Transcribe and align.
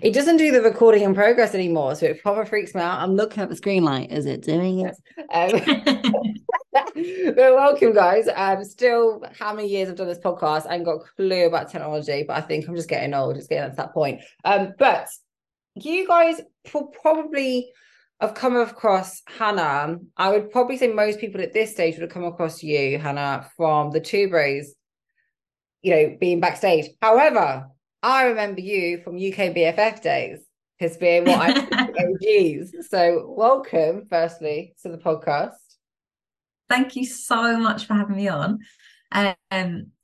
It 0.00 0.14
doesn't 0.14 0.38
do 0.38 0.50
the 0.50 0.62
recording 0.62 1.02
in 1.02 1.14
progress 1.14 1.54
anymore, 1.54 1.94
so 1.94 2.06
it 2.06 2.22
probably 2.22 2.46
freaks 2.46 2.74
me 2.74 2.80
out. 2.80 3.00
I'm 3.00 3.14
looking 3.14 3.42
at 3.42 3.50
the 3.50 3.56
screen 3.56 3.84
like, 3.84 4.10
is 4.10 4.24
it 4.24 4.42
doing 4.42 4.80
it? 4.80 4.96
Um, 5.32 6.04
well, 7.36 7.56
welcome, 7.56 7.92
guys. 7.92 8.26
Um, 8.34 8.64
still, 8.64 9.22
how 9.38 9.52
many 9.52 9.68
years 9.68 9.90
I've 9.90 9.96
done 9.96 10.06
this 10.06 10.18
podcast? 10.18 10.66
I 10.66 10.76
ain't 10.76 10.84
got 10.84 10.96
a 10.96 11.04
clue 11.16 11.46
about 11.46 11.70
technology, 11.70 12.22
but 12.22 12.36
I 12.36 12.40
think 12.40 12.66
I'm 12.66 12.76
just 12.76 12.88
getting 12.88 13.12
old, 13.12 13.34
just 13.34 13.50
getting 13.50 13.70
to 13.70 13.76
that 13.76 13.92
point. 13.92 14.22
Um, 14.44 14.72
but 14.78 15.08
you 15.74 16.06
guys 16.06 16.40
probably 17.02 17.70
have 18.20 18.34
come 18.34 18.56
across 18.56 19.20
Hannah. 19.26 19.98
I 20.16 20.30
would 20.30 20.50
probably 20.50 20.78
say 20.78 20.88
most 20.88 21.18
people 21.18 21.42
at 21.42 21.52
this 21.52 21.72
stage 21.72 21.94
would 21.94 22.02
have 22.02 22.10
come 22.10 22.24
across 22.24 22.62
you, 22.62 22.98
Hannah, 22.98 23.50
from 23.56 23.90
the 23.90 24.00
Two 24.00 24.30
Bros, 24.30 24.72
you 25.82 25.94
know, 25.94 26.16
being 26.18 26.40
backstage. 26.40 26.86
However, 27.02 27.66
I 28.02 28.24
remember 28.24 28.60
you 28.60 29.00
from 29.02 29.14
UK 29.14 29.54
BFF 29.54 30.02
days 30.02 30.40
as 30.80 30.96
being 30.96 31.24
what 31.24 31.38
I 31.40 31.88
OGs. 31.88 32.74
So 32.90 33.32
welcome, 33.36 34.06
firstly, 34.10 34.74
to 34.82 34.88
the 34.88 34.98
podcast. 34.98 35.52
Thank 36.68 36.96
you 36.96 37.06
so 37.06 37.56
much 37.58 37.86
for 37.86 37.94
having 37.94 38.16
me 38.16 38.26
on. 38.28 38.58
Um, 39.12 39.36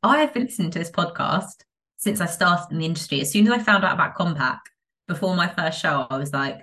I 0.03 0.19
have 0.19 0.33
been 0.33 0.45
listening 0.45 0.71
to 0.73 0.79
this 0.79 0.93
podcast 0.93 1.65
since 1.97 2.21
I 2.21 2.27
started 2.27 2.71
in 2.71 2.79
the 2.79 2.87
industry. 2.87 3.21
As 3.21 3.33
soon 3.33 3.47
as 3.49 3.53
I 3.53 3.59
found 3.59 3.85
out 3.85 3.95
about 3.95 4.15
Kompak 4.15 4.61
before 5.09 5.35
my 5.35 5.49
first 5.49 5.81
show, 5.81 6.07
I 6.09 6.19
was 6.19 6.33
like, 6.33 6.61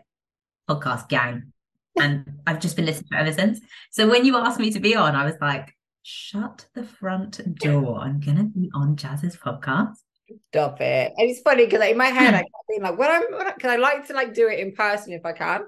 podcast 0.70 1.10
gang. 1.10 1.52
And 2.00 2.40
I've 2.48 2.62
just 2.62 2.78
been 2.78 2.86
listening 2.86 3.10
to 3.12 3.18
it 3.18 3.22
ever 3.22 3.34
since. 3.34 3.60
So 3.92 4.10
when 4.10 4.26
you 4.26 4.38
asked 4.38 4.60
me 4.60 4.72
to 4.72 4.80
be 4.80 4.96
on, 4.96 5.16
I 5.16 5.26
was 5.26 5.36
like, 5.42 5.76
shut 6.04 6.66
the 6.76 6.84
front 6.84 7.42
door. 7.56 8.00
I'm 8.00 8.22
going 8.22 8.38
to 8.38 8.44
be 8.44 8.70
on 8.74 8.96
Jazz's 8.96 9.36
podcast. 9.36 9.96
Stop 10.48 10.82
it. 10.82 11.14
And 11.18 11.30
it's 11.30 11.42
funny 11.42 11.66
because 11.66 11.80
like, 11.80 11.92
in 11.92 11.98
my 11.98 12.08
head, 12.08 12.30
hmm. 12.30 12.36
I 12.36 12.40
kept 12.40 12.68
being 12.70 12.82
like, 12.82 12.98
what 12.98 13.12
I'm, 13.12 13.54
because 13.54 13.72
I 13.72 13.76
like 13.76 14.08
to 14.08 14.14
like 14.14 14.34
do 14.34 14.48
it 14.48 14.60
in 14.60 14.74
person 14.74 15.14
if 15.14 15.26
I 15.26 15.34
can. 15.34 15.62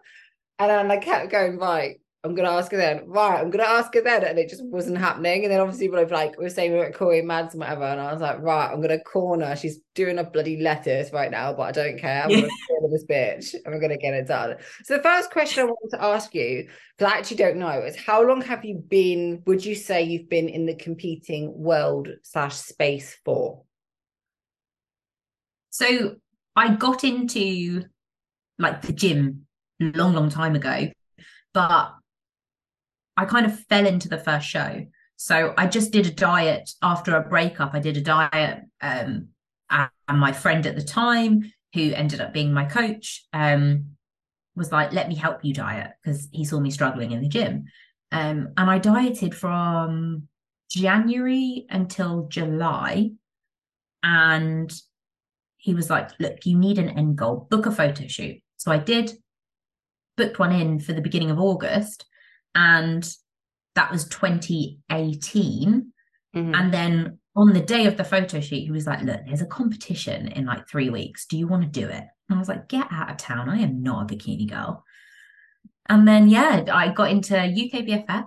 And 0.59 0.69
then 0.69 0.91
I 0.91 0.97
kept 0.97 1.29
going, 1.29 1.57
right, 1.57 1.97
I'm 2.23 2.35
gonna 2.35 2.49
ask 2.49 2.71
her 2.71 2.77
then. 2.77 3.03
Right, 3.07 3.39
I'm 3.39 3.49
gonna 3.49 3.63
ask 3.63 3.93
her 3.93 4.01
then, 4.01 4.23
and 4.23 4.37
it 4.37 4.49
just 4.49 4.65
wasn't 4.65 4.97
happening. 4.97 5.43
And 5.43 5.51
then 5.51 5.61
obviously, 5.61 5.87
we 5.87 6.03
like 6.05 6.37
we 6.37 6.43
were 6.43 6.49
saying 6.49 6.71
we 6.71 6.77
were 6.77 6.85
at 6.85 6.95
Corey 6.95 7.21
Mads 7.21 7.53
and 7.53 7.61
whatever, 7.61 7.83
and 7.83 8.01
I 8.01 8.11
was 8.11 8.21
like, 8.21 8.41
right, 8.41 8.71
I'm 8.71 8.81
gonna 8.81 8.99
corner. 8.99 9.55
She's 9.55 9.79
doing 9.95 10.17
a 10.17 10.23
bloody 10.23 10.59
lettuce 10.59 11.13
right 11.13 11.31
now, 11.31 11.53
but 11.53 11.63
I 11.63 11.71
don't 11.71 11.99
care. 11.99 12.23
I'm 12.23 12.29
gonna 12.29 12.49
corner 12.67 12.91
this 12.91 13.05
bitch, 13.05 13.53
and 13.53 13.73
we're 13.73 13.79
gonna 13.79 13.97
get 13.97 14.13
it 14.13 14.27
done. 14.27 14.57
So 14.83 14.97
the 14.97 15.03
first 15.03 15.31
question 15.31 15.63
I 15.63 15.65
wanted 15.65 15.95
to 15.95 16.03
ask 16.03 16.33
you, 16.33 16.67
because 16.97 17.13
I 17.13 17.17
actually 17.17 17.37
don't 17.37 17.57
know, 17.57 17.83
is 17.83 17.95
how 17.95 18.27
long 18.27 18.41
have 18.41 18.65
you 18.65 18.75
been? 18.75 19.43
Would 19.45 19.63
you 19.63 19.75
say 19.75 20.03
you've 20.03 20.29
been 20.29 20.49
in 20.49 20.65
the 20.65 20.75
competing 20.75 21.53
world 21.55 22.09
slash 22.23 22.55
space 22.55 23.15
for? 23.23 23.63
So 25.77 26.15
I 26.55 26.73
got 26.73 27.03
into 27.03 27.83
like 28.57 28.81
the 28.81 28.93
gym 28.93 29.45
long, 29.79 30.13
long 30.13 30.31
time 30.31 30.55
ago, 30.55 30.87
but 31.53 31.93
I 33.15 33.25
kind 33.25 33.45
of 33.45 33.59
fell 33.65 33.85
into 33.85 34.09
the 34.09 34.17
first 34.17 34.47
show. 34.47 34.87
So 35.17 35.53
I 35.55 35.67
just 35.67 35.91
did 35.91 36.07
a 36.07 36.11
diet 36.11 36.71
after 36.81 37.15
a 37.15 37.29
breakup. 37.29 37.75
I 37.75 37.79
did 37.79 37.95
a 37.95 38.01
diet, 38.01 38.63
um, 38.81 39.27
and 39.69 39.89
my 40.09 40.31
friend 40.31 40.65
at 40.65 40.75
the 40.75 40.83
time, 40.83 41.53
who 41.75 41.93
ended 41.93 42.21
up 42.21 42.33
being 42.33 42.51
my 42.51 42.65
coach, 42.65 43.27
um, 43.31 43.97
was 44.55 44.71
like, 44.71 44.93
"Let 44.93 45.09
me 45.09 45.15
help 45.15 45.45
you 45.45 45.53
diet," 45.53 45.91
because 46.01 46.27
he 46.31 46.43
saw 46.43 46.59
me 46.59 46.71
struggling 46.71 47.11
in 47.11 47.21
the 47.21 47.29
gym. 47.29 47.65
Um, 48.11 48.49
and 48.57 48.67
I 48.67 48.79
dieted 48.79 49.35
from 49.35 50.27
January 50.71 51.67
until 51.69 52.27
July, 52.29 53.11
and 54.01 54.73
he 55.57 55.73
was 55.73 55.89
like, 55.89 56.11
look, 56.19 56.45
you 56.45 56.57
need 56.57 56.77
an 56.77 56.89
end 56.89 57.17
goal, 57.17 57.47
book 57.49 57.65
a 57.65 57.71
photo 57.71 58.07
shoot. 58.07 58.37
So 58.57 58.71
I 58.71 58.77
did, 58.77 59.11
booked 60.15 60.39
one 60.39 60.51
in 60.51 60.79
for 60.79 60.93
the 60.93 61.01
beginning 61.01 61.31
of 61.31 61.39
August, 61.39 62.05
and 62.55 63.07
that 63.75 63.91
was 63.91 64.07
2018. 64.07 65.91
Mm-hmm. 66.35 66.55
And 66.55 66.73
then 66.73 67.19
on 67.35 67.53
the 67.53 67.61
day 67.61 67.85
of 67.85 67.97
the 67.97 68.03
photo 68.03 68.39
shoot, 68.39 68.63
he 68.63 68.71
was 68.71 68.87
like, 68.87 69.01
look, 69.03 69.21
there's 69.25 69.41
a 69.41 69.45
competition 69.45 70.27
in 70.29 70.45
like 70.45 70.67
three 70.67 70.89
weeks. 70.89 71.27
Do 71.27 71.37
you 71.37 71.47
want 71.47 71.63
to 71.63 71.79
do 71.79 71.87
it? 71.87 72.03
And 72.29 72.35
I 72.35 72.39
was 72.39 72.49
like, 72.49 72.67
get 72.67 72.87
out 72.91 73.11
of 73.11 73.17
town. 73.17 73.49
I 73.49 73.59
am 73.59 73.83
not 73.83 74.11
a 74.11 74.15
bikini 74.15 74.49
girl. 74.49 74.83
And 75.87 76.07
then, 76.07 76.27
yeah, 76.27 76.65
I 76.73 76.89
got 76.89 77.11
into 77.11 77.37
UK 77.37 77.85
BFF, 77.85 78.25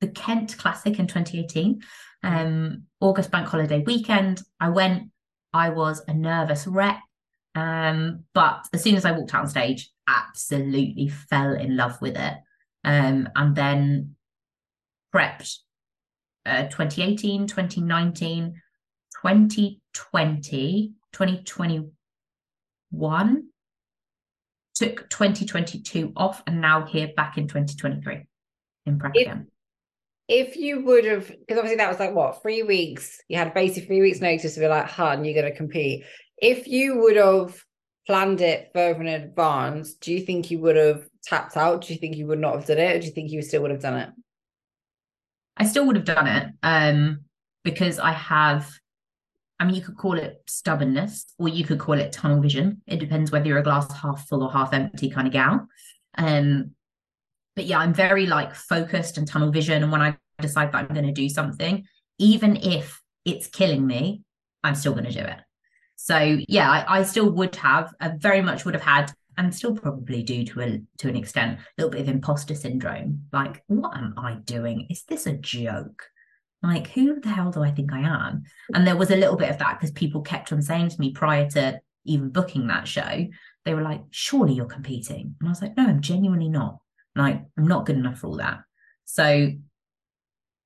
the 0.00 0.08
Kent 0.08 0.58
Classic 0.58 0.98
in 0.98 1.06
2018, 1.06 1.80
mm-hmm. 2.24 2.36
um, 2.36 2.82
August 3.00 3.30
bank 3.30 3.46
holiday 3.46 3.82
weekend. 3.86 4.42
I 4.60 4.70
went, 4.70 5.10
I 5.58 5.70
was 5.70 6.02
a 6.06 6.14
nervous 6.14 6.68
wreck. 6.68 7.02
Um, 7.56 8.24
but 8.32 8.68
as 8.72 8.82
soon 8.82 8.94
as 8.94 9.04
I 9.04 9.10
walked 9.12 9.34
out 9.34 9.42
on 9.42 9.48
stage, 9.48 9.90
absolutely 10.06 11.08
fell 11.08 11.54
in 11.54 11.76
love 11.76 12.00
with 12.00 12.16
it. 12.16 12.34
Um, 12.84 13.28
and 13.34 13.56
then 13.56 14.14
prepped 15.12 15.56
uh, 16.46 16.68
2018, 16.68 17.48
2019, 17.48 18.54
2020, 19.20 20.92
2021, 21.12 23.48
took 24.76 25.10
2022 25.10 26.12
off, 26.16 26.44
and 26.46 26.60
now 26.60 26.86
here 26.86 27.08
back 27.16 27.36
in 27.36 27.48
2023 27.48 28.24
in 28.86 28.98
prep 28.98 29.16
again 29.16 29.48
if 30.28 30.56
you 30.56 30.84
would 30.84 31.06
have, 31.06 31.28
because 31.28 31.56
obviously 31.56 31.76
that 31.76 31.88
was 31.88 31.98
like 31.98 32.14
what 32.14 32.42
three 32.42 32.62
weeks, 32.62 33.20
you 33.28 33.38
had 33.38 33.54
basically 33.54 33.86
three 33.86 34.00
weeks' 34.02 34.20
notice 34.20 34.54
to 34.54 34.60
be 34.60 34.68
like, 34.68 34.86
"Hun, 34.86 35.24
you're 35.24 35.40
going 35.40 35.50
to 35.50 35.56
compete." 35.56 36.04
If 36.36 36.68
you 36.68 36.98
would 36.98 37.16
have 37.16 37.58
planned 38.06 38.40
it 38.40 38.70
further 38.74 39.00
in 39.00 39.08
advance, 39.08 39.94
do 39.94 40.12
you 40.12 40.20
think 40.20 40.50
you 40.50 40.60
would 40.60 40.76
have 40.76 41.06
tapped 41.24 41.56
out? 41.56 41.82
Do 41.82 41.92
you 41.92 41.98
think 41.98 42.16
you 42.16 42.26
would 42.26 42.38
not 42.38 42.54
have 42.56 42.66
done 42.66 42.78
it, 42.78 42.96
or 42.96 43.00
do 43.00 43.06
you 43.06 43.12
think 43.12 43.30
you 43.30 43.40
still 43.42 43.62
would 43.62 43.70
have 43.70 43.82
done 43.82 43.98
it? 43.98 44.10
I 45.56 45.64
still 45.64 45.86
would 45.86 45.96
have 45.96 46.04
done 46.04 46.26
it, 46.26 46.52
um, 46.62 47.20
because 47.64 47.98
I 47.98 48.12
have. 48.12 48.70
I 49.60 49.64
mean, 49.64 49.74
you 49.74 49.82
could 49.82 49.96
call 49.96 50.16
it 50.18 50.40
stubbornness, 50.46 51.24
or 51.36 51.48
you 51.48 51.64
could 51.64 51.80
call 51.80 51.98
it 51.98 52.12
tunnel 52.12 52.40
vision. 52.40 52.82
It 52.86 53.00
depends 53.00 53.32
whether 53.32 53.46
you're 53.46 53.58
a 53.58 53.62
glass 53.62 53.92
half 53.92 54.28
full 54.28 54.44
or 54.44 54.52
half 54.52 54.72
empty 54.72 55.10
kind 55.10 55.26
of 55.26 55.32
gal. 55.32 55.66
Um, 56.16 56.72
but 57.58 57.66
yeah, 57.66 57.80
I'm 57.80 57.92
very 57.92 58.26
like 58.26 58.54
focused 58.54 59.18
and 59.18 59.26
tunnel 59.26 59.50
vision. 59.50 59.82
And 59.82 59.90
when 59.90 60.00
I 60.00 60.16
decide 60.40 60.70
that 60.70 60.78
I'm 60.78 60.94
going 60.94 61.06
to 61.06 61.12
do 61.12 61.28
something, 61.28 61.84
even 62.18 62.56
if 62.56 63.02
it's 63.24 63.48
killing 63.48 63.84
me, 63.84 64.22
I'm 64.62 64.76
still 64.76 64.92
going 64.92 65.06
to 65.06 65.12
do 65.12 65.26
it. 65.26 65.38
So 65.96 66.38
yeah, 66.46 66.70
I, 66.70 67.00
I 67.00 67.02
still 67.02 67.30
would 67.32 67.56
have, 67.56 67.92
I 68.00 68.12
very 68.16 68.40
much 68.42 68.64
would 68.64 68.74
have 68.74 68.82
had, 68.84 69.12
and 69.36 69.52
still 69.52 69.74
probably 69.74 70.22
do 70.22 70.44
to 70.44 70.60
a 70.60 70.82
to 70.98 71.08
an 71.08 71.16
extent, 71.16 71.58
a 71.58 71.62
little 71.76 71.90
bit 71.90 72.00
of 72.02 72.08
imposter 72.08 72.54
syndrome. 72.54 73.24
Like, 73.32 73.64
what 73.66 73.96
am 73.96 74.14
I 74.16 74.34
doing? 74.34 74.86
Is 74.88 75.02
this 75.04 75.26
a 75.26 75.32
joke? 75.32 76.04
Like, 76.62 76.88
who 76.90 77.20
the 77.20 77.28
hell 77.28 77.50
do 77.50 77.62
I 77.62 77.72
think 77.72 77.92
I 77.92 78.00
am? 78.00 78.44
And 78.72 78.86
there 78.86 78.96
was 78.96 79.10
a 79.10 79.16
little 79.16 79.36
bit 79.36 79.50
of 79.50 79.58
that 79.58 79.78
because 79.78 79.90
people 79.90 80.22
kept 80.22 80.52
on 80.52 80.62
saying 80.62 80.90
to 80.90 81.00
me 81.00 81.10
prior 81.10 81.50
to 81.50 81.80
even 82.04 82.30
booking 82.30 82.68
that 82.68 82.86
show, 82.86 83.26
they 83.64 83.74
were 83.74 83.82
like, 83.82 84.02
surely 84.10 84.54
you're 84.54 84.66
competing. 84.66 85.34
And 85.40 85.48
I 85.48 85.50
was 85.50 85.62
like, 85.62 85.76
no, 85.76 85.86
I'm 85.86 86.00
genuinely 86.00 86.48
not. 86.48 86.78
Like, 87.18 87.42
I'm 87.56 87.66
not 87.66 87.86
good 87.86 87.96
enough 87.96 88.20
for 88.20 88.28
all 88.28 88.36
that. 88.36 88.60
So 89.04 89.50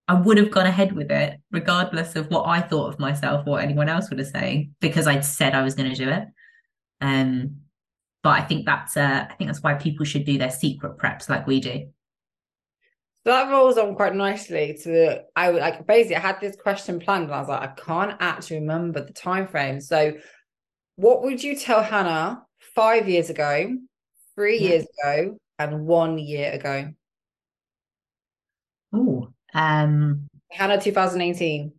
I 0.09 0.15
would 0.15 0.37
have 0.39 0.51
gone 0.51 0.67
ahead 0.67 0.93
with 0.93 1.11
it, 1.11 1.41
regardless 1.51 2.17
of 2.17 2.29
what 2.29 2.47
I 2.47 2.61
thought 2.61 2.93
of 2.93 2.99
myself, 2.99 3.47
what 3.47 3.63
anyone 3.63 3.89
else 3.89 4.11
would 4.11 4.19
have 4.19 4.29
said, 4.29 4.71
because 4.81 5.07
I'd 5.07 5.25
said 5.25 5.55
I 5.55 5.63
was 5.63 5.75
going 5.75 5.91
to 5.91 5.97
do 5.97 6.11
it. 6.11 6.25
Um, 7.01 7.63
but 8.23 8.41
I 8.41 8.43
think 8.43 8.67
that's 8.67 8.97
uh, 8.97 9.27
I 9.29 9.35
think 9.35 9.49
that's 9.49 9.63
why 9.63 9.75
people 9.75 10.05
should 10.05 10.25
do 10.25 10.39
their 10.39 10.51
secret 10.51 10.99
preps 10.99 11.29
like 11.29 11.47
we 11.47 11.61
do. 11.61 11.89
So 13.25 13.31
that 13.31 13.51
rolls 13.51 13.79
on 13.79 13.95
quite 13.95 14.15
nicely 14.15 14.77
to 14.83 15.23
I 15.37 15.51
would 15.51 15.61
like 15.61 15.87
basically 15.87 16.17
I 16.17 16.21
had 16.21 16.41
this 16.41 16.57
question 16.57 16.99
planned 16.99 17.25
and 17.25 17.35
I 17.35 17.41
was 17.41 17.49
like, 17.49 17.63
I 17.63 17.73
can't 17.75 18.17
actually 18.21 18.61
remember 18.61 19.05
the 19.05 19.13
time 19.13 19.47
frame. 19.47 19.81
So 19.81 20.15
what 20.97 21.23
would 21.23 21.43
you 21.43 21.57
tell 21.57 21.83
Hannah 21.83 22.43
five 22.75 23.09
years 23.09 23.31
ago, 23.31 23.77
three 24.35 24.59
yeah. 24.59 24.69
years 24.69 24.87
ago, 25.03 25.39
and 25.59 25.87
one 25.87 26.19
year 26.19 26.53
ago? 26.53 26.93
Oh, 28.93 29.33
um, 29.55 30.29
Hannah 30.51 30.81
2018. 30.81 31.73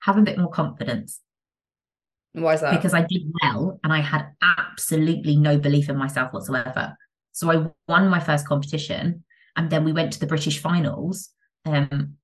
Have 0.00 0.18
a 0.18 0.22
bit 0.22 0.38
more 0.38 0.50
confidence. 0.50 1.20
Why 2.32 2.54
is 2.54 2.60
that? 2.60 2.72
Because 2.72 2.94
I 2.94 3.02
did 3.02 3.22
well 3.42 3.78
and 3.84 3.92
I 3.92 4.00
had 4.00 4.32
absolutely 4.42 5.36
no 5.36 5.56
belief 5.58 5.88
in 5.88 5.96
myself 5.96 6.32
whatsoever. 6.32 6.96
So 7.32 7.50
I 7.50 7.70
won 7.88 8.08
my 8.08 8.20
first 8.20 8.46
competition 8.46 9.24
and 9.56 9.70
then 9.70 9.84
we 9.84 9.92
went 9.92 10.12
to 10.12 10.20
the 10.20 10.26
British 10.26 10.60
finals. 10.60 11.30
Um, 11.64 12.16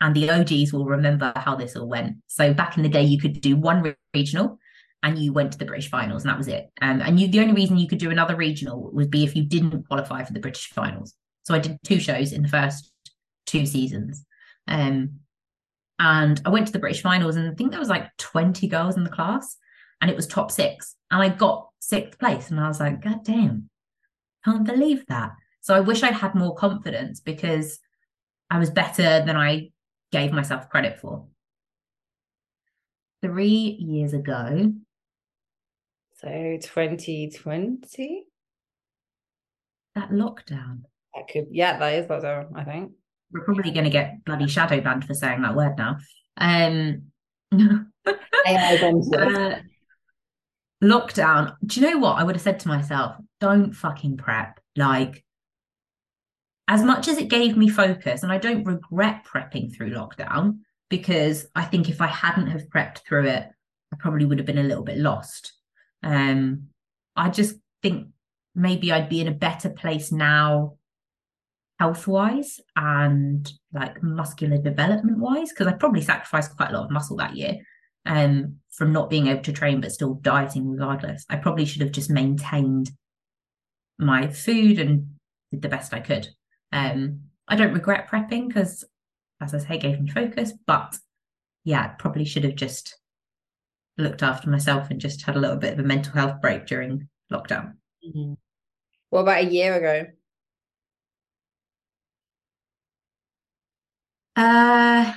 and 0.00 0.14
the 0.14 0.30
OGs 0.30 0.72
will 0.72 0.86
remember 0.86 1.32
how 1.36 1.56
this 1.56 1.76
all 1.76 1.88
went. 1.88 2.16
So 2.28 2.54
back 2.54 2.76
in 2.76 2.82
the 2.82 2.88
day, 2.88 3.02
you 3.02 3.18
could 3.18 3.40
do 3.40 3.56
one 3.56 3.94
regional 4.14 4.58
and 5.02 5.18
you 5.18 5.32
went 5.32 5.52
to 5.52 5.58
the 5.58 5.64
British 5.64 5.90
finals, 5.90 6.22
and 6.22 6.30
that 6.30 6.38
was 6.38 6.48
it. 6.48 6.70
Um, 6.80 7.00
and 7.00 7.20
you, 7.20 7.28
the 7.28 7.40
only 7.40 7.54
reason 7.54 7.78
you 7.78 7.88
could 7.88 7.98
do 7.98 8.10
another 8.10 8.36
regional 8.36 8.90
would 8.92 9.10
be 9.10 9.24
if 9.24 9.36
you 9.36 9.44
didn't 9.44 9.86
qualify 9.86 10.24
for 10.24 10.32
the 10.32 10.40
British 10.40 10.68
finals. 10.68 11.14
So 11.44 11.54
I 11.54 11.60
did 11.60 11.78
two 11.84 12.00
shows 12.00 12.32
in 12.32 12.42
the 12.42 12.48
first 12.48 12.92
two 13.46 13.64
seasons. 13.64 14.24
Um, 14.66 15.20
and 15.98 16.40
I 16.44 16.50
went 16.50 16.66
to 16.66 16.72
the 16.72 16.78
British 16.78 17.02
finals, 17.02 17.36
and 17.36 17.50
I 17.50 17.54
think 17.54 17.70
there 17.70 17.80
was 17.80 17.88
like 17.88 18.08
20 18.18 18.66
girls 18.68 18.96
in 18.96 19.04
the 19.04 19.10
class. 19.10 19.56
and 20.00 20.10
it 20.10 20.16
was 20.16 20.26
top 20.26 20.50
six. 20.50 20.94
And 21.10 21.22
I 21.22 21.28
got 21.28 21.68
sixth 21.80 22.18
place. 22.18 22.50
And 22.50 22.60
I 22.60 22.68
was 22.68 22.78
like, 22.80 23.02
God 23.02 23.24
damn, 23.24 23.68
can't 24.44 24.64
believe 24.64 25.04
that. 25.06 25.32
So 25.60 25.74
I 25.74 25.80
wish 25.80 26.02
I'd 26.02 26.14
had 26.14 26.34
more 26.34 26.54
confidence 26.54 27.20
because 27.20 27.80
I 28.50 28.58
was 28.58 28.70
better 28.70 29.24
than 29.24 29.36
I 29.36 29.70
gave 30.12 30.32
myself 30.32 30.68
credit 30.70 31.00
for. 31.00 31.26
Three 33.22 33.76
years 33.80 34.14
ago. 34.14 34.72
So 36.20 36.28
2020? 36.28 38.24
That 39.94 40.10
lockdown. 40.10 40.80
That 41.14 41.28
could, 41.32 41.46
yeah, 41.52 41.78
that 41.78 41.94
is 41.94 42.06
lockdown, 42.06 42.48
I 42.56 42.64
think. 42.64 42.92
We're 43.30 43.44
probably 43.44 43.70
going 43.70 43.84
to 43.84 43.90
get 43.90 44.24
bloody 44.24 44.48
shadow 44.48 44.80
banned 44.80 45.04
for 45.04 45.14
saying 45.14 45.42
that 45.42 45.54
word 45.54 45.76
now. 45.78 45.98
Um, 46.36 47.02
uh, 47.52 47.86
lockdown. 50.82 51.54
Do 51.64 51.80
you 51.80 51.88
know 51.88 51.98
what? 51.98 52.18
I 52.18 52.24
would 52.24 52.34
have 52.34 52.42
said 52.42 52.58
to 52.60 52.68
myself, 52.68 53.14
don't 53.40 53.72
fucking 53.72 54.16
prep. 54.16 54.58
Like, 54.74 55.24
as 56.66 56.82
much 56.82 57.06
as 57.06 57.18
it 57.18 57.28
gave 57.28 57.56
me 57.56 57.68
focus, 57.68 58.24
and 58.24 58.32
I 58.32 58.38
don't 58.38 58.64
regret 58.64 59.24
prepping 59.24 59.72
through 59.72 59.90
lockdown 59.90 60.58
because 60.88 61.46
I 61.54 61.64
think 61.64 61.88
if 61.88 62.00
I 62.00 62.08
hadn't 62.08 62.48
have 62.48 62.68
prepped 62.68 63.04
through 63.06 63.26
it, 63.26 63.48
I 63.92 63.96
probably 64.00 64.26
would 64.26 64.38
have 64.38 64.46
been 64.46 64.58
a 64.58 64.64
little 64.64 64.84
bit 64.84 64.98
lost. 64.98 65.52
Um, 66.02 66.68
I 67.16 67.30
just 67.30 67.56
think 67.82 68.08
maybe 68.54 68.92
I'd 68.92 69.08
be 69.08 69.20
in 69.20 69.28
a 69.28 69.32
better 69.32 69.70
place 69.70 70.12
now 70.12 70.78
health 71.78 72.06
wise 72.08 72.60
and 72.76 73.50
like 73.72 74.02
muscular 74.02 74.58
development 74.58 75.18
wise 75.18 75.50
because 75.50 75.66
I 75.66 75.72
probably 75.72 76.02
sacrificed 76.02 76.56
quite 76.56 76.70
a 76.70 76.72
lot 76.72 76.86
of 76.86 76.90
muscle 76.90 77.16
that 77.18 77.36
year 77.36 77.56
um 78.06 78.56
from 78.70 78.92
not 78.92 79.10
being 79.10 79.28
able 79.28 79.42
to 79.42 79.52
train 79.52 79.80
but 79.80 79.92
still 79.92 80.14
dieting 80.14 80.68
regardless. 80.68 81.24
I 81.28 81.36
probably 81.36 81.64
should 81.64 81.82
have 81.82 81.92
just 81.92 82.10
maintained 82.10 82.90
my 83.98 84.28
food 84.28 84.78
and 84.78 85.14
did 85.50 85.62
the 85.62 85.68
best 85.68 85.94
I 85.94 86.00
could. 86.00 86.28
Um 86.72 87.20
I 87.46 87.56
don't 87.56 87.72
regret 87.74 88.08
prepping 88.10 88.48
because 88.48 88.84
as 89.40 89.54
I 89.54 89.58
say 89.58 89.78
gave 89.78 90.00
me 90.00 90.10
focus 90.10 90.52
but 90.66 90.96
yeah 91.64 91.88
probably 91.88 92.24
should 92.24 92.44
have 92.44 92.56
just 92.56 92.97
looked 93.98 94.22
after 94.22 94.48
myself 94.48 94.90
and 94.90 95.00
just 95.00 95.22
had 95.22 95.36
a 95.36 95.40
little 95.40 95.56
bit 95.56 95.74
of 95.74 95.78
a 95.80 95.82
mental 95.82 96.12
health 96.12 96.40
break 96.40 96.66
during 96.66 97.08
lockdown. 97.32 97.74
Mm-hmm. 98.06 98.34
What 99.10 99.20
about 99.20 99.44
a 99.44 99.50
year 99.50 99.74
ago? 99.74 100.10
Uh, 104.36 105.12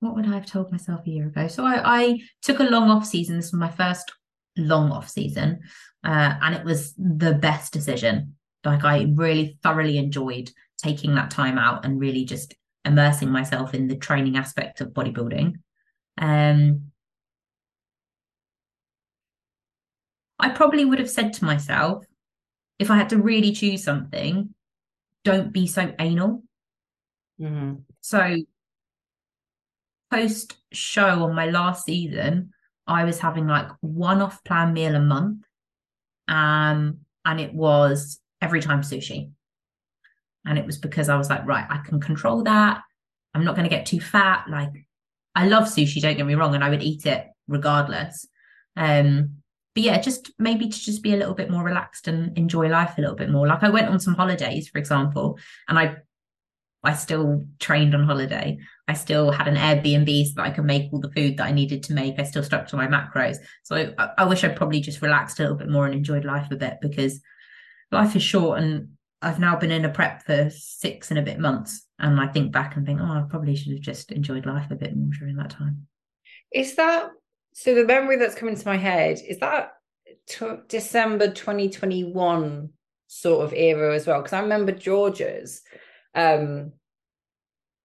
what 0.00 0.16
would 0.16 0.26
I 0.26 0.34
have 0.34 0.46
told 0.46 0.72
myself 0.72 1.06
a 1.06 1.10
year 1.10 1.28
ago? 1.28 1.46
So 1.46 1.64
I, 1.64 1.80
I 1.84 2.18
took 2.42 2.58
a 2.58 2.64
long 2.64 2.90
off 2.90 3.06
season. 3.06 3.36
This 3.36 3.52
was 3.52 3.60
my 3.60 3.70
first 3.70 4.10
long 4.56 4.90
off 4.90 5.08
season, 5.08 5.60
uh, 6.04 6.34
and 6.42 6.54
it 6.54 6.64
was 6.64 6.94
the 6.94 7.34
best 7.34 7.72
decision. 7.72 8.34
Like 8.64 8.84
I 8.84 9.06
really 9.14 9.58
thoroughly 9.62 9.98
enjoyed 9.98 10.50
taking 10.78 11.14
that 11.14 11.30
time 11.30 11.58
out 11.58 11.84
and 11.84 12.00
really 12.00 12.24
just 12.24 12.54
immersing 12.84 13.30
myself 13.30 13.72
in 13.72 13.86
the 13.86 13.96
training 13.96 14.36
aspect 14.36 14.80
of 14.80 14.88
bodybuilding. 14.88 15.54
Um, 16.18 16.90
I 20.44 20.50
probably 20.50 20.84
would 20.84 20.98
have 20.98 21.10
said 21.10 21.32
to 21.34 21.44
myself, 21.46 22.04
if 22.78 22.90
I 22.90 22.96
had 22.96 23.08
to 23.08 23.16
really 23.16 23.52
choose 23.52 23.82
something, 23.82 24.54
don't 25.24 25.54
be 25.54 25.66
so 25.66 25.94
anal. 25.98 26.42
Mm-hmm. 27.40 27.76
So 28.02 28.36
post 30.10 30.58
show 30.70 31.24
on 31.24 31.34
my 31.34 31.46
last 31.46 31.86
season, 31.86 32.52
I 32.86 33.04
was 33.04 33.18
having 33.18 33.46
like 33.46 33.68
one 33.80 34.20
off 34.20 34.44
plan 34.44 34.74
meal 34.74 34.94
a 34.94 35.00
month. 35.00 35.46
Um, 36.28 36.98
and 37.24 37.40
it 37.40 37.54
was 37.54 38.20
every 38.42 38.60
time 38.60 38.82
sushi. 38.82 39.30
And 40.44 40.58
it 40.58 40.66
was 40.66 40.76
because 40.76 41.08
I 41.08 41.16
was 41.16 41.30
like, 41.30 41.46
right, 41.46 41.64
I 41.70 41.78
can 41.78 42.02
control 42.02 42.42
that. 42.42 42.82
I'm 43.32 43.46
not 43.46 43.56
going 43.56 43.66
to 43.66 43.74
get 43.74 43.86
too 43.86 44.00
fat. 44.00 44.44
Like, 44.50 44.86
I 45.34 45.46
love 45.46 45.64
sushi, 45.64 46.02
don't 46.02 46.18
get 46.18 46.26
me 46.26 46.34
wrong, 46.34 46.54
and 46.54 46.62
I 46.62 46.68
would 46.68 46.82
eat 46.82 47.06
it 47.06 47.28
regardless. 47.48 48.28
Um, 48.76 49.38
but 49.74 49.82
yeah, 49.82 50.00
just 50.00 50.30
maybe 50.38 50.68
to 50.68 50.80
just 50.80 51.02
be 51.02 51.14
a 51.14 51.16
little 51.16 51.34
bit 51.34 51.50
more 51.50 51.64
relaxed 51.64 52.06
and 52.06 52.36
enjoy 52.38 52.68
life 52.68 52.96
a 52.96 53.00
little 53.00 53.16
bit 53.16 53.30
more. 53.30 53.46
Like 53.46 53.62
I 53.62 53.70
went 53.70 53.88
on 53.88 53.98
some 54.00 54.14
holidays, 54.14 54.68
for 54.68 54.78
example, 54.78 55.38
and 55.68 55.78
I 55.78 55.96
I 56.84 56.94
still 56.94 57.44
trained 57.60 57.94
on 57.94 58.04
holiday. 58.04 58.58
I 58.86 58.92
still 58.92 59.30
had 59.30 59.48
an 59.48 59.56
Airbnb 59.56 60.26
so 60.26 60.32
that 60.36 60.44
I 60.44 60.50
could 60.50 60.66
make 60.66 60.92
all 60.92 61.00
the 61.00 61.10
food 61.10 61.38
that 61.38 61.46
I 61.46 61.50
needed 61.50 61.82
to 61.84 61.94
make. 61.94 62.18
I 62.18 62.24
still 62.24 62.42
stuck 62.42 62.68
to 62.68 62.76
my 62.76 62.86
macros. 62.86 63.38
So 63.62 63.94
I, 63.96 64.10
I 64.18 64.24
wish 64.26 64.44
I 64.44 64.48
probably 64.48 64.80
just 64.80 65.00
relaxed 65.00 65.40
a 65.40 65.42
little 65.42 65.56
bit 65.56 65.70
more 65.70 65.86
and 65.86 65.94
enjoyed 65.94 66.26
life 66.26 66.50
a 66.50 66.56
bit 66.56 66.76
because 66.82 67.22
life 67.90 68.14
is 68.14 68.22
short 68.22 68.60
and 68.60 68.90
I've 69.22 69.40
now 69.40 69.56
been 69.56 69.70
in 69.70 69.86
a 69.86 69.88
prep 69.88 70.24
for 70.24 70.50
six 70.50 71.10
and 71.10 71.18
a 71.18 71.22
bit 71.22 71.38
months. 71.38 71.86
And 71.98 72.20
I 72.20 72.26
think 72.26 72.52
back 72.52 72.76
and 72.76 72.84
think, 72.84 73.00
oh, 73.00 73.04
I 73.04 73.24
probably 73.30 73.56
should 73.56 73.72
have 73.72 73.80
just 73.80 74.12
enjoyed 74.12 74.44
life 74.44 74.70
a 74.70 74.76
bit 74.76 74.94
more 74.94 75.10
during 75.18 75.36
that 75.36 75.50
time. 75.50 75.86
Is 76.52 76.76
that 76.76 77.08
so? 77.54 77.74
The 77.74 77.86
memory 77.86 78.16
that's 78.16 78.34
coming 78.34 78.56
to 78.56 78.66
my 78.68 78.76
head 78.76 79.20
is 79.26 79.38
that 79.38 79.72
t- 80.28 80.46
December 80.68 81.28
2021 81.28 82.68
sort 83.06 83.44
of 83.44 83.54
era 83.54 83.94
as 83.94 84.06
well? 84.06 84.20
Because 84.20 84.34
I 84.34 84.40
remember 84.40 84.72
Georgia's 84.72 85.62
um, 86.14 86.72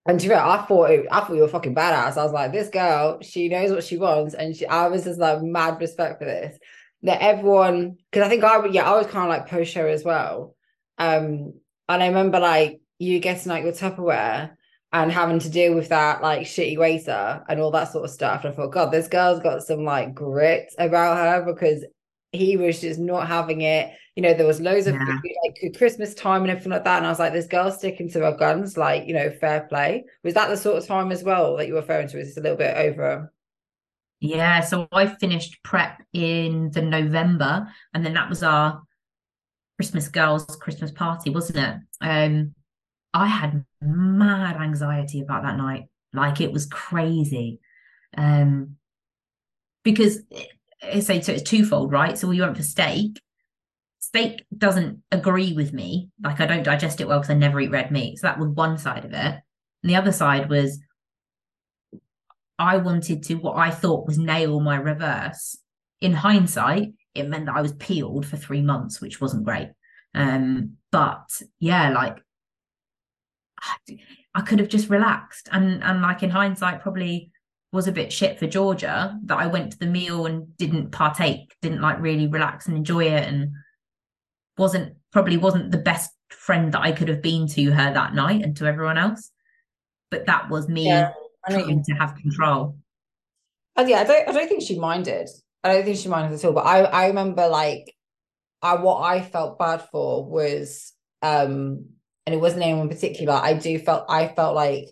and 0.05 0.19
to 0.19 0.27
be 0.27 0.33
I 0.33 0.65
thought 0.67 0.91
it, 0.91 1.05
I 1.11 1.19
thought 1.21 1.35
you 1.35 1.41
were 1.41 1.47
fucking 1.47 1.75
badass. 1.75 2.17
I 2.17 2.23
was 2.23 2.31
like, 2.31 2.51
this 2.51 2.69
girl, 2.69 3.21
she 3.21 3.49
knows 3.49 3.71
what 3.71 3.83
she 3.83 3.97
wants, 3.97 4.33
and 4.33 4.55
she, 4.55 4.65
I 4.65 4.87
was 4.87 5.03
just 5.03 5.19
like 5.19 5.41
mad 5.41 5.79
respect 5.79 6.19
for 6.19 6.25
this. 6.25 6.57
That 7.03 7.21
everyone, 7.21 7.97
because 8.11 8.25
I 8.25 8.29
think 8.29 8.43
I 8.43 8.57
would, 8.57 8.73
yeah, 8.73 8.89
I 8.89 8.97
was 8.97 9.07
kind 9.07 9.25
of 9.25 9.29
like 9.29 9.47
post 9.49 9.71
show 9.71 9.85
as 9.85 10.03
well. 10.03 10.55
Um, 10.97 11.53
and 11.87 12.03
I 12.03 12.07
remember 12.07 12.39
like 12.39 12.81
you 12.97 13.19
getting 13.19 13.49
like 13.49 13.63
your 13.63 13.73
Tupperware 13.73 14.51
and 14.91 15.11
having 15.11 15.39
to 15.39 15.49
deal 15.49 15.75
with 15.75 15.89
that 15.89 16.21
like 16.21 16.41
shitty 16.41 16.77
waiter 16.77 17.43
and 17.47 17.59
all 17.59 17.71
that 17.71 17.91
sort 17.91 18.05
of 18.05 18.11
stuff. 18.11 18.43
And 18.43 18.53
I 18.53 18.55
thought, 18.55 18.71
God, 18.71 18.91
this 18.91 19.07
girl's 19.07 19.39
got 19.39 19.63
some 19.63 19.83
like 19.83 20.15
grit 20.15 20.73
about 20.79 21.17
her 21.17 21.51
because 21.51 21.85
he 22.31 22.57
was 22.57 22.81
just 22.81 22.99
not 22.99 23.27
having 23.27 23.61
it. 23.61 23.93
You 24.15 24.23
know, 24.23 24.33
there 24.33 24.47
was 24.47 24.59
loads 24.59 24.87
of 24.87 24.95
yeah. 24.95 25.17
like 25.45 25.77
Christmas 25.77 26.13
time 26.13 26.41
and 26.41 26.51
everything 26.51 26.71
like 26.71 26.83
that. 26.83 26.97
And 26.97 27.05
I 27.05 27.09
was 27.09 27.19
like, 27.19 27.33
this 27.33 27.47
girl's 27.47 27.77
sticking 27.77 28.09
to 28.11 28.21
her 28.21 28.35
guns, 28.35 28.77
like, 28.77 29.07
you 29.07 29.13
know, 29.13 29.29
fair 29.29 29.61
play. 29.69 30.05
Was 30.23 30.33
that 30.33 30.49
the 30.49 30.57
sort 30.57 30.77
of 30.77 30.87
time 30.87 31.11
as 31.11 31.23
well 31.23 31.55
that 31.57 31.67
you 31.67 31.73
were 31.73 31.81
referring 31.81 32.07
to? 32.09 32.19
Is 32.19 32.29
this 32.29 32.37
a 32.37 32.41
little 32.41 32.57
bit 32.57 32.75
over? 32.75 33.31
Yeah, 34.19 34.59
so 34.59 34.87
I 34.91 35.05
finished 35.05 35.63
prep 35.63 36.01
in 36.11 36.71
the 36.71 36.81
November, 36.81 37.69
and 37.93 38.05
then 38.05 38.15
that 38.15 38.27
was 38.27 38.43
our 38.43 38.81
Christmas 39.77 40.09
girls' 40.09 40.57
Christmas 40.57 40.91
party, 40.91 41.29
wasn't 41.29 41.59
it? 41.59 41.75
Um, 42.01 42.53
I 43.13 43.27
had 43.27 43.65
mad 43.81 44.57
anxiety 44.57 45.21
about 45.21 45.43
that 45.43 45.57
night. 45.57 45.85
Like 46.13 46.41
it 46.41 46.51
was 46.51 46.65
crazy. 46.65 47.59
Um, 48.17 48.75
because 49.83 50.19
say 50.99 51.21
so 51.21 51.33
it's 51.33 51.43
twofold, 51.43 51.91
right? 51.91 52.17
So 52.17 52.27
we 52.27 52.41
went 52.41 52.57
for 52.57 52.63
steak. 52.63 53.21
Steak 53.99 54.45
doesn't 54.55 55.03
agree 55.11 55.53
with 55.53 55.73
me. 55.73 56.09
Like 56.23 56.39
I 56.39 56.45
don't 56.45 56.63
digest 56.63 57.01
it 57.01 57.07
well 57.07 57.19
because 57.19 57.31
I 57.31 57.35
never 57.35 57.59
eat 57.59 57.71
red 57.71 57.91
meat. 57.91 58.17
So 58.17 58.27
that 58.27 58.39
was 58.39 58.49
one 58.49 58.77
side 58.77 59.05
of 59.05 59.11
it. 59.11 59.15
And 59.83 59.89
the 59.89 59.95
other 59.95 60.11
side 60.11 60.49
was 60.49 60.79
I 62.57 62.77
wanted 62.77 63.23
to 63.23 63.35
what 63.35 63.57
I 63.57 63.71
thought 63.71 64.07
was 64.07 64.17
nail 64.17 64.59
my 64.59 64.75
reverse. 64.75 65.57
In 66.01 66.13
hindsight, 66.13 66.93
it 67.13 67.27
meant 67.27 67.45
that 67.47 67.55
I 67.55 67.61
was 67.61 67.73
peeled 67.73 68.25
for 68.25 68.37
three 68.37 68.61
months, 68.61 69.01
which 69.01 69.19
wasn't 69.19 69.45
great. 69.45 69.69
Um, 70.13 70.77
but 70.91 71.41
yeah, 71.59 71.91
like 71.91 72.17
I 74.35 74.41
could 74.41 74.59
have 74.59 74.69
just 74.69 74.89
relaxed 74.89 75.49
and 75.51 75.83
and 75.83 76.01
like 76.01 76.23
in 76.23 76.29
hindsight, 76.29 76.81
probably 76.81 77.31
was 77.71 77.87
a 77.87 77.91
bit 77.91 78.11
shit 78.11 78.39
for 78.39 78.47
Georgia 78.47 79.17
that 79.25 79.37
I 79.37 79.47
went 79.47 79.71
to 79.71 79.79
the 79.79 79.85
meal 79.85 80.25
and 80.25 80.55
didn't 80.57 80.91
partake, 80.91 81.55
didn't 81.61 81.81
like 81.81 82.01
really 82.01 82.27
relax 82.27 82.67
and 82.67 82.75
enjoy 82.75 83.05
it, 83.05 83.27
and 83.27 83.51
wasn't 84.57 84.95
probably 85.11 85.37
wasn't 85.37 85.71
the 85.71 85.77
best 85.77 86.11
friend 86.29 86.73
that 86.73 86.81
I 86.81 86.91
could 86.91 87.07
have 87.09 87.21
been 87.21 87.47
to 87.47 87.71
her 87.71 87.93
that 87.93 88.13
night 88.13 88.43
and 88.43 88.55
to 88.57 88.65
everyone 88.65 88.97
else. 88.97 89.31
But 90.11 90.25
that 90.25 90.49
was 90.49 90.67
me 90.67 90.87
yeah, 90.87 91.11
trying 91.47 91.83
to 91.83 91.93
have 91.93 92.15
control. 92.15 92.77
Oh 93.75 93.85
yeah, 93.85 93.99
I 93.99 94.03
don't 94.03 94.29
I 94.29 94.31
don't 94.31 94.47
think 94.47 94.63
she 94.63 94.79
minded. 94.79 95.29
I 95.63 95.73
don't 95.73 95.85
think 95.85 95.97
she 95.97 96.09
minded 96.09 96.33
at 96.37 96.45
all. 96.45 96.53
But 96.53 96.65
I 96.65 96.83
I 96.83 97.07
remember 97.07 97.47
like 97.47 97.95
I 98.61 98.75
what 98.75 99.01
I 99.01 99.21
felt 99.21 99.59
bad 99.59 99.87
for 99.91 100.25
was 100.25 100.93
um 101.21 101.85
and 102.29 102.35
it 102.35 102.39
wasn't 102.39 102.61
anyone 102.61 102.89
particular. 102.89 103.33
I 103.33 103.53
do 103.53 103.79
felt 103.79 104.05
I 104.07 104.27
felt 104.27 104.53
like 104.53 104.89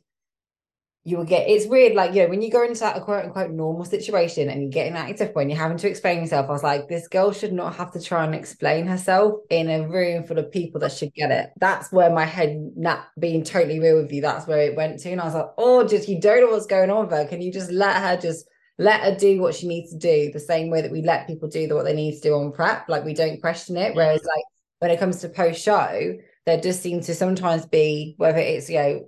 you 1.04 1.18
will 1.18 1.24
get 1.24 1.48
it's 1.48 1.68
weird 1.68 1.94
like 1.94 2.14
you 2.16 2.24
know 2.24 2.28
when 2.28 2.42
you 2.42 2.50
go 2.50 2.64
into 2.64 2.80
that 2.80 3.02
quote 3.04 3.24
unquote 3.24 3.52
normal 3.52 3.86
situation 3.86 4.50
and 4.50 4.62
you're 4.62 4.72
getting 4.72 4.94
that 4.94 5.08
active 5.08 5.34
point 5.34 5.50
you're 5.50 5.58
having 5.58 5.78
to 5.78 5.88
explain 5.88 6.20
yourself 6.20 6.50
i 6.50 6.52
was 6.52 6.64
like 6.64 6.90
this 6.90 7.08
girl 7.08 7.32
should 7.32 7.54
not 7.54 7.74
have 7.74 7.94
to 7.94 8.02
try 8.02 8.26
and 8.26 8.36
explain 8.36 8.86
herself 8.86 9.36
in 9.50 9.70
a 9.70 9.88
room 9.88 10.26
full 10.26 10.38
of 10.38 10.52
people 10.52 10.82
that 10.82 10.92
should 10.92 11.14
get 11.14 11.32
it 11.32 11.50
that's 11.62 11.94
where 11.94 12.12
my 12.12 12.26
head 12.26 12.72
not 12.76 13.08
being 13.18 13.42
totally 13.42 13.80
real 13.80 14.02
with 14.02 14.12
you 14.12 14.22
that's 14.22 14.48
where 14.48 14.60
it 14.60 14.76
went 14.76 15.00
to 15.00 15.10
and 15.10 15.22
i 15.22 15.24
was 15.24 15.34
like 15.34 15.48
oh 15.58 15.88
just 15.88 16.10
you 16.10 16.20
don't 16.20 16.42
know 16.42 16.52
what's 16.52 16.66
going 16.66 16.90
on 16.90 17.06
with 17.06 17.12
her 17.12 17.26
can 17.26 17.42
you 17.42 17.54
just 17.54 17.72
let 17.72 17.96
her 17.96 18.18
just 18.18 18.46
let 18.78 19.02
her 19.02 19.16
do 19.16 19.40
what 19.40 19.56
she 19.56 19.68
needs 19.68 19.92
to 19.92 19.98
do 19.98 20.32
the 20.32 20.40
same 20.40 20.70
way 20.70 20.82
that 20.82 20.92
we 20.92 21.02
let 21.02 21.28
people 21.28 21.48
do 21.48 21.68
what 21.74 21.86
they 21.86 21.96
need 21.96 22.16
to 22.16 22.22
do 22.22 22.36
on 22.36 22.52
prep. 22.52 22.88
Like 22.88 23.04
we 23.04 23.14
don't 23.14 23.42
question 23.42 23.76
it. 23.78 23.96
Whereas 23.96 24.22
like 24.22 24.44
when 24.80 24.92
it 24.92 25.00
comes 25.00 25.22
to 25.22 25.30
post 25.30 25.62
show, 25.62 26.18
there 26.48 26.60
does 26.60 26.82
seem 26.82 27.02
to 27.02 27.14
sometimes 27.14 27.66
be 27.66 28.16
whether 28.18 28.40
it's 28.40 28.70
you 28.70 28.78
know 28.78 29.06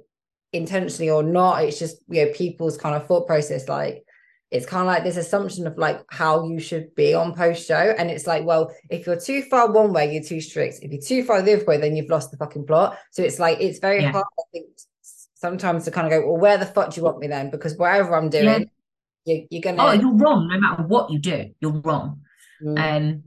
intentionally 0.54 1.10
or 1.10 1.24
not, 1.24 1.64
it's 1.64 1.80
just 1.80 1.98
you 2.10 2.26
know 2.26 2.32
people's 2.34 2.78
kind 2.78 2.96
of 2.96 3.08
thought 3.08 3.26
process 3.26 3.68
like 3.68 4.04
it's 4.52 4.66
kind 4.66 4.82
of 4.82 4.88
like 4.88 5.04
this 5.04 5.18
assumption 5.18 5.68
of 5.68 5.78
like 5.78 6.04
how 6.10 6.44
you 6.44 6.60
should 6.60 6.94
be 6.96 7.14
on 7.14 7.36
post 7.36 7.68
show. 7.68 7.94
And 7.98 8.10
it's 8.10 8.26
like, 8.26 8.46
well, 8.46 8.74
if 8.90 9.06
you're 9.06 9.20
too 9.20 9.44
far 9.44 9.72
one 9.72 9.94
way, 9.94 10.12
you're 10.12 10.24
too 10.24 10.42
strict. 10.42 10.80
If 10.82 10.92
you're 10.92 11.02
too 11.02 11.24
far 11.24 11.42
the 11.42 11.54
other 11.54 11.66
way, 11.66 11.78
then 11.78 11.96
you've 11.96 12.10
lost 12.10 12.32
the 12.32 12.38
fucking 12.38 12.66
plot. 12.66 12.98
So 13.12 13.22
it's 13.22 13.38
like, 13.38 13.60
it's 13.62 13.78
very 13.78 14.02
yeah. 14.02 14.12
hard, 14.12 14.26
I 14.40 14.44
think, 14.52 14.70
sometimes 15.36 15.86
to 15.86 15.92
kind 15.92 16.08
of 16.08 16.12
go, 16.12 16.28
well, 16.28 16.42
where 16.42 16.58
the 16.58 16.66
fuck 16.66 16.92
do 16.92 17.00
you 17.00 17.06
want 17.06 17.20
me 17.20 17.28
then? 17.28 17.52
Because 17.52 17.78
whatever 17.78 18.16
I'm 18.16 18.30
doing, 18.30 18.72
yeah. 19.26 19.36
you, 19.36 19.48
you're, 19.52 19.62
gonna. 19.62 19.84
Oh, 19.84 19.92
you're 19.92 20.16
wrong. 20.16 20.48
No 20.48 20.60
matter 20.60 20.82
what 20.82 21.12
you 21.12 21.20
do, 21.20 21.52
you're 21.60 21.72
wrong. 21.82 22.22
Mm. 22.64 22.98
Um, 22.98 23.24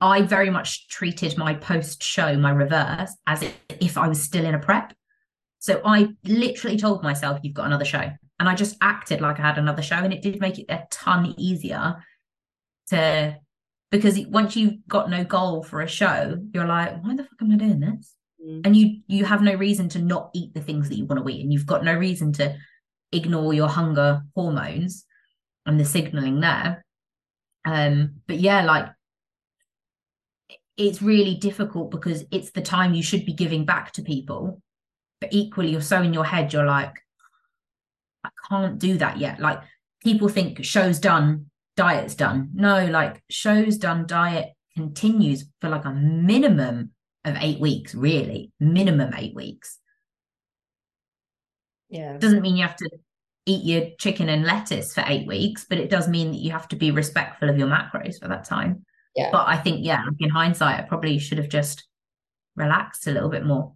I 0.00 0.22
very 0.22 0.50
much 0.50 0.88
treated 0.88 1.36
my 1.36 1.54
post 1.54 2.02
show, 2.02 2.36
my 2.36 2.50
reverse, 2.50 3.14
as 3.26 3.42
if 3.80 3.98
I 3.98 4.08
was 4.08 4.22
still 4.22 4.44
in 4.44 4.54
a 4.54 4.58
prep. 4.58 4.94
So 5.58 5.82
I 5.84 6.08
literally 6.24 6.78
told 6.78 7.02
myself, 7.02 7.40
you've 7.42 7.54
got 7.54 7.66
another 7.66 7.84
show 7.84 8.10
and 8.40 8.48
I 8.48 8.54
just 8.54 8.78
acted 8.80 9.20
like 9.20 9.38
I 9.38 9.42
had 9.42 9.58
another 9.58 9.82
show, 9.82 9.96
and 9.96 10.14
it 10.14 10.22
did 10.22 10.40
make 10.40 10.58
it 10.58 10.64
a 10.70 10.84
ton 10.90 11.34
easier 11.36 12.02
to 12.88 13.36
because 13.90 14.18
once 14.28 14.56
you've 14.56 14.86
got 14.88 15.10
no 15.10 15.24
goal 15.24 15.62
for 15.62 15.82
a 15.82 15.88
show, 15.88 16.38
you're 16.54 16.66
like, 16.66 17.02
why 17.04 17.14
the 17.14 17.24
fuck 17.24 17.42
am 17.42 17.52
I 17.52 17.56
doing 17.56 17.80
this? 17.80 18.14
Mm. 18.42 18.62
And 18.64 18.76
you 18.76 19.02
you 19.06 19.26
have 19.26 19.42
no 19.42 19.54
reason 19.54 19.90
to 19.90 19.98
not 19.98 20.30
eat 20.32 20.54
the 20.54 20.62
things 20.62 20.88
that 20.88 20.96
you 20.96 21.04
want 21.04 21.22
to 21.22 21.32
eat, 21.32 21.42
and 21.42 21.52
you've 21.52 21.66
got 21.66 21.84
no 21.84 21.94
reason 21.94 22.32
to 22.34 22.56
ignore 23.12 23.52
your 23.52 23.68
hunger 23.68 24.22
hormones 24.34 25.04
and 25.66 25.78
the 25.78 25.84
signaling 25.84 26.40
there. 26.40 26.82
Um, 27.66 28.22
but 28.26 28.38
yeah, 28.38 28.62
like 28.62 28.86
it's 30.80 31.02
really 31.02 31.34
difficult 31.34 31.90
because 31.90 32.24
it's 32.30 32.52
the 32.52 32.62
time 32.62 32.94
you 32.94 33.02
should 33.02 33.26
be 33.26 33.34
giving 33.34 33.66
back 33.66 33.92
to 33.92 34.02
people, 34.02 34.62
but 35.20 35.30
equally 35.30 35.70
you're 35.70 35.82
so 35.82 36.00
in 36.00 36.14
your 36.14 36.24
head, 36.24 36.52
you're 36.54 36.64
like, 36.64 36.94
I 38.24 38.30
can't 38.48 38.78
do 38.78 38.96
that 38.96 39.18
yet. 39.18 39.40
Like 39.40 39.60
people 40.02 40.28
think 40.28 40.64
show's 40.64 40.98
done, 40.98 41.50
diet's 41.76 42.14
done. 42.14 42.50
No, 42.54 42.86
like 42.86 43.22
show's 43.28 43.76
done, 43.76 44.06
diet 44.06 44.52
continues 44.74 45.44
for 45.60 45.68
like 45.68 45.84
a 45.84 45.92
minimum 45.92 46.92
of 47.26 47.36
eight 47.40 47.60
weeks, 47.60 47.94
really, 47.94 48.50
minimum 48.58 49.12
eight 49.14 49.34
weeks. 49.34 49.78
Yeah. 51.90 52.16
Doesn't 52.16 52.40
mean 52.40 52.56
you 52.56 52.66
have 52.66 52.76
to 52.76 52.88
eat 53.44 53.64
your 53.64 53.90
chicken 53.98 54.30
and 54.30 54.44
lettuce 54.44 54.94
for 54.94 55.04
eight 55.06 55.26
weeks, 55.26 55.66
but 55.68 55.76
it 55.76 55.90
does 55.90 56.08
mean 56.08 56.30
that 56.30 56.38
you 56.38 56.52
have 56.52 56.68
to 56.68 56.76
be 56.76 56.90
respectful 56.90 57.50
of 57.50 57.58
your 57.58 57.68
macros 57.68 58.18
for 58.18 58.28
that 58.28 58.44
time. 58.44 58.86
Yeah. 59.16 59.30
But 59.32 59.48
I 59.48 59.56
think, 59.56 59.84
yeah, 59.84 60.04
in 60.18 60.30
hindsight, 60.30 60.78
I 60.78 60.82
probably 60.82 61.18
should 61.18 61.38
have 61.38 61.48
just 61.48 61.86
relaxed 62.56 63.06
a 63.06 63.10
little 63.10 63.28
bit 63.28 63.44
more. 63.44 63.72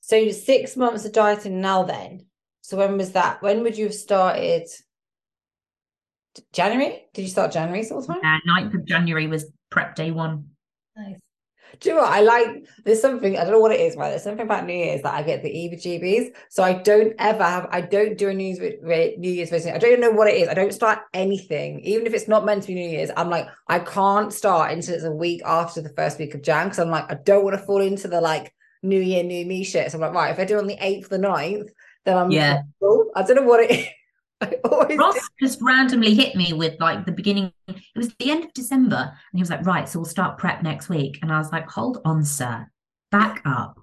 So 0.00 0.30
six 0.30 0.76
months 0.76 1.04
of 1.04 1.12
dieting 1.12 1.60
now 1.60 1.82
then? 1.82 2.26
So 2.62 2.76
when 2.76 2.96
was 2.96 3.12
that? 3.12 3.42
When 3.42 3.62
would 3.62 3.76
you 3.76 3.84
have 3.84 3.94
started? 3.94 4.66
January? 6.52 7.04
Did 7.12 7.22
you 7.22 7.28
start 7.28 7.52
January 7.52 7.82
sort 7.82 8.04
of 8.04 8.08
time? 8.08 8.24
Uh, 8.24 8.60
9th 8.60 8.74
of 8.74 8.84
January 8.84 9.26
was 9.26 9.46
prep 9.70 9.94
day 9.94 10.10
one. 10.10 10.50
Nice. 10.96 11.18
Do 11.78 11.88
you 11.88 11.94
know 11.94 12.02
what 12.02 12.12
I 12.12 12.20
like? 12.20 12.66
There's 12.84 13.00
something 13.00 13.38
I 13.38 13.44
don't 13.44 13.52
know 13.52 13.60
what 13.60 13.72
it 13.72 13.80
is, 13.80 13.96
right? 13.96 14.10
There's 14.10 14.24
something 14.24 14.44
about 14.44 14.66
New 14.66 14.74
Year's 14.74 15.02
that 15.02 15.14
I 15.14 15.22
get 15.22 15.42
the 15.42 15.48
EBGBs. 15.48 16.34
So 16.48 16.62
I 16.62 16.74
don't 16.74 17.14
ever 17.18 17.44
have. 17.44 17.68
I 17.70 17.80
don't 17.80 18.18
do 18.18 18.28
a 18.28 18.34
New 18.34 18.54
Year's 18.54 19.16
New 19.18 19.30
Year's 19.30 19.52
resolution. 19.52 19.76
I 19.76 19.78
don't 19.78 19.92
even 19.92 20.00
know 20.00 20.10
what 20.10 20.28
it 20.28 20.36
is. 20.36 20.48
I 20.48 20.54
don't 20.54 20.74
start 20.74 21.00
anything, 21.14 21.80
even 21.80 22.06
if 22.06 22.14
it's 22.14 22.28
not 22.28 22.44
meant 22.44 22.62
to 22.62 22.68
be 22.68 22.74
New 22.74 22.88
Year's. 22.88 23.10
I'm 23.16 23.30
like, 23.30 23.48
I 23.68 23.78
can't 23.78 24.32
start 24.32 24.72
until 24.72 24.94
it's 24.94 25.04
a 25.04 25.12
week 25.12 25.42
after 25.44 25.80
the 25.80 25.90
first 25.90 26.18
week 26.18 26.34
of 26.34 26.42
Jan 26.42 26.66
because 26.66 26.80
I'm 26.80 26.90
like, 26.90 27.10
I 27.10 27.14
don't 27.14 27.44
want 27.44 27.58
to 27.58 27.64
fall 27.64 27.80
into 27.80 28.08
the 28.08 28.20
like 28.20 28.52
New 28.82 29.00
Year, 29.00 29.22
New 29.22 29.44
Me 29.46 29.64
shit. 29.64 29.90
So 29.90 29.98
I'm 29.98 30.02
like, 30.02 30.12
right, 30.12 30.32
if 30.32 30.38
I 30.38 30.44
do 30.44 30.56
it 30.56 30.62
on 30.62 30.66
the 30.66 30.78
eighth, 30.80 31.08
the 31.08 31.18
9th, 31.18 31.68
then 32.04 32.16
I'm 32.16 32.30
yeah. 32.30 32.62
I 33.14 33.22
don't 33.22 33.36
know 33.36 33.42
what 33.42 33.60
it 33.60 33.70
is. 33.70 33.86
Ross 34.98 35.18
just 35.40 35.60
randomly 35.60 36.14
hit 36.14 36.34
me 36.34 36.52
with 36.52 36.80
like 36.80 37.04
the 37.04 37.12
beginning. 37.12 37.52
It 37.68 37.76
was 37.94 38.14
the 38.14 38.30
end 38.30 38.44
of 38.44 38.52
December, 38.54 38.96
and 38.96 39.38
he 39.38 39.40
was 39.40 39.50
like, 39.50 39.66
"Right, 39.66 39.88
so 39.88 39.98
we'll 39.98 40.06
start 40.06 40.38
prep 40.38 40.62
next 40.62 40.88
week." 40.88 41.18
And 41.22 41.32
I 41.32 41.38
was 41.38 41.52
like, 41.52 41.68
"Hold 41.70 41.98
on, 42.04 42.24
sir, 42.24 42.68
back 43.10 43.42
up. 43.44 43.78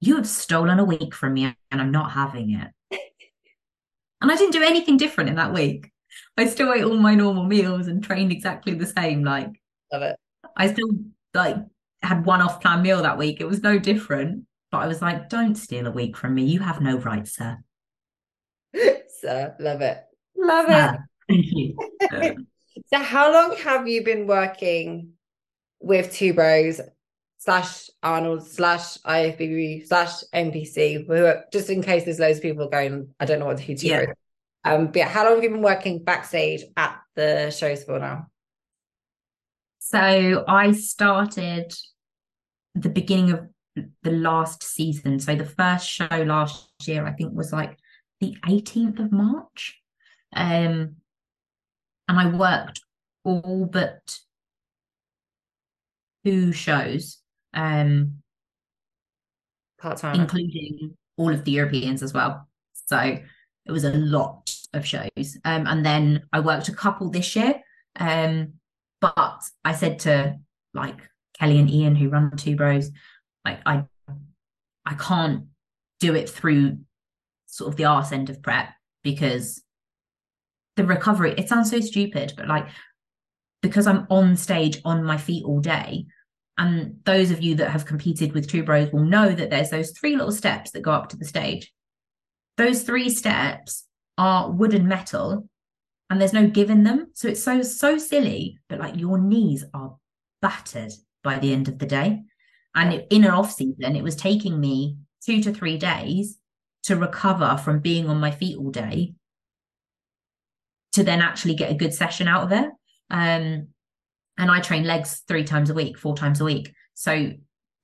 You 0.00 0.16
have 0.16 0.28
stolen 0.28 0.78
a 0.78 0.84
week 0.84 1.14
from 1.14 1.34
me, 1.34 1.54
and 1.70 1.80
I'm 1.80 1.92
not 1.92 2.12
having 2.12 2.54
it." 2.54 2.70
and 4.20 4.30
I 4.30 4.36
didn't 4.36 4.52
do 4.52 4.62
anything 4.62 4.96
different 4.96 5.30
in 5.30 5.36
that 5.36 5.52
week. 5.52 5.90
I 6.36 6.46
still 6.46 6.72
ate 6.72 6.84
all 6.84 6.96
my 6.96 7.14
normal 7.14 7.44
meals 7.44 7.88
and 7.88 8.02
trained 8.02 8.32
exactly 8.32 8.74
the 8.74 8.86
same. 8.86 9.22
Like, 9.22 9.50
love 9.92 10.02
it. 10.02 10.16
I 10.56 10.72
still 10.72 10.88
like 11.34 11.56
had 12.02 12.24
one 12.24 12.40
off 12.40 12.60
plan 12.60 12.82
meal 12.82 13.02
that 13.02 13.18
week. 13.18 13.40
It 13.40 13.48
was 13.48 13.62
no 13.62 13.78
different. 13.78 14.46
But 14.70 14.78
I 14.78 14.86
was 14.86 15.02
like, 15.02 15.28
don't 15.28 15.54
steal 15.54 15.86
a 15.86 15.90
week 15.90 16.16
from 16.16 16.34
me. 16.34 16.44
You 16.44 16.60
have 16.60 16.80
no 16.80 16.96
right, 16.96 17.28
sir. 17.28 17.58
sir, 19.22 19.56
love 19.58 19.80
it. 19.80 20.02
Love 20.36 20.66
it. 20.68 21.00
Thank 21.28 21.46
you. 21.52 21.76
so, 22.92 22.98
how 22.98 23.32
long 23.32 23.56
have 23.58 23.88
you 23.88 24.04
been 24.04 24.26
working 24.26 25.12
with 25.80 26.12
Two 26.12 26.34
Bros 26.34 26.80
slash 27.38 27.88
Arnold 28.02 28.46
slash 28.46 28.98
IFBB 28.98 29.86
slash 29.86 30.22
NPC? 30.34 31.50
Just 31.52 31.70
in 31.70 31.82
case 31.82 32.04
there's 32.04 32.18
loads 32.18 32.38
of 32.38 32.42
people 32.42 32.68
going, 32.68 33.14
I 33.18 33.24
don't 33.24 33.38
know 33.38 33.46
what 33.46 33.58
Two 33.58 33.74
yeah. 33.74 34.04
Bros. 34.04 34.16
Um, 34.64 34.86
but 34.86 34.96
yeah, 34.96 35.08
how 35.08 35.24
long 35.24 35.36
have 35.36 35.44
you 35.44 35.50
been 35.50 35.62
working 35.62 36.04
backstage 36.04 36.62
at 36.76 37.00
the 37.16 37.50
shows 37.50 37.82
for 37.84 37.98
now? 37.98 38.28
So 39.78 40.44
I 40.46 40.72
started 40.72 41.72
the 42.74 42.88
beginning 42.88 43.32
of 43.32 43.48
the 44.02 44.10
last 44.10 44.62
season. 44.62 45.18
So 45.18 45.34
the 45.34 45.44
first 45.44 45.88
show 45.88 46.06
last 46.10 46.70
year, 46.84 47.04
I 47.06 47.12
think, 47.12 47.34
was 47.34 47.52
like 47.52 47.76
the 48.22 48.36
18th 48.46 49.00
of 49.00 49.12
March. 49.12 49.80
Um, 50.34 50.96
and 52.08 52.18
I 52.18 52.28
worked 52.28 52.80
all 53.24 53.68
but 53.70 54.16
two 56.24 56.52
shows, 56.52 57.18
um, 57.52 58.22
part 59.80 59.98
time, 59.98 60.20
including 60.20 60.96
all 61.16 61.32
of 61.32 61.44
the 61.44 61.50
Europeans 61.50 62.02
as 62.02 62.14
well. 62.14 62.48
So 62.86 62.98
it 62.98 63.72
was 63.72 63.84
a 63.84 63.92
lot 63.92 64.54
of 64.72 64.86
shows. 64.86 65.36
Um, 65.44 65.66
and 65.66 65.84
then 65.84 66.22
I 66.32 66.40
worked 66.40 66.68
a 66.68 66.74
couple 66.74 67.10
this 67.10 67.34
year. 67.34 67.60
Um, 67.96 68.54
but 69.00 69.42
I 69.64 69.74
said 69.74 69.98
to 70.00 70.36
like 70.74 71.00
Kelly 71.38 71.58
and 71.58 71.68
Ian, 71.68 71.96
who 71.96 72.08
run 72.08 72.36
Two 72.36 72.54
Bros, 72.54 72.90
like 73.44 73.60
I 73.66 73.84
I 74.86 74.94
can't 74.94 75.46
do 75.98 76.14
it 76.14 76.30
through 76.30 76.78
sort 77.52 77.68
of 77.68 77.76
the 77.76 77.84
arse 77.84 78.12
end 78.12 78.30
of 78.30 78.42
prep 78.42 78.70
because 79.04 79.62
the 80.76 80.84
recovery 80.84 81.34
it 81.36 81.48
sounds 81.48 81.70
so 81.70 81.80
stupid 81.80 82.32
but 82.36 82.48
like 82.48 82.66
because 83.60 83.86
I'm 83.86 84.06
on 84.10 84.36
stage 84.36 84.80
on 84.84 85.04
my 85.04 85.18
feet 85.18 85.44
all 85.44 85.60
day 85.60 86.06
and 86.58 86.96
those 87.04 87.30
of 87.30 87.42
you 87.42 87.54
that 87.56 87.70
have 87.70 87.86
competed 87.86 88.32
with 88.32 88.48
Two 88.48 88.62
Bros 88.62 88.92
will 88.92 89.04
know 89.04 89.32
that 89.32 89.50
there's 89.50 89.70
those 89.70 89.92
three 89.92 90.16
little 90.16 90.32
steps 90.32 90.72
that 90.72 90.82
go 90.82 90.92
up 90.92 91.08
to 91.08 91.16
the 91.16 91.24
stage. 91.24 91.72
Those 92.56 92.82
three 92.82 93.08
steps 93.08 93.86
are 94.18 94.50
wood 94.50 94.74
and 94.74 94.88
metal 94.88 95.48
and 96.10 96.20
there's 96.20 96.34
no 96.34 96.46
giving 96.46 96.82
them. 96.82 97.10
So 97.14 97.28
it's 97.28 97.42
so 97.42 97.62
so 97.62 97.98
silly 97.98 98.58
but 98.68 98.78
like 98.78 98.96
your 98.96 99.18
knees 99.18 99.64
are 99.72 99.96
battered 100.42 100.92
by 101.22 101.38
the 101.38 101.52
end 101.52 101.68
of 101.68 101.78
the 101.78 101.86
day. 101.86 102.22
And 102.74 103.04
in 103.10 103.24
an 103.24 103.30
off 103.30 103.52
season, 103.52 103.96
it 103.96 104.02
was 104.02 104.16
taking 104.16 104.58
me 104.58 104.96
two 105.24 105.42
to 105.42 105.52
three 105.52 105.78
days 105.78 106.38
to 106.84 106.96
recover 106.96 107.60
from 107.62 107.80
being 107.80 108.08
on 108.08 108.18
my 108.18 108.30
feet 108.30 108.56
all 108.56 108.70
day 108.70 109.14
to 110.92 111.02
then 111.02 111.22
actually 111.22 111.54
get 111.54 111.70
a 111.70 111.74
good 111.74 111.94
session 111.94 112.28
out 112.28 112.44
of 112.44 112.52
it. 112.52 112.70
Um, 113.10 113.68
and 114.38 114.50
I 114.50 114.60
train 114.60 114.84
legs 114.84 115.22
three 115.28 115.44
times 115.44 115.70
a 115.70 115.74
week, 115.74 115.98
four 115.98 116.16
times 116.16 116.40
a 116.40 116.44
week. 116.44 116.72
So 116.94 117.32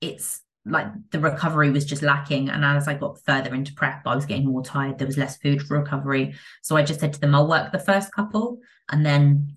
it's 0.00 0.40
like 0.64 0.88
the 1.10 1.20
recovery 1.20 1.70
was 1.70 1.84
just 1.84 2.02
lacking. 2.02 2.48
And 2.48 2.64
as 2.64 2.88
I 2.88 2.94
got 2.94 3.20
further 3.24 3.54
into 3.54 3.72
prep, 3.74 4.02
I 4.06 4.14
was 4.14 4.26
getting 4.26 4.46
more 4.46 4.62
tired. 4.62 4.98
There 4.98 5.06
was 5.06 5.16
less 5.16 5.38
food 5.38 5.62
for 5.62 5.78
recovery. 5.78 6.34
So 6.62 6.76
I 6.76 6.82
just 6.82 7.00
said 7.00 7.12
to 7.14 7.20
them, 7.20 7.34
I'll 7.34 7.48
work 7.48 7.72
the 7.72 7.78
first 7.78 8.12
couple 8.12 8.58
and 8.90 9.04
then 9.04 9.56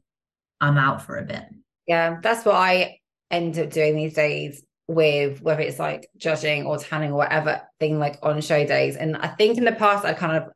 I'm 0.60 0.78
out 0.78 1.02
for 1.02 1.18
a 1.18 1.24
bit. 1.24 1.44
Yeah, 1.88 2.20
that's 2.22 2.46
what 2.46 2.56
I 2.56 3.00
end 3.30 3.58
up 3.58 3.72
doing 3.72 3.96
these 3.96 4.14
days 4.14 4.64
with 4.94 5.42
whether 5.42 5.62
it's 5.62 5.80
like 5.80 6.10
judging 6.18 6.66
or 6.66 6.78
tanning 6.78 7.12
or 7.12 7.18
whatever 7.18 7.62
thing 7.80 8.00
like 8.00 8.20
on 8.22 8.42
show 8.42 8.66
days. 8.66 8.96
And 8.96 9.18
I 9.18 9.28
think 9.28 9.58
in 9.58 9.66
the 9.66 9.72
past 9.72 10.06
I 10.06 10.14
kind 10.14 10.44
of 10.44 10.52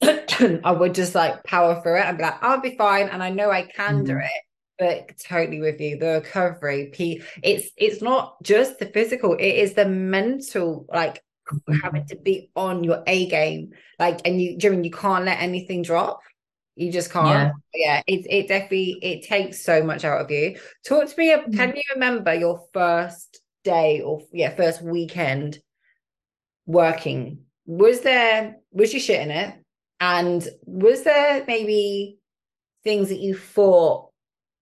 I 0.64 0.72
would 0.72 0.94
just 0.94 1.14
like 1.14 1.44
power 1.44 1.80
through 1.82 1.98
it 1.98 2.04
and 2.04 2.18
be 2.18 2.24
like, 2.24 2.42
I'll 2.42 2.60
be 2.60 2.76
fine. 2.76 3.08
And 3.08 3.22
I 3.22 3.30
know 3.30 3.50
I 3.50 3.62
can 3.62 4.02
mm. 4.02 4.06
do 4.06 4.18
it. 4.18 4.30
But 4.76 5.16
totally 5.18 5.60
with 5.60 5.80
you, 5.80 5.98
the 5.98 6.14
recovery, 6.24 6.90
it's 7.44 7.70
it's 7.76 8.02
not 8.02 8.42
just 8.42 8.80
the 8.80 8.86
physical, 8.86 9.34
it 9.34 9.42
is 9.42 9.74
the 9.74 9.86
mental, 9.86 10.84
like 10.92 11.22
having 11.80 12.06
to 12.06 12.16
be 12.16 12.50
on 12.56 12.82
your 12.82 13.04
A 13.06 13.26
game. 13.28 13.70
Like 14.00 14.26
and 14.26 14.42
you 14.42 14.58
during 14.58 14.82
you 14.82 14.90
can't 14.90 15.24
let 15.26 15.40
anything 15.40 15.82
drop. 15.82 16.20
You 16.74 16.90
just 16.90 17.12
can't. 17.12 17.54
Yeah, 17.72 18.02
yeah 18.02 18.02
it, 18.08 18.26
it 18.28 18.48
definitely 18.48 18.98
it 19.00 19.28
takes 19.28 19.64
so 19.64 19.84
much 19.84 20.04
out 20.04 20.20
of 20.20 20.30
you. 20.32 20.58
Talk 20.84 21.08
to 21.08 21.14
me. 21.18 21.30
Mm-hmm. 21.30 21.52
Can 21.52 21.76
you 21.76 21.82
remember 21.94 22.34
your 22.34 22.64
first 22.72 23.40
day 23.64 24.00
or 24.00 24.22
yeah, 24.32 24.54
first 24.54 24.82
weekend 24.82 25.58
working? 26.66 27.40
Was 27.66 28.02
there 28.02 28.56
was 28.70 28.92
you 28.94 29.00
shit 29.00 29.20
in 29.20 29.30
it? 29.30 29.54
And 30.00 30.46
was 30.64 31.02
there 31.02 31.44
maybe 31.46 32.18
things 32.82 33.08
that 33.08 33.20
you 33.20 33.36
thought 33.36 34.10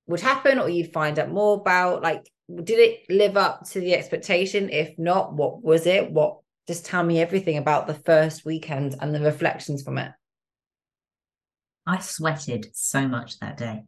would 0.07 0.21
happen 0.21 0.59
or 0.59 0.69
you'd 0.69 0.93
find 0.93 1.19
out 1.19 1.31
more 1.31 1.57
about? 1.57 2.03
Like, 2.03 2.31
did 2.49 2.79
it 2.79 3.01
live 3.09 3.37
up 3.37 3.69
to 3.71 3.81
the 3.81 3.95
expectation? 3.95 4.71
If 4.71 4.99
not, 4.99 5.35
what 5.35 5.63
was 5.63 5.87
it? 5.87 6.11
What 6.11 6.39
just 6.69 6.87
tell 6.87 7.03
me 7.03 7.21
everything 7.21 7.57
about 7.57 7.87
the 7.87 7.95
first 7.95 8.45
weekend 8.45 8.95
and 9.01 9.15
the 9.15 9.21
reflections 9.21 9.83
from 9.83 9.99
it. 9.99 10.13
I 11.87 11.99
sweated 11.99 12.69
so 12.73 13.09
much 13.09 13.41
that 13.41 13.57
day. 13.57 13.85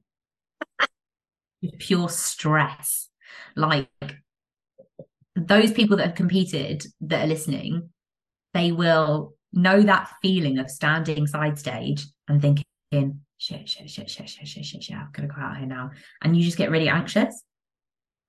Pure 1.79 2.09
stress. 2.09 3.09
Like 3.55 3.89
those 5.37 5.73
people 5.73 5.97
that 5.97 6.07
have 6.07 6.15
competed 6.15 6.85
that 7.03 7.25
are 7.25 7.29
listening, 7.29 7.91
they 8.53 8.73
will 8.73 9.35
know 9.53 9.81
that 9.83 10.11
feeling 10.23 10.59
of 10.59 10.71
standing 10.71 11.27
side 11.27 11.59
stage 11.59 12.05
and 12.29 12.41
thinking, 12.41 12.65
shit, 12.93 13.69
shit, 13.69 13.91
shit, 13.91 14.11
shit, 14.11 14.29
shit, 14.29 14.49
shit, 14.49 14.65
shit, 14.65 14.83
shit, 14.83 14.97
I'm 14.97 15.11
gonna 15.13 15.29
go 15.29 15.41
out 15.41 15.59
here 15.59 15.67
now. 15.67 15.91
And 16.23 16.37
you 16.37 16.45
just 16.45 16.59
get 16.59 16.71
really 16.71 16.89
anxious. 16.89 17.43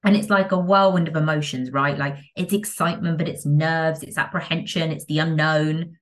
And 0.04 0.16
it's 0.16 0.30
like 0.30 0.52
a 0.52 0.60
whirlwind 0.60 1.08
of 1.08 1.16
emotions, 1.16 1.72
right? 1.72 1.98
Like 1.98 2.18
it's 2.36 2.54
excitement, 2.54 3.18
but 3.18 3.28
it's 3.28 3.46
nerves, 3.46 4.04
it's 4.04 4.18
apprehension, 4.18 4.92
it's 4.92 5.06
the 5.06 5.20
unknown. 5.20 5.98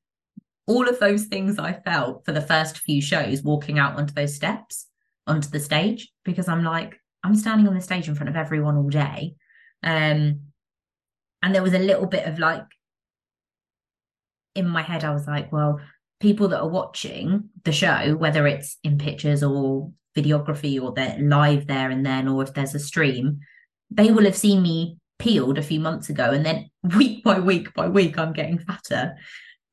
All 0.67 0.87
of 0.87 0.99
those 0.99 1.25
things 1.25 1.59
I 1.59 1.73
felt 1.73 2.25
for 2.25 2.31
the 2.31 2.41
first 2.41 2.79
few 2.79 3.01
shows 3.01 3.43
walking 3.43 3.79
out 3.79 3.95
onto 3.95 4.13
those 4.13 4.35
steps, 4.35 4.87
onto 5.27 5.49
the 5.49 5.59
stage, 5.59 6.11
because 6.25 6.47
I'm 6.47 6.63
like, 6.63 6.99
I'm 7.23 7.35
standing 7.35 7.67
on 7.67 7.75
the 7.75 7.81
stage 7.81 8.09
in 8.09 8.15
front 8.15 8.29
of 8.29 8.35
everyone 8.35 8.75
all 8.75 8.89
day. 8.89 9.35
Um, 9.83 10.41
and 11.43 11.53
there 11.53 11.61
was 11.61 11.73
a 11.73 11.79
little 11.79 12.07
bit 12.07 12.25
of 12.25 12.39
like 12.39 12.63
in 14.55 14.67
my 14.67 14.81
head, 14.81 15.03
I 15.03 15.13
was 15.13 15.27
like, 15.27 15.51
well, 15.51 15.79
people 16.19 16.47
that 16.49 16.61
are 16.61 16.67
watching 16.67 17.49
the 17.63 17.71
show, 17.71 18.15
whether 18.15 18.47
it's 18.47 18.77
in 18.83 18.97
pictures 18.97 19.43
or 19.43 19.91
videography 20.15 20.81
or 20.81 20.93
they're 20.93 21.17
live 21.19 21.67
there 21.67 21.89
and 21.89 22.05
then, 22.05 22.27
or 22.27 22.43
if 22.43 22.53
there's 22.53 22.75
a 22.75 22.79
stream, 22.79 23.39
they 23.91 24.11
will 24.11 24.25
have 24.25 24.37
seen 24.37 24.61
me 24.61 24.97
peeled 25.19 25.57
a 25.57 25.63
few 25.63 25.79
months 25.79 26.09
ago. 26.09 26.31
And 26.31 26.45
then 26.45 26.69
week 26.95 27.23
by 27.23 27.39
week 27.39 27.73
by 27.73 27.89
week, 27.89 28.17
I'm 28.17 28.33
getting 28.33 28.59
fatter. 28.59 29.15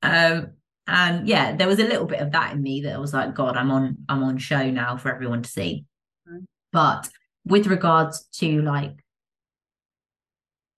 Um, 0.03 0.53
and 0.87 1.29
yeah, 1.29 1.55
there 1.55 1.69
was 1.69 1.79
a 1.79 1.85
little 1.85 2.07
bit 2.07 2.21
of 2.21 2.33
that 2.33 2.55
in 2.55 2.63
me 2.63 2.81
that 2.83 2.95
I 2.95 2.99
was 2.99 3.15
like, 3.15 3.35
God, 3.35 3.57
I'm 3.57 3.71
on, 3.71 3.99
I'm 4.09 4.25
on 4.25 4.39
show 4.39 4.71
now 4.71 4.97
for 4.97 5.15
everyone 5.15 5.43
to 5.43 5.49
see. 5.49 5.85
Mm-hmm. 6.29 6.45
But 6.73 7.09
with 7.45 7.67
regards 7.69 8.27
to 8.39 8.61
like 8.63 9.05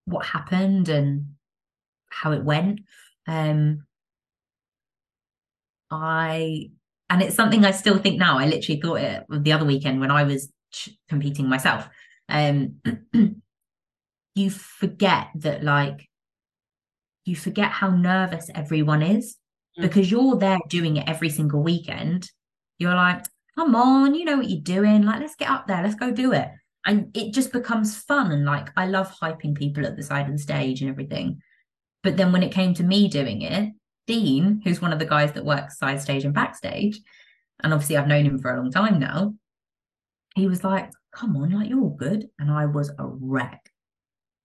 what 0.05 0.25
happened 0.25 0.89
and 0.89 1.33
how 2.09 2.31
it 2.31 2.43
went, 2.43 2.81
um, 3.27 3.85
I 5.91 6.71
and 7.09 7.21
it's 7.21 7.35
something 7.35 7.63
I 7.63 7.71
still 7.71 7.97
think 7.97 8.17
now. 8.17 8.39
I 8.39 8.47
literally 8.47 8.81
thought 8.81 9.01
it 9.01 9.25
the 9.29 9.53
other 9.53 9.65
weekend 9.65 9.99
when 9.99 10.11
I 10.11 10.23
was 10.23 10.51
competing 11.09 11.47
myself. 11.47 11.87
Um, 12.29 12.81
you 14.35 14.49
forget 14.49 15.27
that 15.35 15.63
like 15.63 16.09
you 17.25 17.35
forget 17.35 17.69
how 17.69 17.89
nervous 17.89 18.49
everyone 18.53 19.01
is 19.01 19.37
mm. 19.77 19.83
because 19.83 20.09
you're 20.09 20.37
there 20.37 20.59
doing 20.69 20.97
it 20.97 21.07
every 21.07 21.29
single 21.29 21.61
weekend. 21.61 22.29
You're 22.79 22.95
like, 22.95 23.23
come 23.55 23.75
on, 23.75 24.15
you 24.15 24.25
know 24.25 24.37
what 24.37 24.49
you're 24.49 24.61
doing. 24.61 25.03
Like, 25.03 25.21
let's 25.21 25.35
get 25.35 25.49
up 25.49 25.67
there, 25.67 25.83
let's 25.83 25.95
go 25.95 26.11
do 26.11 26.33
it. 26.33 26.49
And 26.85 27.15
it 27.15 27.33
just 27.33 27.53
becomes 27.53 27.97
fun. 27.97 28.31
And 28.31 28.45
like, 28.45 28.69
I 28.75 28.87
love 28.87 29.13
hyping 29.19 29.55
people 29.55 29.85
at 29.85 29.95
the 29.95 30.03
side 30.03 30.27
of 30.27 30.33
the 30.33 30.39
stage 30.39 30.81
and 30.81 30.89
everything. 30.89 31.41
But 32.03 32.17
then 32.17 32.31
when 32.31 32.43
it 32.43 32.51
came 32.51 32.73
to 32.75 32.83
me 32.83 33.07
doing 33.07 33.41
it, 33.41 33.71
Dean, 34.07 34.61
who's 34.63 34.81
one 34.81 34.91
of 34.91 34.99
the 34.99 35.05
guys 35.05 35.31
that 35.33 35.45
works 35.45 35.79
side 35.79 36.01
stage 36.01 36.25
and 36.25 36.33
backstage, 36.33 36.99
and 37.63 37.73
obviously 37.73 37.95
I've 37.95 38.07
known 38.07 38.25
him 38.25 38.39
for 38.39 38.53
a 38.53 38.57
long 38.57 38.71
time 38.71 38.99
now, 38.99 39.33
he 40.35 40.47
was 40.47 40.63
like, 40.63 40.91
Come 41.15 41.37
on, 41.37 41.51
like 41.51 41.69
you're 41.69 41.79
all 41.79 41.95
good. 41.95 42.27
And 42.39 42.51
I 42.51 42.65
was 42.65 42.89
a 42.89 43.05
wreck. 43.05 43.69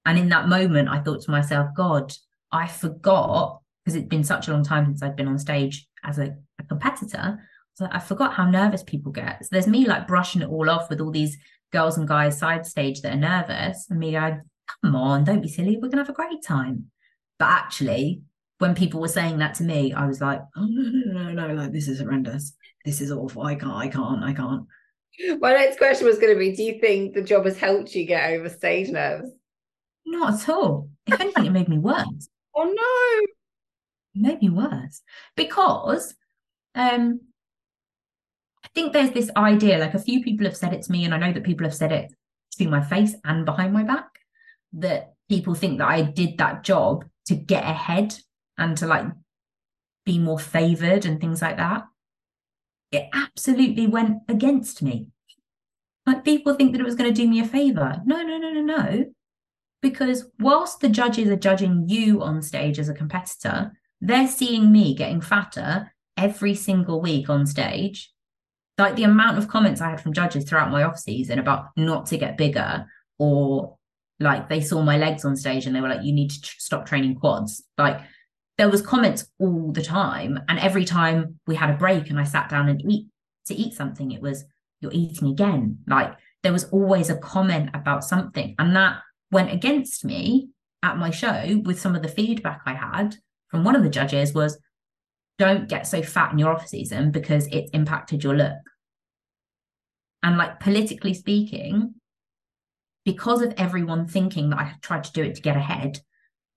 And 0.04 0.18
in 0.18 0.28
that 0.28 0.48
moment, 0.48 0.88
I 0.88 1.00
thought 1.00 1.22
to 1.22 1.30
myself, 1.30 1.70
God, 1.74 2.12
I 2.52 2.66
forgot 2.66 3.60
because 3.84 3.96
it's 3.96 4.08
been 4.08 4.24
such 4.24 4.48
a 4.48 4.52
long 4.52 4.62
time 4.62 4.84
since 4.84 5.02
I've 5.02 5.16
been 5.16 5.28
on 5.28 5.38
stage 5.38 5.88
as 6.04 6.18
a, 6.18 6.36
a 6.58 6.64
competitor. 6.64 7.42
So 7.74 7.88
I 7.90 7.98
forgot 8.00 8.34
how 8.34 8.48
nervous 8.50 8.82
people 8.82 9.12
get. 9.12 9.42
So 9.42 9.48
there's 9.50 9.66
me 9.66 9.86
like 9.86 10.06
brushing 10.06 10.42
it 10.42 10.48
all 10.48 10.68
off 10.68 10.90
with 10.90 11.00
all 11.00 11.10
these 11.10 11.38
girls 11.72 11.98
and 11.98 12.08
guys 12.08 12.38
side 12.38 12.66
stage 12.66 13.00
that 13.02 13.14
are 13.14 13.16
nervous, 13.16 13.86
and 13.90 13.98
me 13.98 14.12
going, 14.12 14.42
"Come 14.82 14.96
on, 14.96 15.24
don't 15.24 15.42
be 15.42 15.48
silly. 15.48 15.76
We're 15.76 15.88
gonna 15.88 16.02
have 16.02 16.10
a 16.10 16.12
great 16.12 16.42
time." 16.42 16.90
But 17.38 17.50
actually, 17.50 18.22
when 18.58 18.74
people 18.74 19.00
were 19.00 19.08
saying 19.08 19.38
that 19.38 19.54
to 19.54 19.62
me, 19.62 19.92
I 19.92 20.06
was 20.06 20.20
like, 20.20 20.40
oh 20.56 20.66
no, 20.66 20.82
no, 20.82 21.32
no, 21.32 21.46
no, 21.46 21.54
like 21.54 21.72
this 21.72 21.88
is 21.88 22.00
horrendous. 22.00 22.54
This 22.84 23.00
is 23.00 23.12
awful. 23.12 23.42
I 23.42 23.54
can't, 23.54 23.72
I 23.72 23.88
can't, 23.88 24.22
I 24.22 24.32
can't. 24.32 24.66
My 25.40 25.52
next 25.52 25.78
question 25.78 26.06
was 26.06 26.18
going 26.18 26.32
to 26.32 26.38
be 26.38 26.54
Do 26.54 26.62
you 26.62 26.80
think 26.80 27.14
the 27.14 27.22
job 27.22 27.44
has 27.44 27.58
helped 27.58 27.94
you 27.94 28.04
get 28.04 28.30
over 28.30 28.48
stage 28.48 28.88
nerves? 28.88 29.30
Not 30.06 30.42
at 30.42 30.48
all. 30.48 30.88
If 31.06 31.20
anything, 31.20 31.46
it 31.46 31.52
made 31.52 31.68
me 31.68 31.78
worse. 31.78 32.28
Oh 32.60 32.64
no. 32.64 33.26
It 34.14 34.20
made 34.20 34.42
me 34.42 34.48
worse 34.48 35.00
because 35.36 36.12
um 36.74 37.20
I 38.68 38.70
think 38.74 38.92
there's 38.92 39.10
this 39.10 39.30
idea, 39.36 39.78
like 39.78 39.94
a 39.94 39.98
few 39.98 40.22
people 40.22 40.46
have 40.46 40.56
said 40.56 40.74
it 40.74 40.82
to 40.82 40.92
me, 40.92 41.04
and 41.04 41.14
I 41.14 41.18
know 41.18 41.32
that 41.32 41.44
people 41.44 41.64
have 41.64 41.74
said 41.74 41.90
it 41.90 42.12
to 42.58 42.68
my 42.68 42.82
face 42.82 43.14
and 43.24 43.44
behind 43.44 43.72
my 43.72 43.82
back, 43.82 44.06
that 44.74 45.14
people 45.28 45.54
think 45.54 45.78
that 45.78 45.88
I 45.88 46.02
did 46.02 46.38
that 46.38 46.62
job 46.62 47.04
to 47.26 47.34
get 47.34 47.64
ahead 47.64 48.14
and 48.56 48.76
to 48.78 48.86
like 48.86 49.06
be 50.04 50.18
more 50.18 50.38
favored 50.38 51.06
and 51.06 51.20
things 51.20 51.42
like 51.42 51.56
that. 51.56 51.84
It 52.92 53.08
absolutely 53.12 53.86
went 53.86 54.18
against 54.28 54.82
me. 54.82 55.08
Like 56.06 56.24
people 56.24 56.54
think 56.54 56.72
that 56.72 56.80
it 56.80 56.84
was 56.84 56.94
going 56.94 57.12
to 57.12 57.22
do 57.22 57.28
me 57.28 57.40
a 57.40 57.44
favor. 57.44 58.00
No, 58.04 58.22
no, 58.22 58.38
no, 58.38 58.50
no, 58.50 58.62
no. 58.62 59.04
Because 59.80 60.26
whilst 60.38 60.80
the 60.80 60.88
judges 60.88 61.28
are 61.28 61.36
judging 61.36 61.88
you 61.88 62.22
on 62.22 62.42
stage 62.42 62.78
as 62.78 62.88
a 62.88 62.94
competitor, 62.94 63.72
they're 64.00 64.28
seeing 64.28 64.72
me 64.72 64.94
getting 64.94 65.20
fatter 65.20 65.92
every 66.16 66.54
single 66.54 67.00
week 67.00 67.28
on 67.28 67.46
stage. 67.46 68.10
Like 68.78 68.96
the 68.96 69.04
amount 69.04 69.38
of 69.38 69.48
comments 69.48 69.80
I 69.80 69.90
had 69.90 70.00
from 70.00 70.12
judges 70.12 70.44
throughout 70.44 70.70
my 70.70 70.84
off 70.84 70.98
season 70.98 71.38
about 71.38 71.66
not 71.76 72.06
to 72.06 72.16
get 72.16 72.38
bigger 72.38 72.86
or 73.18 73.76
like 74.20 74.48
they 74.48 74.60
saw 74.60 74.82
my 74.82 74.96
legs 74.96 75.24
on 75.24 75.36
stage 75.36 75.66
and 75.66 75.74
they 75.74 75.80
were 75.80 75.88
like, 75.88 76.04
you 76.04 76.12
need 76.12 76.30
to 76.30 76.40
tr- 76.40 76.54
stop 76.58 76.86
training 76.86 77.16
quads. 77.16 77.64
Like 77.76 78.00
there 78.56 78.70
was 78.70 78.82
comments 78.82 79.26
all 79.38 79.72
the 79.72 79.82
time. 79.82 80.40
And 80.48 80.58
every 80.58 80.84
time 80.84 81.40
we 81.46 81.56
had 81.56 81.70
a 81.70 81.76
break 81.76 82.10
and 82.10 82.18
i 82.18 82.24
sat 82.24 82.48
down 82.48 82.68
and 82.68 82.82
eat 82.90 83.06
to 83.46 83.54
eat 83.54 83.74
something 83.74 84.12
it 84.12 84.22
was 84.22 84.44
you're 84.80 84.92
eating 84.92 85.28
again. 85.28 85.78
Like 85.86 86.14
there 86.42 86.52
was 86.52 86.64
always 86.66 87.10
a 87.10 87.18
comment 87.18 87.70
about 87.74 88.04
something. 88.04 88.54
And 88.58 88.76
that 88.76 89.00
went 89.30 89.52
against 89.52 90.04
me 90.04 90.50
at 90.82 90.96
my 90.96 91.10
show 91.10 91.60
with 91.64 91.80
some 91.80 91.96
of 91.96 92.02
the 92.02 92.08
feedback 92.08 92.60
i 92.66 92.74
had 92.74 93.16
from 93.48 93.64
one 93.64 93.76
of 93.76 93.82
the 93.82 93.90
judges 93.90 94.32
was 94.32 94.58
don't 95.38 95.68
get 95.68 95.86
so 95.86 96.02
fat 96.02 96.32
in 96.32 96.38
your 96.38 96.52
off 96.52 96.66
season 96.66 97.10
because 97.10 97.46
it's 97.48 97.70
impacted 97.70 98.22
your 98.22 98.36
look 98.36 98.56
and 100.22 100.36
like 100.36 100.60
politically 100.60 101.14
speaking 101.14 101.94
because 103.04 103.42
of 103.42 103.54
everyone 103.56 104.06
thinking 104.06 104.50
that 104.50 104.58
i 104.58 104.72
tried 104.82 105.04
to 105.04 105.12
do 105.12 105.22
it 105.22 105.34
to 105.34 105.42
get 105.42 105.56
ahead 105.56 106.00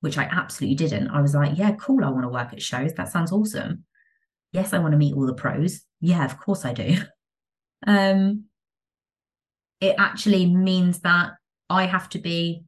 which 0.01 0.17
I 0.17 0.23
absolutely 0.23 0.75
didn't. 0.75 1.09
I 1.09 1.21
was 1.21 1.33
like, 1.33 1.57
yeah, 1.57 1.71
cool. 1.73 2.03
I 2.03 2.09
want 2.09 2.23
to 2.23 2.29
work 2.29 2.51
at 2.51 2.61
shows. 2.61 2.93
That 2.93 3.09
sounds 3.09 3.31
awesome. 3.31 3.85
Yes, 4.51 4.73
I 4.73 4.79
want 4.79 4.91
to 4.91 4.97
meet 4.97 5.15
all 5.15 5.27
the 5.27 5.33
pros. 5.33 5.81
Yeah, 6.01 6.25
of 6.25 6.37
course 6.39 6.65
I 6.65 6.73
do. 6.73 6.97
Um, 7.87 8.43
it 9.79 9.95
actually 9.97 10.45
means 10.45 10.99
that 10.99 11.31
I 11.67 11.87
have 11.87 12.07
to 12.09 12.19
be 12.19 12.63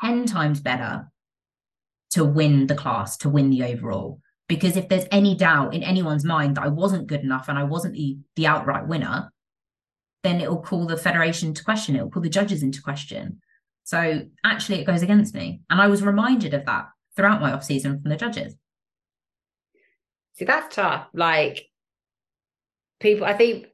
10 0.00 0.26
times 0.26 0.60
better 0.60 1.10
to 2.10 2.24
win 2.24 2.68
the 2.68 2.76
class, 2.76 3.16
to 3.16 3.28
win 3.28 3.50
the 3.50 3.64
overall. 3.64 4.20
Because 4.48 4.76
if 4.76 4.88
there's 4.88 5.06
any 5.10 5.34
doubt 5.34 5.74
in 5.74 5.82
anyone's 5.82 6.24
mind 6.24 6.56
that 6.56 6.64
I 6.64 6.68
wasn't 6.68 7.06
good 7.06 7.20
enough 7.20 7.48
and 7.48 7.58
I 7.58 7.64
wasn't 7.64 7.94
the, 7.94 8.18
the 8.36 8.46
outright 8.46 8.86
winner, 8.86 9.32
then 10.22 10.40
it 10.40 10.50
will 10.50 10.60
call 10.60 10.86
the 10.86 10.96
federation 10.96 11.54
to 11.54 11.64
question. 11.64 11.96
It 11.96 12.02
will 12.02 12.10
call 12.10 12.22
the 12.22 12.28
judges 12.28 12.62
into 12.62 12.82
question. 12.82 13.40
So 13.84 14.22
actually, 14.44 14.80
it 14.80 14.86
goes 14.86 15.02
against 15.02 15.34
me. 15.34 15.60
And 15.70 15.80
I 15.80 15.86
was 15.86 16.02
reminded 16.02 16.54
of 16.54 16.66
that 16.66 16.86
throughout 17.16 17.40
my 17.40 17.52
off 17.52 17.64
season 17.64 18.00
from 18.00 18.10
the 18.10 18.16
judges. 18.16 18.54
See, 20.34 20.44
that's 20.44 20.74
tough. 20.74 21.06
Like 21.14 21.66
people, 23.00 23.26
I 23.26 23.34
think 23.34 23.68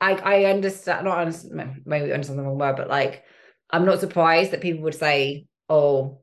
I 0.00 0.12
I 0.12 0.44
understand. 0.44 1.06
Not 1.06 1.18
understand, 1.18 1.82
maybe 1.84 2.12
understand 2.12 2.38
the 2.38 2.44
wrong 2.44 2.58
word, 2.58 2.76
but 2.76 2.88
like 2.88 3.24
I'm 3.70 3.84
not 3.84 4.00
surprised 4.00 4.52
that 4.52 4.60
people 4.60 4.84
would 4.84 4.94
say, 4.94 5.46
"Oh, 5.68 6.20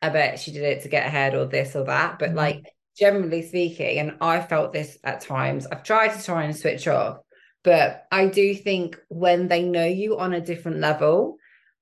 I 0.00 0.10
bet 0.10 0.38
she 0.38 0.52
did 0.52 0.62
it 0.62 0.82
to 0.82 0.88
get 0.88 1.06
ahead," 1.06 1.34
or 1.34 1.46
this 1.46 1.74
or 1.74 1.84
that. 1.84 2.18
But 2.18 2.28
mm-hmm. 2.28 2.38
like 2.38 2.73
generally 2.96 3.42
speaking, 3.42 3.98
and 3.98 4.16
I 4.20 4.40
felt 4.40 4.72
this 4.72 4.98
at 5.04 5.20
times, 5.20 5.66
I've 5.66 5.82
tried 5.82 6.16
to 6.16 6.24
try 6.24 6.44
and 6.44 6.56
switch 6.56 6.86
off, 6.86 7.18
but 7.62 8.06
I 8.12 8.26
do 8.26 8.54
think 8.54 8.98
when 9.08 9.48
they 9.48 9.62
know 9.62 9.86
you 9.86 10.18
on 10.18 10.32
a 10.32 10.40
different 10.40 10.78
level, 10.78 11.36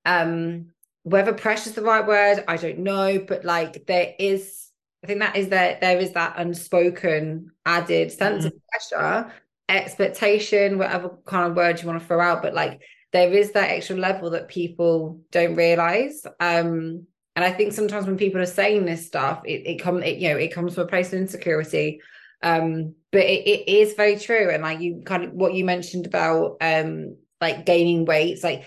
um, 0.05 0.73
whether 1.03 1.33
pressure's 1.33 1.75
the 1.75 1.83
right 1.83 2.07
word, 2.07 2.45
I 2.49 2.57
don't 2.57 2.79
know, 2.79 3.25
but 3.27 3.45
like 3.45 3.87
there 3.87 4.15
is, 4.19 4.69
I 5.03 5.07
think 5.09 5.21
that 5.21 5.37
is 5.37 5.49
that 5.49 5.81
there 5.81 5.99
is 5.99 6.13
that 6.13 6.35
unspoken 6.37 7.51
added 7.67 8.13
sense 8.13 8.45
mm-hmm. 8.45 8.57
of 8.57 8.63
pressure, 8.69 9.33
expectation, 9.69 10.79
whatever 10.79 11.19
kind 11.27 11.51
of 11.51 11.57
word 11.57 11.81
you 11.81 11.89
want 11.89 12.01
to 12.01 12.07
throw 12.07 12.21
out, 12.21 12.43
but 12.43 12.55
like 12.55 12.83
there 13.13 13.33
is 13.33 13.53
that 13.53 13.71
extra 13.71 13.97
level 13.97 14.31
that 14.31 14.49
people 14.49 15.21
don't 15.31 15.57
realize. 15.57 16.25
Um, 16.41 17.07
and 17.35 17.45
I 17.45 17.51
think 17.51 17.73
sometimes 17.73 18.07
when 18.07 18.19
people 18.19 18.41
are 18.41 18.47
saying 18.47 18.85
this 18.85 19.07
stuff, 19.07 19.43
it, 19.45 19.67
it 19.67 19.77
comes, 19.77 20.05
you 20.05 20.29
know, 20.29 20.37
it 20.37 20.53
comes 20.53 20.75
from 20.75 20.85
a 20.85 20.89
place 20.89 21.13
of 21.13 21.21
insecurity. 21.21 22.01
Um, 22.43 22.95
but 23.11 23.23
it, 23.23 23.47
it 23.47 23.69
is 23.69 23.95
very 23.95 24.19
true. 24.19 24.51
And 24.51 24.63
like 24.63 24.81
you 24.81 25.03
kind 25.05 25.25
of 25.25 25.33
what 25.33 25.55
you 25.55 25.65
mentioned 25.65 26.07
about 26.07 26.57
um 26.61 27.17
like 27.41 27.65
gaining 27.65 28.05
weight, 28.05 28.33
it's 28.35 28.45
like 28.45 28.65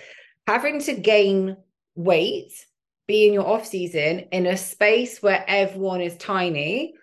having 0.47 0.79
to 0.81 0.93
gain 0.95 1.57
weight, 1.95 2.51
be 3.07 3.27
in 3.27 3.33
your 3.33 3.47
off 3.47 3.65
season 3.65 4.19
in 4.31 4.47
a 4.47 4.57
space 4.57 5.21
where 5.21 5.45
everyone 5.47 6.01
is 6.01 6.17
tiny, 6.17 6.95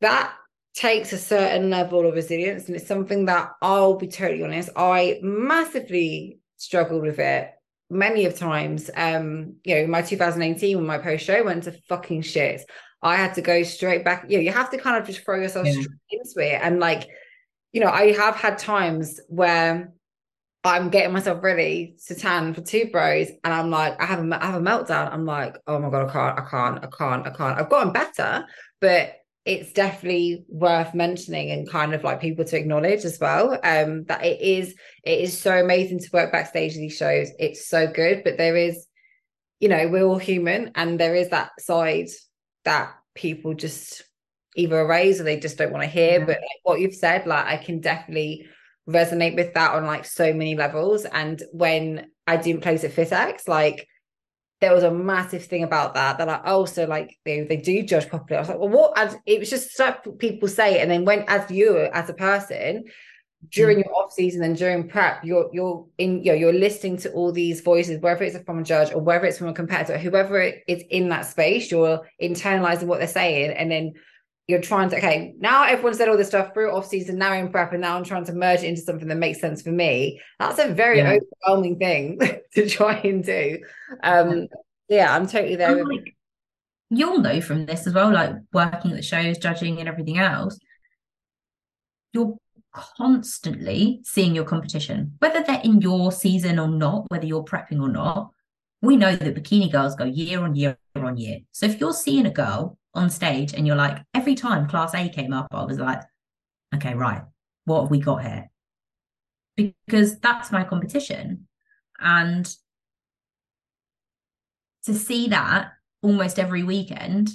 that 0.00 0.32
takes 0.74 1.12
a 1.12 1.18
certain 1.18 1.70
level 1.70 2.06
of 2.06 2.14
resilience. 2.14 2.66
And 2.66 2.76
it's 2.76 2.86
something 2.86 3.26
that 3.26 3.52
I'll 3.62 3.96
be 3.96 4.08
totally 4.08 4.42
honest, 4.42 4.70
I 4.76 5.20
massively 5.22 6.40
struggled 6.56 7.02
with 7.02 7.18
it 7.18 7.50
many 7.90 8.24
of 8.26 8.36
times. 8.36 8.90
Um, 8.94 9.56
you 9.64 9.76
know, 9.76 9.86
my 9.86 10.02
2018 10.02 10.76
when 10.76 10.86
my 10.86 10.98
post 10.98 11.24
show 11.24 11.44
went 11.44 11.64
to 11.64 11.72
fucking 11.88 12.22
shit. 12.22 12.62
I 13.02 13.16
had 13.16 13.34
to 13.34 13.42
go 13.42 13.62
straight 13.62 14.04
back. 14.04 14.24
You 14.28 14.38
know, 14.38 14.42
you 14.42 14.52
have 14.52 14.70
to 14.70 14.78
kind 14.78 14.96
of 14.96 15.06
just 15.06 15.24
throw 15.24 15.40
yourself 15.40 15.66
yeah. 15.66 15.72
straight 15.72 15.88
into 16.10 16.54
it. 16.54 16.60
And 16.62 16.80
like, 16.80 17.08
you 17.72 17.80
know, 17.80 17.90
I 17.90 18.12
have 18.12 18.36
had 18.36 18.58
times 18.58 19.20
where 19.28 19.92
I'm 20.64 20.88
getting 20.88 21.12
myself 21.12 21.42
ready 21.42 21.96
to 22.06 22.14
tan 22.14 22.54
for 22.54 22.60
two 22.60 22.86
bros, 22.90 23.28
and 23.44 23.54
I'm 23.54 23.70
like, 23.70 24.00
I 24.00 24.06
have 24.06 24.18
a, 24.18 24.42
I 24.42 24.46
have 24.46 24.60
a 24.60 24.64
meltdown. 24.64 25.12
I'm 25.12 25.24
like, 25.24 25.56
oh 25.66 25.78
my 25.78 25.90
god, 25.90 26.08
I 26.08 26.12
can't, 26.12 26.38
I 26.38 26.42
can't, 26.50 26.78
I 26.82 26.88
can't, 26.88 27.26
I 27.26 27.30
can't. 27.30 27.60
I've 27.60 27.70
gotten 27.70 27.92
better, 27.92 28.46
but 28.80 29.14
it's 29.46 29.72
definitely 29.72 30.44
worth 30.48 30.92
mentioning 30.92 31.52
and 31.52 31.70
kind 31.70 31.94
of 31.94 32.02
like 32.02 32.20
people 32.20 32.44
to 32.44 32.58
acknowledge 32.58 33.04
as 33.04 33.18
well 33.20 33.52
um 33.62 34.04
that 34.04 34.24
it 34.24 34.40
is 34.40 34.74
it 35.04 35.20
is 35.20 35.38
so 35.38 35.56
amazing 35.58 35.98
to 36.00 36.10
work 36.12 36.32
backstage 36.32 36.72
of 36.72 36.78
these 36.78 36.96
shows 36.96 37.30
it's 37.38 37.68
so 37.68 37.86
good 37.86 38.22
but 38.24 38.36
there 38.36 38.56
is 38.56 38.86
you 39.60 39.68
know 39.68 39.88
we're 39.88 40.04
all 40.04 40.18
human 40.18 40.72
and 40.74 40.98
there 40.98 41.14
is 41.14 41.30
that 41.30 41.50
side 41.60 42.08
that 42.64 42.92
people 43.14 43.54
just 43.54 44.02
either 44.56 44.80
erase 44.80 45.20
or 45.20 45.22
they 45.22 45.38
just 45.38 45.56
don't 45.56 45.72
want 45.72 45.84
to 45.84 45.88
hear 45.88 46.18
yeah. 46.18 46.26
but 46.26 46.38
like 46.40 46.60
what 46.64 46.80
you've 46.80 46.94
said 46.94 47.26
like 47.26 47.46
i 47.46 47.56
can 47.56 47.80
definitely 47.80 48.46
resonate 48.88 49.36
with 49.36 49.54
that 49.54 49.72
on 49.72 49.86
like 49.86 50.04
so 50.04 50.32
many 50.32 50.56
levels 50.56 51.04
and 51.04 51.42
when 51.52 52.06
i 52.26 52.36
didn't 52.36 52.62
place 52.62 52.84
at 52.84 52.92
FitX 52.92 53.48
like 53.48 53.86
there 54.60 54.74
was 54.74 54.84
a 54.84 54.90
massive 54.90 55.44
thing 55.44 55.62
about 55.62 55.94
that 55.94 56.18
that 56.18 56.28
I 56.28 56.40
also 56.50 56.86
like 56.86 57.18
they, 57.24 57.42
they 57.42 57.58
do 57.58 57.82
judge 57.82 58.08
properly. 58.08 58.36
I 58.36 58.40
was 58.40 58.48
like, 58.48 58.58
well, 58.58 58.68
what? 58.68 58.98
And 58.98 59.18
it 59.26 59.38
was 59.38 59.50
just 59.50 59.70
stuff 59.70 59.98
people 60.18 60.48
say, 60.48 60.80
and 60.80 60.90
then 60.90 61.04
when 61.04 61.24
as 61.28 61.50
you 61.50 61.76
as 61.92 62.08
a 62.08 62.14
person 62.14 62.84
during 63.50 63.78
mm. 63.78 63.84
your 63.84 63.94
off 63.94 64.12
season 64.12 64.42
and 64.42 64.56
during 64.56 64.88
prep, 64.88 65.22
you're 65.24 65.50
you're 65.52 65.86
in 65.98 66.22
you 66.22 66.32
know 66.32 66.38
you're 66.38 66.52
listening 66.52 66.96
to 66.98 67.12
all 67.12 67.32
these 67.32 67.60
voices, 67.60 68.00
whether 68.00 68.24
it's 68.24 68.38
from 68.44 68.60
a 68.60 68.64
judge 68.64 68.92
or 68.92 69.00
whether 69.00 69.26
it's 69.26 69.38
from 69.38 69.48
a 69.48 69.54
competitor, 69.54 69.98
whoever 69.98 70.40
it 70.40 70.62
is 70.66 70.82
in 70.90 71.10
that 71.10 71.26
space, 71.26 71.70
you're 71.70 72.08
internalizing 72.22 72.84
what 72.84 72.98
they're 72.98 73.08
saying, 73.08 73.50
and 73.50 73.70
then 73.70 73.92
you're 74.48 74.60
trying 74.60 74.88
to 74.88 74.96
okay 74.96 75.34
now 75.38 75.64
everyone 75.64 75.94
said 75.94 76.08
all 76.08 76.16
this 76.16 76.28
stuff 76.28 76.54
through 76.54 76.70
off 76.72 76.86
season 76.86 77.18
now 77.18 77.32
in 77.32 77.50
prep 77.50 77.72
and 77.72 77.80
now 77.80 77.96
i'm 77.96 78.04
trying 78.04 78.24
to 78.24 78.32
merge 78.32 78.60
it 78.60 78.66
into 78.66 78.80
something 78.80 79.08
that 79.08 79.16
makes 79.16 79.40
sense 79.40 79.62
for 79.62 79.70
me. 79.70 80.20
That's 80.38 80.58
a 80.58 80.68
very 80.68 80.98
yeah. 80.98 81.18
overwhelming 81.44 81.78
thing 81.78 82.20
to 82.54 82.68
try 82.68 82.94
and 82.98 83.24
do. 83.24 83.58
Um 84.02 84.48
yeah. 84.88 85.14
i'm 85.14 85.26
totally 85.26 85.56
there 85.56 85.84
like, 85.84 86.14
you'll 86.90 87.20
know 87.20 87.40
from 87.40 87.66
this 87.66 87.86
as 87.86 87.94
well 87.94 88.12
like 88.12 88.34
working 88.52 88.92
at 88.92 88.96
the 88.96 89.02
shows 89.02 89.38
judging 89.38 89.80
and 89.80 89.88
everything 89.88 90.18
else 90.18 90.58
you're 92.12 92.36
constantly 92.72 94.00
seeing 94.04 94.34
your 94.34 94.44
competition 94.44 95.14
whether 95.18 95.42
they're 95.42 95.60
in 95.64 95.80
your 95.80 96.12
season 96.12 96.58
or 96.58 96.68
not 96.68 97.10
whether 97.10 97.26
you're 97.26 97.44
prepping 97.44 97.80
or 97.80 97.88
not. 97.88 98.30
We 98.82 98.96
know 98.96 99.16
that 99.16 99.34
bikini 99.34 99.72
girls 99.72 99.96
go 99.96 100.04
year 100.04 100.42
on 100.42 100.54
year 100.54 100.78
on 100.94 101.16
year. 101.16 101.38
So 101.50 101.66
if 101.66 101.80
you're 101.80 101.94
seeing 101.94 102.26
a 102.26 102.30
girl 102.30 102.78
on 102.96 103.10
stage 103.10 103.52
and 103.54 103.66
you're 103.66 103.76
like, 103.76 103.98
every 104.14 104.34
time 104.34 104.68
class 104.68 104.94
A 104.94 105.08
came 105.08 105.32
up, 105.32 105.48
I 105.52 105.64
was 105.64 105.78
like, 105.78 106.02
okay, 106.74 106.94
right, 106.94 107.22
what 107.64 107.82
have 107.82 107.90
we 107.90 108.00
got 108.00 108.22
here? 108.22 108.50
Because 109.56 110.18
that's 110.18 110.50
my 110.50 110.64
competition. 110.64 111.46
And 111.98 112.52
to 114.84 114.94
see 114.94 115.28
that 115.28 115.72
almost 116.02 116.38
every 116.38 116.62
weekend, 116.62 117.30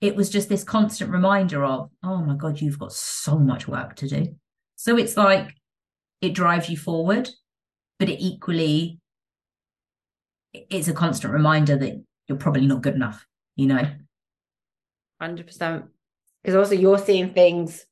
it 0.00 0.14
was 0.14 0.30
just 0.30 0.48
this 0.48 0.64
constant 0.64 1.10
reminder 1.10 1.64
of, 1.64 1.90
oh 2.02 2.18
my 2.18 2.34
God, 2.34 2.60
you've 2.60 2.78
got 2.78 2.92
so 2.92 3.38
much 3.38 3.66
work 3.66 3.96
to 3.96 4.08
do. 4.08 4.36
So 4.76 4.96
it's 4.96 5.16
like 5.16 5.54
it 6.20 6.34
drives 6.34 6.68
you 6.68 6.76
forward, 6.76 7.28
but 7.98 8.08
it 8.08 8.20
equally 8.20 9.00
it's 10.52 10.88
a 10.88 10.92
constant 10.92 11.32
reminder 11.32 11.76
that 11.76 12.02
you're 12.26 12.38
probably 12.38 12.66
not 12.66 12.82
good 12.82 12.94
enough, 12.94 13.26
you 13.56 13.66
know? 13.66 13.82
100%. 15.20 15.88
Because 16.42 16.56
also 16.56 16.74
you're 16.74 16.98
seeing 16.98 17.32
things 17.32 17.84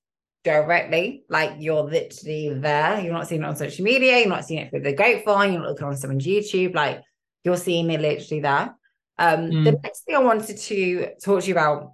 directly, 0.45 1.25
like 1.29 1.55
you're 1.59 1.83
literally 1.83 2.55
there. 2.55 3.01
You're 3.01 3.13
not 3.13 3.27
seeing 3.27 3.43
it 3.43 3.47
on 3.47 3.57
social 3.57 3.85
media, 3.85 4.21
you're 4.21 4.29
not 4.29 4.45
seeing 4.45 4.61
it 4.61 4.71
through 4.71 4.81
the 4.81 4.93
grapevine, 4.93 5.53
you're 5.53 5.63
not 5.63 5.71
looking 5.71 5.87
on 5.89 5.97
someone's 5.97 6.27
YouTube, 6.27 6.75
like 6.75 7.03
you're 7.45 7.57
seeing 7.57 7.91
it 7.91 8.01
literally 8.01 8.41
there. 8.41 8.75
Um, 9.19 9.51
mm. 9.51 9.65
The 9.65 9.73
next 9.83 10.05
thing 10.05 10.15
I 10.15 10.21
wanted 10.21 10.57
to 10.57 11.09
talk 11.23 11.43
to 11.43 11.49
you 11.49 11.55
about 11.55 11.93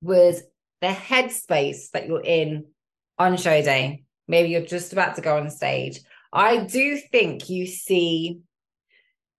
was 0.00 0.42
the 0.80 0.88
headspace 0.88 1.90
that 1.92 2.06
you're 2.06 2.22
in 2.22 2.66
on 3.18 3.36
show 3.36 3.60
day. 3.62 4.04
Maybe 4.28 4.48
you're 4.48 4.62
just 4.62 4.92
about 4.92 5.16
to 5.16 5.22
go 5.22 5.36
on 5.36 5.50
stage. 5.50 6.00
I 6.32 6.64
do 6.64 6.98
think 7.12 7.48
you 7.48 7.66
see 7.66 8.40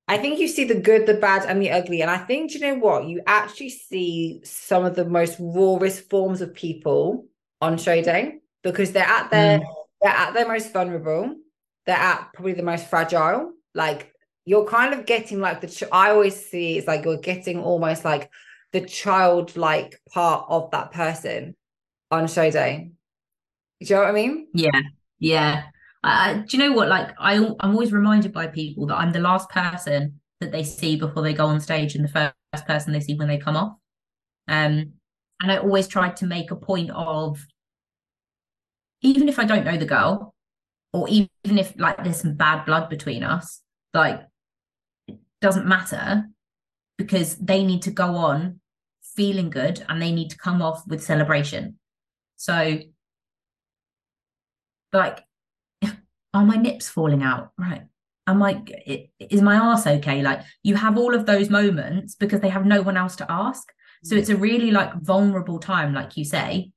I 0.07 0.17
think 0.17 0.39
you 0.39 0.47
see 0.47 0.65
the 0.65 0.79
good, 0.79 1.07
the 1.07 1.15
bad, 1.15 1.45
and 1.45 1.61
the 1.61 1.71
ugly. 1.71 2.01
And 2.01 2.11
I 2.11 2.17
think, 2.17 2.53
you 2.53 2.59
know 2.59 2.75
what? 2.75 3.05
You 3.05 3.21
actually 3.25 3.69
see 3.69 4.41
some 4.43 4.85
of 4.85 4.95
the 4.95 5.05
most 5.05 5.37
rawest 5.39 6.09
forms 6.09 6.41
of 6.41 6.53
people 6.53 7.25
on 7.59 7.77
show 7.77 8.01
day 8.01 8.35
because 8.63 8.91
they're 8.91 9.03
at 9.03 9.31
their 9.31 9.59
mm. 9.59 9.65
they're 10.01 10.11
at 10.11 10.33
their 10.33 10.47
most 10.47 10.71
vulnerable. 10.71 11.35
They're 11.85 11.95
at 11.95 12.29
probably 12.33 12.53
the 12.53 12.63
most 12.63 12.87
fragile. 12.87 13.53
Like 13.73 14.13
you're 14.45 14.65
kind 14.65 14.93
of 14.93 15.07
getting 15.07 15.39
like 15.39 15.61
the. 15.61 15.87
I 15.91 16.11
always 16.11 16.35
see 16.35 16.77
it's 16.77 16.87
like 16.87 17.05
you're 17.05 17.17
getting 17.17 17.63
almost 17.63 18.05
like 18.05 18.29
the 18.73 18.81
childlike 18.81 19.99
part 20.11 20.45
of 20.49 20.69
that 20.71 20.91
person 20.91 21.55
on 22.11 22.27
show 22.27 22.51
day. 22.51 22.91
Do 23.81 23.85
you 23.87 23.95
know 23.95 24.01
what 24.01 24.09
I 24.09 24.13
mean? 24.13 24.47
Yeah, 24.53 24.81
yeah. 25.19 25.63
Do 26.05 26.57
you 26.57 26.59
know 26.59 26.73
what? 26.73 26.87
Like 26.87 27.15
I, 27.19 27.35
I'm 27.35 27.71
always 27.71 27.91
reminded 27.91 28.31
by 28.31 28.47
people 28.47 28.85
that 28.87 28.95
I'm 28.95 29.11
the 29.11 29.19
last 29.19 29.49
person 29.49 30.19
that 30.39 30.51
they 30.51 30.63
see 30.63 30.97
before 30.97 31.23
they 31.23 31.33
go 31.33 31.47
on 31.47 31.59
stage, 31.59 31.95
and 31.95 32.03
the 32.03 32.09
first 32.53 32.67
person 32.67 32.93
they 32.93 32.99
see 32.99 33.15
when 33.15 33.27
they 33.27 33.37
come 33.37 33.57
off. 33.57 33.73
Um, 34.47 34.93
and 35.41 35.51
I 35.51 35.57
always 35.57 35.87
tried 35.87 36.17
to 36.17 36.27
make 36.27 36.51
a 36.51 36.55
point 36.55 36.91
of, 36.91 37.43
even 39.01 39.27
if 39.27 39.39
I 39.39 39.45
don't 39.45 39.65
know 39.65 39.77
the 39.77 39.85
girl, 39.85 40.35
or 40.93 41.09
even 41.09 41.29
if 41.43 41.73
like 41.77 42.03
there's 42.03 42.21
some 42.21 42.35
bad 42.35 42.65
blood 42.65 42.89
between 42.89 43.23
us, 43.23 43.61
like 43.93 44.21
it 45.07 45.17
doesn't 45.41 45.65
matter 45.65 46.25
because 46.97 47.35
they 47.37 47.63
need 47.63 47.81
to 47.81 47.91
go 47.91 48.15
on 48.15 48.59
feeling 49.15 49.49
good 49.49 49.83
and 49.89 50.01
they 50.01 50.11
need 50.11 50.29
to 50.29 50.37
come 50.37 50.61
off 50.61 50.83
with 50.87 51.03
celebration. 51.03 51.79
So, 52.37 52.79
like 54.93 55.24
are 56.35 56.45
my 56.45 56.57
nips 56.57 56.87
falling 56.87 57.23
out? 57.23 57.51
Right. 57.57 57.83
I'm 58.27 58.39
like, 58.39 58.71
is 59.19 59.41
my 59.41 59.55
ass 59.55 59.87
okay? 59.87 60.21
Like 60.21 60.41
you 60.63 60.75
have 60.75 60.97
all 60.97 61.15
of 61.15 61.25
those 61.25 61.49
moments 61.49 62.15
because 62.15 62.41
they 62.41 62.49
have 62.49 62.65
no 62.65 62.81
one 62.81 62.97
else 62.97 63.15
to 63.17 63.31
ask. 63.31 63.71
So 64.03 64.15
it's 64.15 64.29
a 64.29 64.35
really 64.35 64.71
like 64.71 64.93
vulnerable 65.01 65.59
time, 65.59 65.93
like 65.93 66.17
you 66.17 66.25
say. 66.25 66.71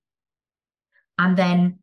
And 1.19 1.37
then 1.37 1.79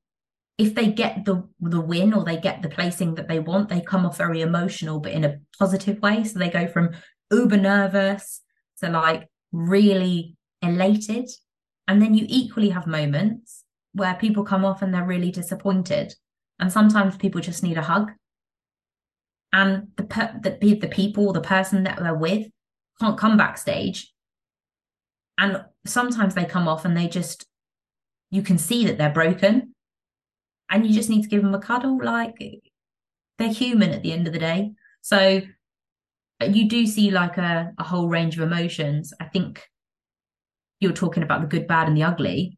if 0.57 0.73
they 0.73 0.87
get 0.87 1.25
the 1.25 1.47
the 1.59 1.81
win 1.81 2.13
or 2.13 2.23
they 2.23 2.37
get 2.37 2.61
the 2.61 2.69
placing 2.69 3.15
that 3.15 3.27
they 3.27 3.39
want, 3.39 3.69
they 3.69 3.81
come 3.81 4.05
off 4.05 4.17
very 4.17 4.41
emotional, 4.41 4.99
but 4.99 5.11
in 5.11 5.25
a 5.25 5.39
positive 5.59 6.01
way. 6.01 6.23
So 6.23 6.39
they 6.39 6.49
go 6.49 6.67
from 6.67 6.91
uber 7.31 7.57
nervous 7.57 8.41
to 8.81 8.89
like 8.89 9.27
really 9.51 10.37
elated. 10.61 11.27
And 11.87 12.01
then 12.01 12.13
you 12.13 12.25
equally 12.29 12.69
have 12.69 12.87
moments 12.87 13.63
where 13.93 14.15
people 14.15 14.43
come 14.43 14.63
off 14.63 14.81
and 14.81 14.93
they're 14.93 15.05
really 15.05 15.31
disappointed 15.31 16.15
and 16.59 16.71
sometimes 16.71 17.17
people 17.17 17.41
just 17.41 17.63
need 17.63 17.77
a 17.77 17.83
hug. 17.83 18.11
And 19.51 19.87
the 19.95 20.03
per- 20.03 20.39
the, 20.41 20.57
the 20.75 20.87
people 20.87 21.31
the 21.33 21.41
person 21.41 21.83
that 21.83 21.99
they're 21.99 22.15
with 22.15 22.47
can't 22.99 23.17
come 23.17 23.37
backstage. 23.37 24.11
And 25.37 25.63
sometimes 25.85 26.35
they 26.35 26.45
come 26.45 26.67
off 26.67 26.85
and 26.85 26.95
they 26.95 27.07
just 27.07 27.45
you 28.31 28.41
can 28.41 28.57
see 28.57 28.85
that 28.85 28.97
they're 28.97 29.09
broken. 29.09 29.73
And 30.69 30.85
you 30.85 30.93
just 30.93 31.09
need 31.09 31.21
to 31.21 31.29
give 31.29 31.43
them 31.43 31.53
a 31.53 31.59
cuddle 31.59 31.99
like 32.03 32.35
they're 33.37 33.53
human 33.53 33.91
at 33.91 34.01
the 34.01 34.11
end 34.11 34.27
of 34.27 34.33
the 34.33 34.39
day. 34.39 34.71
So 35.01 35.41
uh, 36.41 36.45
you 36.45 36.67
do 36.67 36.85
see 36.87 37.11
like 37.11 37.37
a, 37.37 37.71
a 37.77 37.83
whole 37.83 38.07
range 38.07 38.37
of 38.37 38.43
emotions. 38.43 39.13
I 39.19 39.25
think 39.25 39.61
you're 40.79 40.91
talking 40.91 41.23
about 41.23 41.41
the 41.41 41.47
good 41.47 41.67
bad 41.67 41.87
and 41.87 41.95
the 41.95 42.03
ugly. 42.03 42.57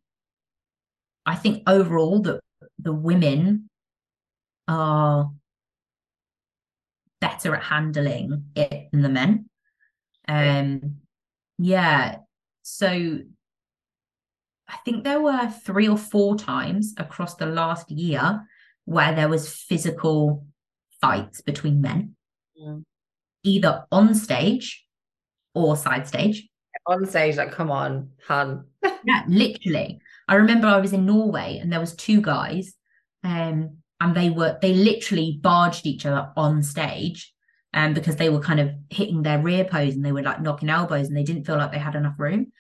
I 1.25 1.35
think 1.35 1.63
overall 1.67 2.21
that 2.21 2.39
the 2.79 2.93
women 2.93 3.69
are 4.67 5.31
better 7.19 7.55
at 7.55 7.63
handling 7.63 8.45
it 8.55 8.89
than 8.91 9.01
the 9.01 9.09
men 9.09 9.49
um 10.27 10.97
yeah 11.57 12.17
so 12.61 13.19
I 14.67 14.77
think 14.83 15.03
there 15.03 15.21
were 15.21 15.49
three 15.49 15.87
or 15.87 15.97
four 15.97 16.35
times 16.35 16.93
across 16.97 17.35
the 17.35 17.45
last 17.45 17.89
year 17.89 18.45
where 18.85 19.15
there 19.15 19.29
was 19.29 19.53
physical 19.53 20.45
fights 20.99 21.41
between 21.41 21.81
men, 21.81 22.15
mm. 22.61 22.83
either 23.43 23.85
on 23.91 24.13
stage 24.13 24.85
or 25.53 25.77
side 25.77 26.07
stage. 26.07 26.47
On 26.85 27.05
stage, 27.05 27.37
like, 27.37 27.51
come 27.51 27.71
on, 27.71 28.11
hun. 28.27 28.65
yeah, 28.83 29.23
literally. 29.27 29.99
I 30.27 30.35
remember 30.35 30.67
I 30.67 30.77
was 30.77 30.93
in 30.93 31.05
Norway 31.05 31.59
and 31.61 31.71
there 31.71 31.79
was 31.79 31.95
two 31.95 32.21
guys, 32.21 32.73
um, 33.23 33.77
and 33.99 34.15
they 34.15 34.29
were 34.29 34.57
they 34.61 34.73
literally 34.73 35.39
barged 35.41 35.85
each 35.85 36.05
other 36.05 36.31
on 36.35 36.63
stage, 36.63 37.33
um, 37.73 37.93
because 37.93 38.15
they 38.15 38.29
were 38.29 38.39
kind 38.39 38.59
of 38.59 38.71
hitting 38.89 39.23
their 39.23 39.39
rear 39.39 39.65
pose 39.65 39.95
and 39.95 40.05
they 40.05 40.11
were 40.11 40.21
like 40.21 40.41
knocking 40.41 40.69
elbows 40.69 41.07
and 41.07 41.17
they 41.17 41.23
didn't 41.23 41.45
feel 41.45 41.57
like 41.57 41.71
they 41.71 41.79
had 41.79 41.95
enough 41.95 42.19
room 42.19 42.51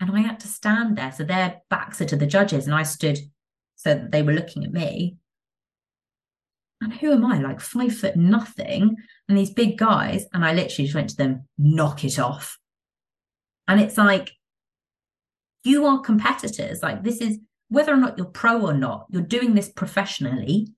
and 0.00 0.16
I 0.16 0.20
had 0.20 0.40
to 0.40 0.48
stand 0.48 0.96
there. 0.96 1.12
So 1.12 1.24
their 1.24 1.60
backs 1.70 2.00
are 2.00 2.06
to 2.06 2.16
the 2.16 2.26
judges, 2.26 2.66
and 2.66 2.74
I 2.74 2.82
stood 2.82 3.18
so 3.76 3.94
that 3.94 4.12
they 4.12 4.22
were 4.22 4.32
looking 4.32 4.64
at 4.64 4.72
me. 4.72 5.16
And 6.80 6.92
who 6.92 7.12
am 7.12 7.26
I? 7.26 7.38
Like 7.38 7.60
five 7.60 7.96
foot 7.96 8.16
nothing, 8.16 8.96
and 9.28 9.38
these 9.38 9.50
big 9.50 9.76
guys. 9.78 10.26
And 10.32 10.44
I 10.44 10.52
literally 10.52 10.86
just 10.86 10.94
went 10.94 11.10
to 11.10 11.16
them, 11.16 11.48
knock 11.58 12.04
it 12.04 12.18
off. 12.18 12.58
And 13.66 13.80
it's 13.80 13.98
like, 13.98 14.32
you 15.64 15.84
are 15.86 16.00
competitors. 16.00 16.82
Like, 16.82 17.02
this 17.02 17.20
is 17.20 17.38
whether 17.68 17.92
or 17.92 17.98
not 17.98 18.16
you're 18.16 18.26
pro 18.26 18.62
or 18.66 18.72
not, 18.72 19.06
you're 19.10 19.22
doing 19.22 19.54
this 19.54 19.68
professionally. 19.68 20.68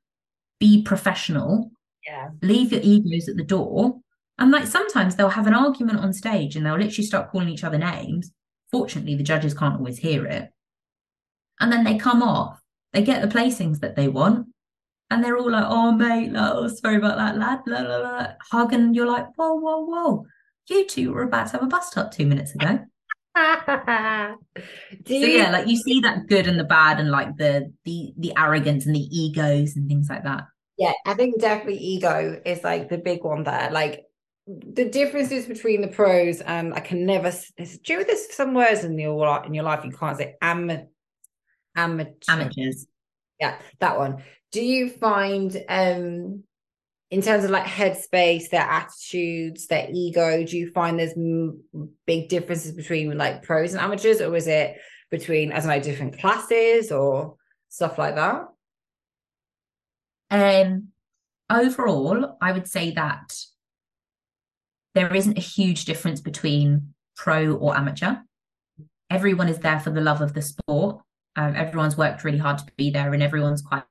Be 0.61 0.83
professional. 0.83 1.73
Yeah. 2.07 2.29
Leave 2.43 2.73
your 2.73 2.81
egos 2.83 3.29
at 3.29 3.37
the 3.37 3.45
door. 3.45 3.99
And 4.39 4.51
like 4.51 4.67
sometimes 4.67 5.17
they'll 5.17 5.29
have 5.31 5.47
an 5.47 5.55
argument 5.55 5.99
on 5.99 6.13
stage 6.13 6.57
and 6.57 6.65
they'll 6.65 6.79
literally 6.79 7.07
start 7.07 7.31
calling 7.31 7.49
each 7.49 7.65
other 7.65 7.79
names. 7.79 8.31
Fortunately, 8.71 9.17
the 9.17 9.23
judges 9.25 9.53
can't 9.53 9.77
always 9.77 9.99
hear 9.99 10.25
it. 10.27 10.51
And 11.59 11.71
then 11.73 11.85
they 11.85 11.99
come 11.99 12.23
off, 12.23 12.61
they 12.93 13.03
get 13.03 13.21
the 13.21 13.29
placings 13.29 13.81
that 13.81 13.97
they 13.97 14.09
want, 14.09 14.47
and 15.11 15.23
they're 15.23 15.37
all 15.37 15.51
like, 15.51 15.67
oh, 15.67 15.93
mate, 15.93 16.33
like, 16.33 16.53
oh, 16.55 16.69
sorry 16.69 16.97
about 16.97 17.19
that, 17.19 17.37
lad, 17.37 17.65
blah, 17.67 17.85
blah, 17.85 17.99
blah. 17.99 18.27
Hug, 18.51 18.73
and 18.73 18.95
you're 18.95 19.11
like, 19.11 19.27
whoa, 19.37 19.55
whoa, 19.55 19.85
whoa. 19.85 20.27
You 20.69 20.87
two 20.87 21.13
were 21.13 21.25
about 21.25 21.49
to 21.49 21.53
have 21.55 21.63
a 21.65 21.67
bust 21.67 21.99
up 21.99 22.13
two 22.13 22.27
minutes 22.27 22.55
ago. 22.55 22.79
so 23.37 24.35
yeah, 25.07 25.51
like 25.51 25.67
you 25.67 25.77
see 25.77 26.01
that 26.01 26.27
good 26.29 26.47
and 26.47 26.59
the 26.59 26.65
bad 26.65 26.99
and 26.99 27.11
like 27.11 27.37
the 27.37 27.73
the 27.85 28.13
the 28.19 28.33
arrogance 28.37 28.87
and 28.87 28.95
the 28.95 29.09
egos 29.11 29.77
and 29.77 29.89
things 29.89 30.09
like 30.09 30.25
that. 30.25 30.45
Yeah, 30.81 30.95
I 31.05 31.13
think 31.13 31.39
definitely 31.39 31.77
ego 31.77 32.41
is 32.43 32.65
like 32.65 32.89
the 32.89 32.97
big 32.97 33.23
one 33.23 33.45
there. 33.45 33.71
Like 33.71 34.07
the 34.47 34.89
differences 34.89 35.45
between 35.47 35.83
the 35.83 35.89
pros 35.89 36.41
and 36.41 36.73
I 36.73 36.81
can 36.81 37.05
never 37.05 37.31
do 37.31 37.93
you 37.93 38.05
there's 38.05 38.35
some 38.35 38.55
words 38.55 38.83
in 38.83 38.99
your 38.99 39.45
in 39.45 39.53
your 39.53 39.63
life 39.63 39.85
you 39.85 39.93
can't 39.93 40.17
say 40.17 40.37
am 40.43 40.89
amateur. 41.77 42.11
amateurs 42.29 42.87
yeah 43.39 43.59
that 43.79 43.97
one 43.97 44.25
do 44.51 44.65
you 44.65 44.89
find 44.91 45.57
um 45.69 46.43
in 47.11 47.23
terms 47.23 47.45
of 47.45 47.51
like 47.51 47.65
headspace 47.67 48.49
their 48.49 48.63
attitudes 48.63 49.67
their 49.69 49.87
ego 49.93 50.45
do 50.45 50.57
you 50.59 50.71
find 50.73 50.99
there's 50.99 51.13
m- 51.13 51.63
big 52.07 52.29
differences 52.29 52.73
between 52.73 53.17
like 53.17 53.43
pros 53.43 53.73
and 53.73 53.81
amateurs 53.81 54.21
or 54.21 54.35
is 54.35 54.49
it 54.49 54.79
between 55.11 55.53
as 55.53 55.67
I 55.67 55.77
know 55.77 55.83
different 55.83 56.19
classes 56.19 56.91
or 56.91 57.37
stuff 57.69 57.99
like 57.99 58.17
that 58.17 58.47
um 60.31 60.89
overall 61.51 62.37
I 62.41 62.53
would 62.53 62.69
say 62.69 62.93
that 62.93 63.33
there 64.95 65.15
isn't 65.15 65.39
a 65.39 65.43
huge 65.43 65.85
difference 65.85 66.21
between 66.21 66.95
pro 67.17 67.55
or 67.55 67.77
amateur. 67.77 68.17
Everyone 69.09 69.49
is 69.49 69.59
there 69.59 69.81
for 69.81 69.91
the 69.91 70.01
love 70.01 70.21
of 70.21 70.35
the 70.35 70.43
sport. 70.43 71.03
Um, 71.37 71.55
everyone's 71.55 71.97
worked 71.97 72.25
really 72.25 72.39
hard 72.39 72.59
to 72.59 72.67
be 72.77 72.91
there, 72.91 73.13
and 73.13 73.23
everyone's 73.23 73.63
quite 73.63 73.85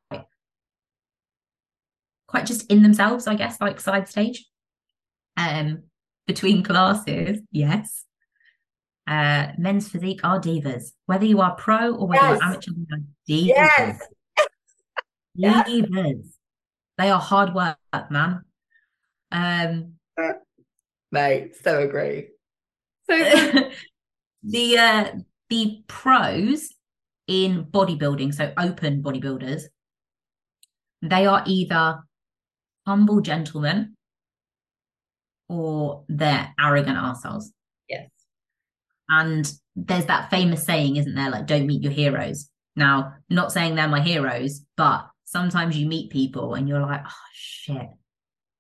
quite 2.28 2.46
just 2.46 2.70
in 2.72 2.84
themselves, 2.84 3.28
I 3.28 3.36
guess, 3.36 3.60
like 3.60 3.80
side 3.80 4.08
stage. 4.08 4.46
Um, 5.38 5.84
between 6.28 6.64
classes, 6.70 7.40
yes. 7.52 8.06
Uh, 9.08 9.48
men's 9.58 9.88
physique 9.88 10.22
are 10.24 10.40
divas. 10.40 10.92
Whether 11.08 11.26
you 11.26 11.42
are 11.42 11.56
pro 11.56 11.96
or 11.96 12.08
whether 12.08 12.22
yes. 12.24 12.40
you're 12.40 12.44
amateur, 12.44 12.72
divas. 13.28 13.48
Yes. 13.48 14.08
Divas. 15.40 16.34
They 16.98 17.10
are 17.10 17.20
hard 17.20 17.54
work, 17.54 17.78
man. 18.10 18.44
Um, 19.32 19.94
mate. 21.12 21.56
So 21.64 21.80
agree. 21.80 22.30
So 23.10 23.16
the 24.44 24.78
uh 24.78 25.12
the 25.50 25.84
pros 25.88 26.70
in 27.28 27.66
bodybuilding, 27.66 28.34
so 28.34 28.52
open 28.58 29.02
bodybuilders, 29.04 29.64
they 31.02 31.26
are 31.26 31.44
either 31.46 32.00
humble 32.86 33.22
gentlemen 33.22 33.96
or 35.48 36.04
they're 36.08 36.54
arrogant 36.60 36.98
assholes. 36.98 37.52
Yes. 37.88 38.10
And 39.08 39.52
there's 39.76 40.06
that 40.06 40.30
famous 40.30 40.64
saying, 40.64 40.98
isn't 40.98 41.16
there? 41.16 41.30
Like, 41.30 41.48
don't 41.48 41.68
meet 41.68 41.84
your 41.84 41.92
heroes. 41.92 42.50
Now, 42.76 43.14
not 43.30 43.52
saying 43.52 43.76
they're 43.76 43.88
my 43.88 44.02
heroes, 44.02 44.62
but 44.78 45.08
sometimes 45.30 45.78
you 45.78 45.88
meet 45.88 46.10
people 46.10 46.56
and 46.56 46.68
you're 46.68 46.82
like, 46.82 47.02
oh 47.06 47.28
shit, 47.34 47.88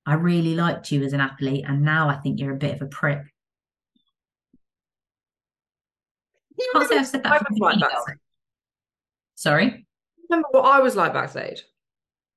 I 0.05 0.13
really 0.13 0.55
liked 0.55 0.91
you 0.91 1.03
as 1.03 1.13
an 1.13 1.19
athlete, 1.19 1.65
and 1.67 1.82
now 1.82 2.10
I 2.10 2.15
think 2.17 2.39
you're 2.39 2.53
a 2.53 2.58
bit 2.58 2.75
of 2.75 2.82
a 2.82 2.86
prick. 2.88 3.19
Can't 6.73 6.89
say 6.89 6.97
I've 6.97 7.08
said 7.08 7.23
that. 7.23 7.43
Like 7.58 8.17
Sorry. 9.36 9.88
Remember 10.29 10.47
what 10.51 10.65
I 10.65 10.79
was 10.82 10.95
like 10.95 11.13
backstage? 11.13 11.63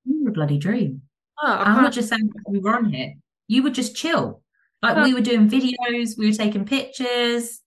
You 0.04 0.24
were 0.24 0.30
a 0.30 0.32
bloody 0.32 0.58
dream. 0.58 1.02
Oh, 1.42 1.52
I'm 1.52 1.82
not 1.82 1.92
just 1.92 2.08
saying 2.08 2.30
we 2.48 2.60
were 2.60 2.74
on 2.74 2.86
here. 2.86 3.14
You 3.48 3.64
would 3.64 3.74
just 3.74 3.96
chill. 3.96 4.42
Like 4.80 4.96
oh. 4.96 5.02
we 5.02 5.12
were 5.12 5.20
doing 5.20 5.50
videos, 5.50 6.16
we 6.16 6.28
were 6.28 6.36
taking 6.36 6.64
pictures. 6.64 7.60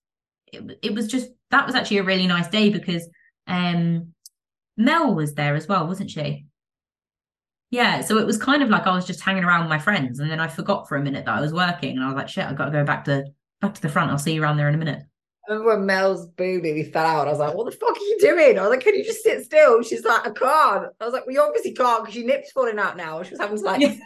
It, 0.47 0.79
it 0.81 0.93
was 0.93 1.07
just 1.07 1.29
that 1.51 1.65
was 1.65 1.75
actually 1.75 1.97
a 1.97 2.03
really 2.03 2.25
nice 2.25 2.47
day 2.47 2.69
because 2.69 3.07
um 3.47 4.13
Mel 4.77 5.13
was 5.13 5.33
there 5.33 5.55
as 5.55 5.67
well, 5.67 5.87
wasn't 5.87 6.09
she? 6.09 6.45
Yeah, 7.75 7.99
so 7.99 8.17
it 8.19 8.25
was 8.25 8.37
kind 8.37 8.63
of 8.63 8.69
like 8.69 8.87
I 8.87 8.95
was 8.95 9.05
just 9.05 9.19
hanging 9.19 9.43
around 9.43 9.59
with 9.59 9.69
my 9.69 9.79
friends, 9.79 10.19
and 10.19 10.31
then 10.31 10.39
I 10.39 10.47
forgot 10.47 10.87
for 10.87 10.95
a 10.95 11.03
minute 11.03 11.25
that 11.25 11.37
I 11.37 11.41
was 11.41 11.51
working, 11.51 11.97
and 11.97 12.05
I 12.05 12.07
was 12.07 12.15
like, 12.15 12.29
"Shit, 12.29 12.45
I've 12.45 12.55
got 12.55 12.65
to 12.67 12.71
go 12.71 12.85
back 12.85 13.03
to 13.03 13.25
back 13.59 13.73
to 13.73 13.81
the 13.81 13.89
front. 13.89 14.11
I'll 14.11 14.17
see 14.17 14.33
you 14.33 14.41
around 14.41 14.55
there 14.55 14.69
in 14.69 14.75
a 14.75 14.77
minute." 14.77 15.03
I 15.45 15.51
remember 15.51 15.75
when 15.75 15.85
Mel's 15.85 16.25
booby 16.25 16.83
fell 16.83 17.05
out. 17.05 17.27
I 17.27 17.31
was 17.31 17.39
like, 17.39 17.53
"What 17.53 17.65
the 17.65 17.77
fuck 17.77 17.97
are 17.97 17.99
you 17.99 18.17
doing?" 18.21 18.57
I 18.57 18.61
was 18.61 18.69
like, 18.69 18.79
"Can 18.79 18.95
you 18.95 19.03
just 19.03 19.23
sit 19.23 19.43
still?" 19.43 19.83
She's 19.83 20.05
like, 20.05 20.21
"I 20.25 20.31
can't." 20.31 20.93
I 21.01 21.03
was 21.03 21.13
like, 21.13 21.25
"Well, 21.25 21.35
you 21.35 21.41
obviously 21.41 21.73
can't 21.73 22.01
because 22.01 22.15
your 22.15 22.25
nip's 22.25 22.51
falling 22.51 22.79
out 22.79 22.95
now." 22.95 23.21
She 23.23 23.31
was 23.31 23.41
having 23.41 23.57
to 23.57 23.63
like 23.63 23.99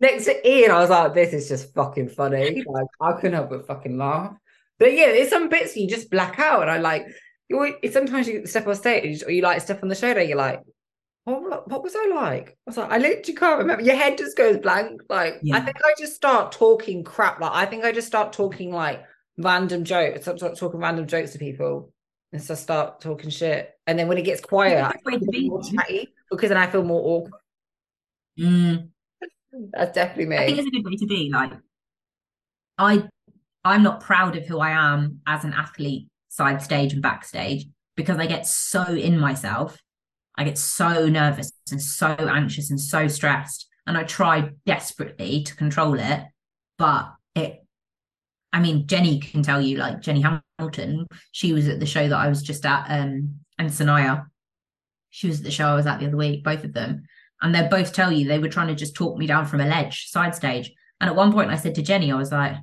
next 0.00 0.24
to 0.24 0.50
Ian. 0.50 0.70
I 0.70 0.80
was 0.80 0.88
like, 0.88 1.12
"This 1.12 1.34
is 1.34 1.46
just 1.46 1.74
fucking 1.74 2.08
funny." 2.08 2.64
Like, 2.66 2.86
I 3.02 3.12
couldn't 3.12 3.34
help 3.34 3.50
but 3.50 3.66
fucking 3.66 3.98
laugh. 3.98 4.34
But 4.78 4.94
yeah, 4.94 5.12
there's 5.12 5.28
some 5.28 5.50
bits 5.50 5.76
you 5.76 5.86
just 5.86 6.10
black 6.10 6.38
out, 6.38 6.62
and 6.62 6.70
I 6.70 6.78
like. 6.78 7.04
You 7.50 7.76
sometimes 7.90 8.28
you 8.28 8.46
step 8.46 8.66
on 8.66 8.76
stage 8.76 9.24
or 9.24 9.30
you 9.30 9.42
like 9.42 9.60
step 9.60 9.82
on 9.82 9.90
the 9.90 9.94
show 9.94 10.06
shoulder. 10.06 10.22
You're 10.22 10.38
like, 10.38 10.62
what, 11.38 11.68
what 11.68 11.82
was 11.82 11.94
I 11.96 12.12
like? 12.14 12.50
I 12.50 12.70
was 12.70 12.76
like, 12.76 12.90
I 12.90 12.98
literally 12.98 13.34
can't 13.34 13.58
remember. 13.58 13.82
Your 13.82 13.96
head 13.96 14.18
just 14.18 14.36
goes 14.36 14.58
blank. 14.58 15.02
Like, 15.08 15.38
yeah. 15.42 15.56
I 15.56 15.60
think 15.60 15.76
I 15.84 15.94
just 15.98 16.14
start 16.14 16.52
talking 16.52 17.04
crap. 17.04 17.40
Like, 17.40 17.52
I 17.52 17.66
think 17.66 17.84
I 17.84 17.92
just 17.92 18.06
start 18.06 18.32
talking 18.32 18.72
like 18.72 19.02
random 19.38 19.84
jokes. 19.84 20.26
I 20.26 20.36
start 20.36 20.56
talking 20.56 20.80
random 20.80 21.06
jokes 21.06 21.32
to 21.32 21.38
people, 21.38 21.92
and 22.32 22.42
so 22.42 22.54
I 22.54 22.56
start 22.56 23.00
talking 23.00 23.30
shit. 23.30 23.70
And 23.86 23.98
then 23.98 24.08
when 24.08 24.18
it 24.18 24.24
gets 24.24 24.40
quiet, 24.40 24.84
I 24.84 25.18
feel 25.18 25.48
more 25.48 25.62
chatty 25.62 26.08
because 26.30 26.48
then 26.48 26.58
I 26.58 26.70
feel 26.70 26.84
more 26.84 27.02
awkward. 27.02 27.40
Mm. 28.38 28.88
That's 29.72 29.92
definitely 29.92 30.26
me. 30.26 30.36
I 30.38 30.46
think 30.46 30.58
it's 30.58 30.68
a 30.68 30.70
good 30.70 30.84
way 30.84 30.96
to 30.96 31.06
be. 31.06 31.30
Like, 31.32 31.52
I, 32.78 33.08
I'm 33.64 33.82
not 33.82 34.00
proud 34.00 34.36
of 34.36 34.46
who 34.46 34.60
I 34.60 34.70
am 34.70 35.20
as 35.26 35.44
an 35.44 35.52
athlete, 35.52 36.08
side 36.28 36.62
stage 36.62 36.92
and 36.92 37.02
backstage, 37.02 37.66
because 37.96 38.18
I 38.18 38.26
get 38.26 38.46
so 38.46 38.84
in 38.84 39.18
myself 39.18 39.76
I 40.36 40.44
get 40.44 40.58
so 40.58 41.08
nervous 41.08 41.52
and 41.70 41.82
so 41.82 42.08
anxious 42.08 42.70
and 42.70 42.80
so 42.80 43.08
stressed. 43.08 43.66
And 43.86 43.96
I 43.96 44.04
try 44.04 44.50
desperately 44.66 45.42
to 45.42 45.56
control 45.56 45.98
it. 45.98 46.22
But 46.78 47.12
it, 47.34 47.64
I 48.52 48.60
mean, 48.60 48.86
Jenny 48.86 49.20
can 49.20 49.42
tell 49.42 49.60
you, 49.60 49.76
like 49.78 50.00
Jenny 50.00 50.24
Hamilton, 50.58 51.06
she 51.32 51.52
was 51.52 51.68
at 51.68 51.80
the 51.80 51.86
show 51.86 52.08
that 52.08 52.16
I 52.16 52.28
was 52.28 52.42
just 52.42 52.64
at, 52.64 52.86
um, 52.88 53.40
and 53.58 53.70
Sanaya. 53.70 54.26
she 55.10 55.26
was 55.26 55.38
at 55.38 55.44
the 55.44 55.50
show 55.50 55.66
I 55.66 55.74
was 55.74 55.86
at 55.86 56.00
the 56.00 56.06
other 56.06 56.16
week, 56.16 56.44
both 56.44 56.64
of 56.64 56.72
them. 56.72 57.04
And 57.42 57.54
they 57.54 57.66
both 57.68 57.92
tell 57.92 58.12
you 58.12 58.26
they 58.26 58.38
were 58.38 58.48
trying 58.48 58.68
to 58.68 58.74
just 58.74 58.94
talk 58.94 59.18
me 59.18 59.26
down 59.26 59.46
from 59.46 59.60
a 59.60 59.66
ledge, 59.66 60.08
side 60.08 60.34
stage. 60.34 60.72
And 61.00 61.08
at 61.10 61.16
one 61.16 61.32
point 61.32 61.50
I 61.50 61.56
said 61.56 61.74
to 61.76 61.82
Jenny, 61.82 62.12
I 62.12 62.16
was 62.16 62.32
like, 62.32 62.56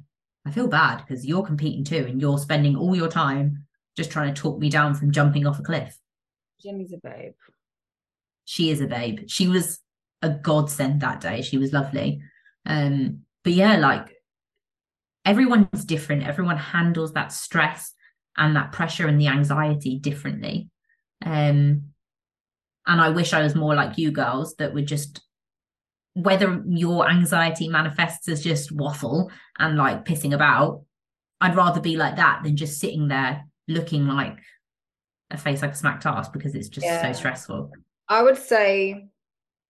I 0.46 0.52
feel 0.52 0.68
bad 0.68 0.98
because 0.98 1.26
you're 1.26 1.46
competing 1.46 1.84
too, 1.84 2.06
and 2.08 2.22
you're 2.22 2.38
spending 2.38 2.76
all 2.76 2.96
your 2.96 3.10
time 3.10 3.66
just 3.98 4.12
trying 4.12 4.34
to 4.34 4.42
talk 4.42 4.60
me 4.60 4.70
down 4.70 4.94
from 4.94 5.12
jumping 5.12 5.46
off 5.46 5.60
a 5.60 5.64
cliff. 5.64 5.98
Jenny's 6.62 6.94
a 6.94 6.98
babe. 6.98 7.34
She 8.48 8.70
is 8.70 8.80
a 8.80 8.88
babe. 8.88 9.26
She 9.28 9.50
was 9.50 9.82
a 10.22 10.30
godsend 10.30 11.02
that 11.02 11.20
day. 11.20 11.42
She 11.42 11.58
was 11.58 11.74
lovely. 11.74 12.22
Um, 12.66 13.24
but 13.44 13.52
yeah, 13.52 13.76
like 13.76 14.16
everyone's 15.26 15.84
different. 15.84 16.26
Everyone 16.26 16.56
handles 16.58 17.12
that 17.12 17.34
stress 17.34 17.94
and 18.38 18.56
that 18.56 18.72
pressure 18.72 19.06
and 19.06 19.20
the 19.20 19.28
anxiety 19.28 20.00
differently. 20.00 20.70
Um, 21.26 21.90
and 22.86 23.02
I 23.02 23.10
wish 23.10 23.34
I 23.34 23.44
was 23.44 23.54
more 23.54 23.76
like 23.76 23.98
you 23.98 24.12
girls 24.12 24.56
that 24.56 24.74
would 24.74 24.88
just, 24.88 25.22
whether 26.14 26.64
your 26.70 27.10
anxiety 27.10 27.68
manifests 27.68 28.30
as 28.30 28.42
just 28.42 28.72
waffle 28.72 29.30
and 29.60 29.76
like 29.76 30.06
pissing 30.06 30.34
about, 30.34 30.86
I'd 31.42 31.58
rather 31.58 31.82
be 31.82 31.98
like 31.98 32.16
that 32.16 32.44
than 32.44 32.56
just 32.56 32.80
sitting 32.80 33.10
there 33.10 33.44
looking 33.68 34.08
like 34.08 34.40
a 35.32 35.38
face 35.38 35.62
like 35.62 35.74
a 35.74 35.76
smacked 35.76 36.06
ass 36.06 36.30
because 36.30 36.56
it's 36.56 36.70
just 36.70 36.86
yeah. 36.86 37.02
so 37.02 37.12
stressful. 37.12 37.72
I 38.10 38.24
would 38.24 38.38
say 38.38 39.10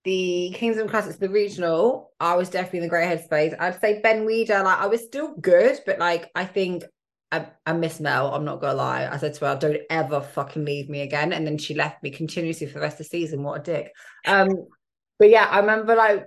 the 0.04 0.54
Kingsland 0.56 0.90
Classics, 0.90 1.18
the 1.18 1.30
regional, 1.30 2.12
I 2.20 2.36
was 2.36 2.50
definitely 2.50 2.80
in 2.80 2.84
the 2.84 2.90
great 2.90 3.08
headspace. 3.08 3.56
I'd 3.60 3.82
say 3.82 4.00
Ben 4.02 4.26
Weider, 4.26 4.64
like 4.64 4.80
I 4.80 4.88
was 4.88 5.04
still 5.04 5.36
good, 5.36 5.80
but 5.86 6.00
like 6.00 6.32
I 6.36 6.46
think 6.46 6.84
I, 7.32 7.48
I 7.66 7.74
miss 7.74 8.00
Mel. 8.00 8.34
I'm 8.34 8.46
not 8.46 8.62
gonna 8.62 8.76
lie. 8.76 9.08
I 9.12 9.18
said 9.18 9.34
to 9.34 9.48
her, 9.48 9.58
"Don't 9.58 9.82
ever 9.90 10.22
fucking 10.22 10.64
leave 10.64 10.90
me 10.90 11.02
again." 11.02 11.34
And 11.34 11.46
then 11.46 11.58
she 11.58 11.74
left 11.74 12.02
me 12.02 12.10
continuously 12.10 12.68
for 12.68 12.76
the 12.76 12.80
rest 12.82 12.96
of 12.96 13.00
the 13.00 13.04
season. 13.10 13.44
What 13.44 13.60
a 13.60 13.64
dick. 13.64 13.92
Um, 14.26 14.50
but 15.20 15.30
yeah, 15.30 15.48
I 15.50 15.60
remember 15.60 15.96
like 15.96 16.26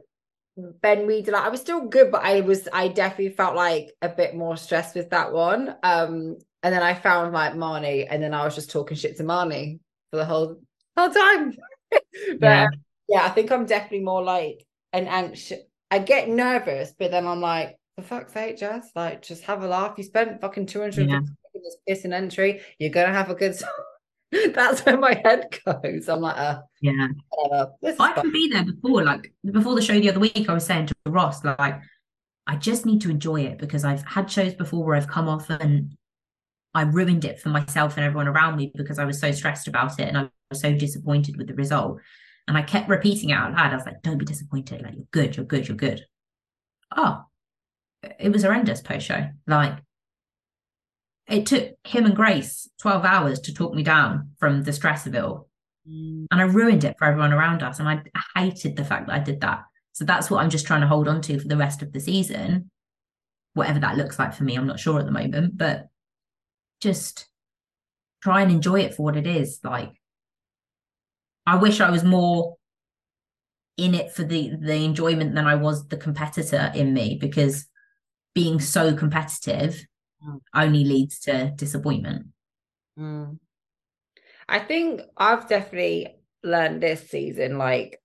Ben 0.56 1.06
Weider. 1.06 1.32
Like 1.32 1.44
I 1.44 1.48
was 1.48 1.60
still 1.60 1.86
good, 1.86 2.12
but 2.12 2.22
I 2.22 2.42
was 2.42 2.68
I 2.72 2.88
definitely 2.88 3.34
felt 3.34 3.56
like 3.56 3.92
a 4.02 4.10
bit 4.10 4.34
more 4.34 4.56
stressed 4.58 4.94
with 4.94 5.10
that 5.10 5.32
one. 5.32 5.70
Um, 5.82 6.36
and 6.62 6.74
then 6.74 6.82
I 6.82 6.92
found 6.92 7.32
like 7.32 7.54
Marnie, 7.54 8.06
and 8.10 8.22
then 8.22 8.34
I 8.34 8.44
was 8.44 8.54
just 8.54 8.70
talking 8.70 8.96
shit 8.96 9.16
to 9.16 9.24
Marnie 9.24 9.80
for 10.10 10.18
the 10.18 10.26
whole 10.26 10.60
whole 10.98 11.10
time. 11.10 11.56
but 12.40 12.46
yeah. 12.46 12.66
yeah, 13.08 13.24
I 13.24 13.30
think 13.30 13.50
I'm 13.50 13.66
definitely 13.66 14.04
more 14.04 14.22
like 14.22 14.64
an 14.92 15.06
anxious. 15.06 15.60
I 15.90 15.98
get 15.98 16.28
nervous, 16.28 16.92
but 16.98 17.10
then 17.10 17.26
I'm 17.26 17.40
like, 17.40 17.76
for 17.96 18.02
fuck's 18.02 18.32
sake, 18.32 18.58
Jess, 18.58 18.90
like 18.94 19.22
just 19.22 19.42
have 19.44 19.62
a 19.62 19.66
laugh. 19.66 19.94
You 19.98 20.04
spent 20.04 20.40
fucking 20.40 20.66
200 20.66 21.08
yeah. 21.08 21.20
this 21.54 21.76
piss 21.88 22.04
an 22.04 22.12
entry. 22.12 22.60
You're 22.78 22.90
gonna 22.90 23.12
have 23.12 23.30
a 23.30 23.34
good 23.34 23.56
That's 24.54 24.84
where 24.86 24.96
my 24.96 25.20
head 25.24 25.58
goes. 25.64 26.08
I'm 26.08 26.20
like, 26.20 26.36
uh, 26.38 26.60
yeah. 26.80 27.08
I 27.98 28.12
can 28.12 28.30
be 28.30 28.48
there 28.48 28.64
before, 28.64 29.02
like 29.02 29.32
before 29.44 29.74
the 29.74 29.82
show 29.82 29.98
the 29.98 30.08
other 30.08 30.20
week. 30.20 30.48
I 30.48 30.54
was 30.54 30.64
saying 30.64 30.86
to 30.86 30.94
Ross, 31.06 31.44
like, 31.44 31.80
I 32.46 32.56
just 32.56 32.86
need 32.86 33.00
to 33.02 33.10
enjoy 33.10 33.42
it 33.42 33.58
because 33.58 33.84
I've 33.84 34.04
had 34.04 34.30
shows 34.30 34.54
before 34.54 34.84
where 34.84 34.96
I've 34.96 35.08
come 35.08 35.28
off 35.28 35.50
and 35.50 35.96
I 36.74 36.82
ruined 36.82 37.24
it 37.24 37.40
for 37.40 37.48
myself 37.48 37.96
and 37.96 38.06
everyone 38.06 38.28
around 38.28 38.56
me 38.56 38.70
because 38.74 39.00
I 39.00 39.04
was 39.04 39.20
so 39.20 39.32
stressed 39.32 39.66
about 39.66 39.98
it 39.98 40.08
and 40.08 40.16
I 40.16 40.28
was 40.50 40.60
so 40.60 40.74
disappointed 40.74 41.36
with 41.36 41.46
the 41.46 41.54
result. 41.54 41.98
And 42.48 42.58
I 42.58 42.62
kept 42.62 42.88
repeating 42.88 43.30
it 43.30 43.34
out 43.34 43.52
loud. 43.52 43.72
I 43.72 43.76
was 43.76 43.86
like, 43.86 44.02
don't 44.02 44.18
be 44.18 44.24
disappointed. 44.24 44.82
Like, 44.82 44.94
you're 44.94 45.06
good, 45.12 45.36
you're 45.36 45.46
good, 45.46 45.68
you're 45.68 45.76
good. 45.76 46.04
Oh, 46.96 47.22
it 48.18 48.32
was 48.32 48.42
horrendous 48.42 48.80
post 48.80 49.06
show. 49.06 49.28
Like 49.46 49.78
it 51.28 51.46
took 51.46 51.74
him 51.84 52.06
and 52.06 52.16
Grace 52.16 52.68
12 52.80 53.04
hours 53.04 53.40
to 53.40 53.54
talk 53.54 53.72
me 53.72 53.82
down 53.82 54.30
from 54.38 54.64
the 54.64 54.72
stress 54.72 55.06
of 55.06 55.14
it 55.14 55.22
all. 55.22 55.48
Mm. 55.88 56.26
And 56.30 56.40
I 56.40 56.44
ruined 56.44 56.84
it 56.84 56.96
for 56.98 57.06
everyone 57.06 57.32
around 57.32 57.62
us. 57.62 57.78
And 57.78 57.88
I, 57.88 58.02
I 58.34 58.40
hated 58.40 58.76
the 58.76 58.84
fact 58.84 59.06
that 59.06 59.14
I 59.14 59.20
did 59.20 59.40
that. 59.42 59.62
So 59.92 60.04
that's 60.04 60.30
what 60.30 60.42
I'm 60.42 60.50
just 60.50 60.66
trying 60.66 60.80
to 60.80 60.86
hold 60.88 61.08
on 61.08 61.20
to 61.22 61.38
for 61.38 61.46
the 61.46 61.56
rest 61.56 61.82
of 61.82 61.92
the 61.92 62.00
season. 62.00 62.70
Whatever 63.54 63.80
that 63.80 63.96
looks 63.96 64.18
like 64.18 64.34
for 64.34 64.44
me, 64.44 64.56
I'm 64.56 64.66
not 64.66 64.80
sure 64.80 64.98
at 64.98 65.04
the 65.04 65.12
moment, 65.12 65.56
but 65.56 65.88
just 66.80 67.28
try 68.22 68.42
and 68.42 68.50
enjoy 68.50 68.80
it 68.80 68.94
for 68.94 69.02
what 69.02 69.16
it 69.16 69.26
is. 69.26 69.60
Like, 69.62 69.92
I 71.46 71.56
wish 71.56 71.80
I 71.80 71.90
was 71.90 72.04
more 72.04 72.56
in 73.76 73.94
it 73.94 74.12
for 74.12 74.24
the 74.24 74.52
the 74.60 74.74
enjoyment 74.74 75.34
than 75.34 75.46
I 75.46 75.54
was 75.54 75.88
the 75.88 75.96
competitor 75.96 76.70
in 76.74 76.92
me 76.92 77.16
because 77.20 77.66
being 78.34 78.60
so 78.60 78.94
competitive 78.94 79.84
mm. 80.24 80.40
only 80.54 80.84
leads 80.84 81.20
to 81.20 81.52
disappointment. 81.56 82.26
Mm. 82.98 83.38
I 84.48 84.58
think 84.58 85.02
I've 85.16 85.48
definitely 85.48 86.16
learned 86.42 86.82
this 86.82 87.08
season. 87.08 87.56
Like, 87.56 88.00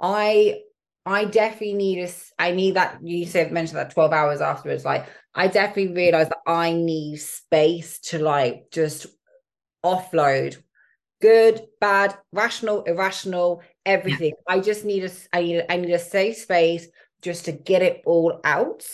I 0.00 0.60
I 1.06 1.24
definitely 1.24 1.74
need 1.74 2.04
a 2.04 2.10
I 2.38 2.52
need 2.52 2.74
that 2.74 2.98
you 3.02 3.26
said 3.26 3.52
mentioned 3.52 3.78
that 3.78 3.90
12 3.92 4.12
hours 4.12 4.40
afterwards. 4.40 4.84
Like, 4.84 5.06
I 5.34 5.48
definitely 5.48 5.94
realized 5.94 6.30
that 6.30 6.42
I 6.46 6.72
need 6.72 7.16
space 7.16 7.98
to 8.10 8.18
like 8.18 8.70
just 8.70 9.06
offload 9.84 10.62
good, 11.24 11.62
bad, 11.80 12.14
rational, 12.32 12.82
irrational, 12.82 13.62
everything. 13.86 14.34
Yeah. 14.46 14.54
I 14.54 14.60
just 14.60 14.84
need 14.84 15.04
a 15.04 15.10
I 15.32 15.40
need 15.40 15.64
I 15.70 15.76
need 15.78 15.92
a 15.92 15.98
safe 15.98 16.36
space 16.36 16.86
just 17.22 17.46
to 17.46 17.52
get 17.52 17.80
it 17.80 18.02
all 18.04 18.40
out 18.44 18.84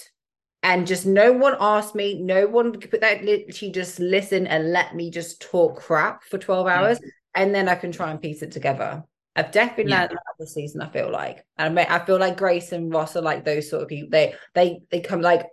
and 0.62 0.86
just 0.86 1.06
no 1.06 1.32
one 1.32 1.56
asked 1.58 1.96
me 1.96 2.22
no 2.22 2.46
one 2.46 2.72
could 2.72 2.88
put 2.88 3.00
that 3.00 3.24
literally 3.24 3.72
just 3.72 3.98
listen 3.98 4.46
and 4.46 4.70
let 4.70 4.94
me 4.94 5.10
just 5.10 5.42
talk 5.42 5.80
crap 5.80 6.22
for 6.22 6.38
12 6.38 6.68
hours 6.68 7.00
yeah. 7.02 7.42
and 7.42 7.52
then 7.54 7.68
i 7.68 7.74
can 7.74 7.90
try 7.90 8.10
and 8.10 8.20
piece 8.20 8.42
it 8.42 8.52
together 8.52 9.02
i've 9.36 9.50
definitely 9.50 9.90
yeah. 9.90 10.02
learned 10.02 10.10
that 10.10 10.34
this 10.38 10.54
season 10.54 10.82
i 10.82 10.88
feel 10.90 11.10
like 11.10 11.44
and 11.56 11.80
I, 11.80 11.86
I 11.88 12.04
feel 12.04 12.18
like 12.18 12.36
grace 12.36 12.72
and 12.72 12.92
ross 12.92 13.16
are 13.16 13.22
like 13.22 13.44
those 13.44 13.70
sort 13.70 13.82
of 13.82 13.88
people 13.88 14.10
they 14.10 14.34
they 14.54 14.80
they 14.90 15.00
come 15.00 15.22
like 15.22 15.46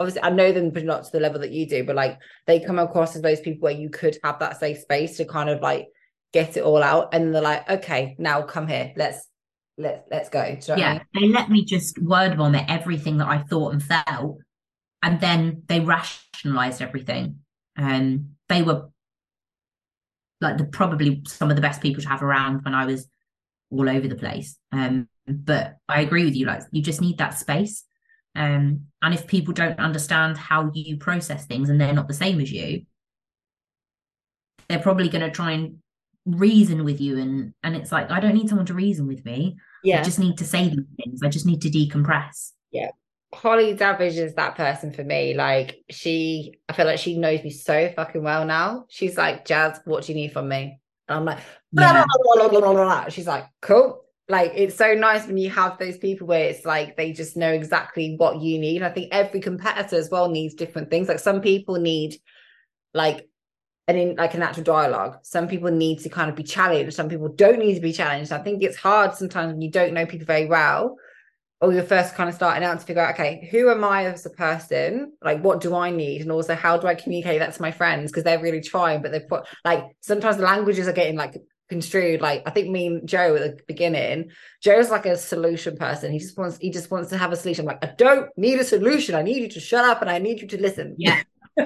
obviously 0.00 0.22
i 0.22 0.30
know 0.30 0.50
them 0.50 0.70
but 0.70 0.84
not 0.84 1.04
to 1.04 1.12
the 1.12 1.20
level 1.20 1.40
that 1.40 1.52
you 1.52 1.66
do 1.66 1.84
but 1.84 1.94
like 1.94 2.18
they 2.46 2.58
come 2.58 2.80
across 2.80 3.14
as 3.14 3.22
those 3.22 3.40
people 3.40 3.60
where 3.60 3.72
you 3.72 3.88
could 3.88 4.18
have 4.24 4.40
that 4.40 4.58
safe 4.58 4.80
space 4.80 5.16
to 5.16 5.24
kind 5.24 5.48
of 5.48 5.60
like 5.60 5.86
get 6.32 6.56
it 6.56 6.62
all 6.62 6.82
out 6.82 7.12
and 7.12 7.34
they're 7.34 7.42
like 7.42 7.68
okay 7.68 8.14
now 8.18 8.42
come 8.42 8.68
here 8.68 8.92
let's 8.96 9.26
let's 9.80 10.02
let's 10.10 10.28
go. 10.28 10.44
You 10.44 10.58
know 10.68 10.76
yeah, 10.76 10.90
I 10.90 10.92
mean? 10.92 11.02
they 11.14 11.28
let 11.28 11.50
me 11.50 11.64
just 11.64 11.98
word 12.00 12.36
vomit 12.36 12.64
everything 12.68 13.18
that 13.18 13.28
I 13.28 13.38
thought 13.38 13.72
and 13.72 13.82
felt, 13.82 14.38
and 15.02 15.20
then 15.20 15.62
they 15.66 15.80
rationalized 15.80 16.82
everything. 16.82 17.40
And 17.76 18.18
um, 18.18 18.28
they 18.48 18.62
were 18.62 18.90
like 20.40 20.58
the 20.58 20.64
probably 20.64 21.22
some 21.26 21.50
of 21.50 21.56
the 21.56 21.62
best 21.62 21.80
people 21.80 22.02
to 22.02 22.08
have 22.08 22.22
around 22.22 22.64
when 22.64 22.74
I 22.74 22.86
was 22.86 23.08
all 23.70 23.88
over 23.88 24.06
the 24.06 24.16
place. 24.16 24.56
Um, 24.72 25.08
but 25.26 25.76
I 25.88 26.00
agree 26.02 26.24
with 26.24 26.34
you, 26.36 26.46
like 26.46 26.62
you 26.72 26.82
just 26.82 27.00
need 27.00 27.18
that 27.18 27.38
space. 27.38 27.84
Um, 28.36 28.86
and 29.02 29.14
if 29.14 29.26
people 29.26 29.54
don't 29.54 29.78
understand 29.78 30.36
how 30.36 30.70
you 30.72 30.98
process 30.98 31.46
things 31.46 31.68
and 31.68 31.80
they're 31.80 31.92
not 31.92 32.08
the 32.08 32.14
same 32.14 32.40
as 32.40 32.52
you, 32.52 32.82
they're 34.68 34.78
probably 34.78 35.08
going 35.08 35.24
to 35.24 35.30
try 35.30 35.52
and 35.52 35.78
reason 36.26 36.84
with 36.84 37.00
you 37.00 37.18
and 37.18 37.54
and 37.62 37.74
it's 37.74 37.90
like 37.90 38.10
I 38.10 38.20
don't 38.20 38.34
need 38.34 38.48
someone 38.48 38.66
to 38.66 38.74
reason 38.74 39.06
with 39.06 39.24
me. 39.24 39.56
Yeah. 39.82 40.00
I 40.00 40.02
just 40.02 40.18
need 40.18 40.38
to 40.38 40.44
say 40.44 40.68
these 40.68 40.86
things. 40.96 41.22
I 41.22 41.28
just 41.28 41.46
need 41.46 41.62
to 41.62 41.70
decompress. 41.70 42.52
Yeah. 42.70 42.90
Holly 43.32 43.74
Davidge 43.74 44.18
is 44.18 44.34
that 44.34 44.56
person 44.56 44.92
for 44.92 45.04
me. 45.04 45.34
Like 45.34 45.78
she, 45.88 46.58
I 46.68 46.72
feel 46.72 46.86
like 46.86 46.98
she 46.98 47.16
knows 47.16 47.42
me 47.42 47.50
so 47.50 47.92
fucking 47.94 48.22
well 48.22 48.44
now. 48.44 48.86
She's 48.88 49.16
like, 49.16 49.44
Jazz, 49.44 49.80
what 49.84 50.04
do 50.04 50.12
you 50.12 50.16
need 50.16 50.32
from 50.32 50.48
me? 50.48 50.80
And 51.08 51.18
I'm 51.18 51.24
like, 51.24 51.38
blah, 51.72 52.04
blah, 52.48 52.60
blah, 52.60 53.08
she's 53.08 53.26
like, 53.26 53.46
cool. 53.62 54.02
Like 54.28 54.52
it's 54.54 54.76
so 54.76 54.94
nice 54.94 55.26
when 55.26 55.38
you 55.38 55.50
have 55.50 55.78
those 55.78 55.98
people 55.98 56.26
where 56.26 56.48
it's 56.48 56.64
like 56.64 56.96
they 56.96 57.12
just 57.12 57.36
know 57.36 57.50
exactly 57.50 58.14
what 58.16 58.40
you 58.40 58.58
need. 58.58 58.82
I 58.82 58.90
think 58.90 59.08
every 59.10 59.40
competitor 59.40 59.96
as 59.96 60.10
well 60.10 60.28
needs 60.28 60.54
different 60.54 60.90
things. 60.90 61.08
Like 61.08 61.18
some 61.18 61.40
people 61.40 61.76
need 61.76 62.16
like 62.94 63.28
and 63.88 63.98
in 63.98 64.16
like 64.16 64.34
a 64.34 64.38
natural 64.38 64.64
dialogue. 64.64 65.18
Some 65.22 65.48
people 65.48 65.70
need 65.70 66.00
to 66.00 66.08
kind 66.08 66.30
of 66.30 66.36
be 66.36 66.42
challenged. 66.42 66.94
Some 66.94 67.08
people 67.08 67.28
don't 67.28 67.58
need 67.58 67.74
to 67.74 67.80
be 67.80 67.92
challenged. 67.92 68.32
I 68.32 68.38
think 68.38 68.62
it's 68.62 68.76
hard 68.76 69.14
sometimes 69.14 69.52
when 69.52 69.62
you 69.62 69.70
don't 69.70 69.94
know 69.94 70.06
people 70.06 70.26
very 70.26 70.46
well, 70.46 70.96
or 71.60 71.72
you're 71.72 71.82
first 71.82 72.14
kind 72.14 72.28
of 72.28 72.34
starting 72.34 72.64
out 72.64 72.80
to 72.80 72.86
figure 72.86 73.02
out, 73.02 73.14
okay, 73.14 73.48
who 73.50 73.68
am 73.68 73.84
I 73.84 74.06
as 74.06 74.24
a 74.24 74.30
person? 74.30 75.12
Like, 75.22 75.42
what 75.42 75.60
do 75.60 75.74
I 75.74 75.90
need? 75.90 76.22
And 76.22 76.32
also, 76.32 76.54
how 76.54 76.78
do 76.78 76.86
I 76.86 76.94
communicate 76.94 77.40
that 77.40 77.52
to 77.52 77.62
my 77.62 77.70
friends? 77.70 78.10
Because 78.10 78.24
they're 78.24 78.40
really 78.40 78.62
trying, 78.62 79.02
but 79.02 79.12
they've 79.12 79.28
put 79.28 79.46
like 79.64 79.84
sometimes 80.00 80.38
the 80.38 80.44
languages 80.44 80.88
are 80.88 80.92
getting 80.92 81.16
like 81.16 81.36
construed. 81.68 82.22
Like, 82.22 82.42
I 82.46 82.50
think 82.50 82.70
me 82.70 82.86
and 82.86 83.08
Joe 83.08 83.36
at 83.36 83.58
the 83.58 83.62
beginning, 83.66 84.30
Joe's 84.62 84.90
like 84.90 85.04
a 85.04 85.16
solution 85.16 85.76
person. 85.76 86.12
He 86.12 86.18
just 86.18 86.38
wants 86.38 86.56
he 86.58 86.70
just 86.70 86.90
wants 86.90 87.10
to 87.10 87.18
have 87.18 87.32
a 87.32 87.36
solution. 87.36 87.68
I'm 87.68 87.74
like, 87.74 87.84
I 87.84 87.94
don't 87.94 88.30
need 88.38 88.58
a 88.58 88.64
solution. 88.64 89.14
I 89.14 89.22
need 89.22 89.42
you 89.42 89.48
to 89.48 89.60
shut 89.60 89.84
up 89.84 90.00
and 90.00 90.10
I 90.10 90.18
need 90.18 90.40
you 90.40 90.48
to 90.48 90.60
listen. 90.60 90.94
Yeah. 90.96 91.22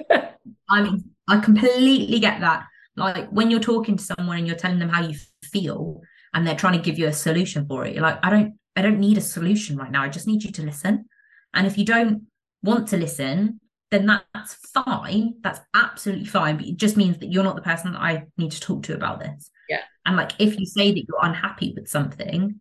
I 0.68 0.82
mean, 0.82 1.13
I 1.28 1.38
completely 1.40 2.18
get 2.20 2.40
that. 2.40 2.64
Like 2.96 3.28
when 3.30 3.50
you're 3.50 3.60
talking 3.60 3.96
to 3.96 4.04
someone 4.04 4.38
and 4.38 4.46
you're 4.46 4.56
telling 4.56 4.78
them 4.78 4.88
how 4.88 5.02
you 5.02 5.18
feel 5.42 6.00
and 6.32 6.46
they're 6.46 6.54
trying 6.54 6.74
to 6.74 6.84
give 6.84 6.98
you 6.98 7.06
a 7.08 7.12
solution 7.12 7.66
for 7.66 7.84
it, 7.84 7.94
you're 7.94 8.02
like, 8.02 8.18
I 8.22 8.30
don't, 8.30 8.54
I 8.76 8.82
don't 8.82 9.00
need 9.00 9.18
a 9.18 9.22
solution 9.22 9.76
right 9.76 9.90
now. 9.90 10.02
I 10.02 10.08
just 10.08 10.26
need 10.26 10.44
you 10.44 10.52
to 10.52 10.62
listen. 10.62 11.06
And 11.54 11.66
if 11.66 11.78
you 11.78 11.84
don't 11.84 12.26
want 12.62 12.88
to 12.88 12.96
listen, 12.96 13.60
then 13.90 14.06
that's 14.06 14.54
fine. 14.54 15.34
That's 15.40 15.60
absolutely 15.74 16.26
fine. 16.26 16.56
But 16.56 16.66
it 16.66 16.76
just 16.76 16.96
means 16.96 17.18
that 17.18 17.30
you're 17.30 17.44
not 17.44 17.56
the 17.56 17.62
person 17.62 17.92
that 17.92 18.00
I 18.00 18.24
need 18.36 18.52
to 18.52 18.60
talk 18.60 18.82
to 18.84 18.94
about 18.94 19.20
this. 19.20 19.50
Yeah. 19.68 19.80
And 20.04 20.16
like 20.16 20.32
if 20.38 20.58
you 20.58 20.66
say 20.66 20.92
that 20.92 21.04
you're 21.08 21.24
unhappy 21.24 21.72
with 21.76 21.88
something, 21.88 22.60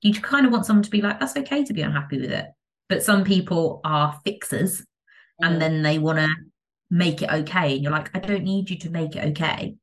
you 0.00 0.14
kind 0.14 0.46
of 0.46 0.52
want 0.52 0.66
someone 0.66 0.82
to 0.82 0.90
be 0.90 1.02
like, 1.02 1.20
that's 1.20 1.36
okay 1.36 1.64
to 1.64 1.72
be 1.72 1.82
unhappy 1.82 2.20
with 2.20 2.32
it. 2.32 2.46
But 2.88 3.02
some 3.02 3.24
people 3.24 3.80
are 3.84 4.18
fixers 4.24 4.80
mm. 4.80 4.84
and 5.42 5.60
then 5.60 5.82
they 5.82 5.98
want 5.98 6.18
to 6.18 6.28
make 6.90 7.22
it 7.22 7.30
okay. 7.30 7.74
And 7.74 7.82
you're 7.82 7.92
like, 7.92 8.14
I 8.16 8.20
don't 8.20 8.44
need 8.44 8.70
you 8.70 8.78
to 8.78 8.90
make 8.90 9.16
it 9.16 9.24
okay 9.30 9.76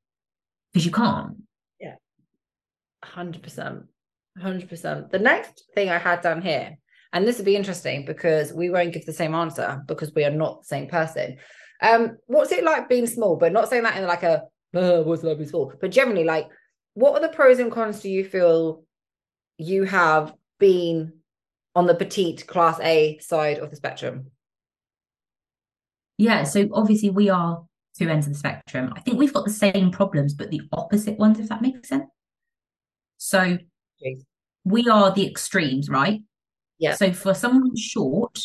because 0.71 0.85
you 0.85 0.91
can't. 0.91 1.37
Yeah. 1.79 1.95
100%. 3.03 3.83
100%. 4.39 5.11
The 5.11 5.19
next 5.19 5.63
thing 5.75 5.89
I 5.89 5.97
had 5.97 6.21
down 6.21 6.41
here, 6.41 6.77
and 7.13 7.27
this 7.27 7.37
would 7.37 7.45
be 7.45 7.55
interesting 7.55 8.05
because 8.05 8.53
we 8.53 8.69
won't 8.69 8.93
give 8.93 9.05
the 9.05 9.13
same 9.13 9.35
answer 9.35 9.83
because 9.87 10.13
we 10.15 10.23
are 10.23 10.31
not 10.31 10.61
the 10.61 10.67
same 10.67 10.87
person. 10.87 11.37
Um, 11.81 12.17
what's 12.27 12.51
it 12.51 12.63
like 12.63 12.87
being 12.87 13.07
small? 13.07 13.35
But 13.35 13.51
not 13.51 13.69
saying 13.69 13.83
that 13.83 13.97
in 13.97 14.05
like 14.05 14.23
a 14.23 14.43
uh, 14.73 15.01
what's 15.01 15.23
it 15.23 15.27
like 15.27 15.37
being 15.37 15.49
small, 15.49 15.73
but 15.81 15.91
generally, 15.91 16.23
like, 16.23 16.49
what 16.93 17.13
are 17.13 17.27
the 17.27 17.33
pros 17.33 17.59
and 17.59 17.71
cons 17.71 18.01
do 18.01 18.09
you 18.09 18.23
feel 18.23 18.83
you 19.57 19.83
have 19.83 20.33
been 20.59 21.13
on 21.75 21.87
the 21.87 21.95
petite 21.95 22.47
class 22.47 22.79
A 22.81 23.17
side 23.19 23.59
of 23.59 23.69
the 23.69 23.75
spectrum? 23.75 24.31
Yeah, 26.22 26.43
so 26.43 26.69
obviously 26.72 27.09
we 27.09 27.30
are 27.30 27.63
two 27.97 28.07
ends 28.07 28.28
of 28.28 28.34
the 28.34 28.39
spectrum. 28.39 28.93
I 28.95 28.99
think 28.99 29.17
we've 29.17 29.34
got 29.34 29.43
the 29.43 29.51
same 29.51 29.89
problems, 29.89 30.36
but 30.36 30.51
the 30.51 30.61
opposite 30.72 31.17
ones, 31.17 31.39
if 31.39 31.49
that 31.49 31.63
makes 31.63 31.89
sense. 31.89 32.05
So 33.17 33.57
Jeez. 34.03 34.22
we 34.63 34.88
are 34.88 35.11
the 35.11 35.28
extremes, 35.28 35.89
right? 35.89 36.22
Yeah. 36.78 36.93
So 36.93 37.11
for 37.11 37.34
someone 37.34 37.76
short, 37.76 38.39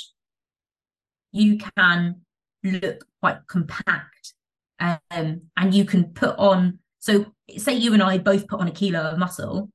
you 1.33 1.59
can 1.77 2.23
look 2.65 3.05
quite 3.21 3.47
compact 3.47 4.33
um, 4.81 5.43
and 5.59 5.75
you 5.75 5.85
can 5.85 6.05
put 6.15 6.35
on 6.39 6.79
so 6.99 7.27
say 7.57 7.73
you 7.73 7.93
and 7.93 8.03
i 8.03 8.19
both 8.19 8.49
put 8.49 8.59
on 8.59 8.67
a 8.67 8.73
kilo 8.73 9.01
of 9.11 9.19
muscle 9.19 9.71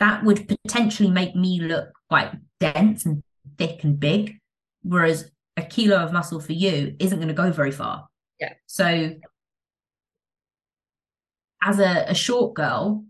that 0.00 0.24
would 0.24 0.48
potentially 0.48 1.10
make 1.10 1.36
me 1.36 1.60
look 1.60 1.90
quite 2.08 2.32
dense 2.58 3.06
and 3.06 3.22
thick 3.58 3.84
and 3.84 4.00
big 4.00 4.38
whereas 4.82 5.30
a 5.60 5.66
kilo 5.66 5.96
of 5.96 6.12
muscle 6.12 6.40
for 6.40 6.52
you 6.52 6.96
isn't 6.98 7.18
going 7.18 7.28
to 7.28 7.34
go 7.34 7.50
very 7.52 7.70
far. 7.70 8.08
Yeah. 8.38 8.54
So 8.66 9.14
as 11.62 11.78
a, 11.78 12.06
a 12.08 12.14
short 12.14 12.54
girl 12.54 13.04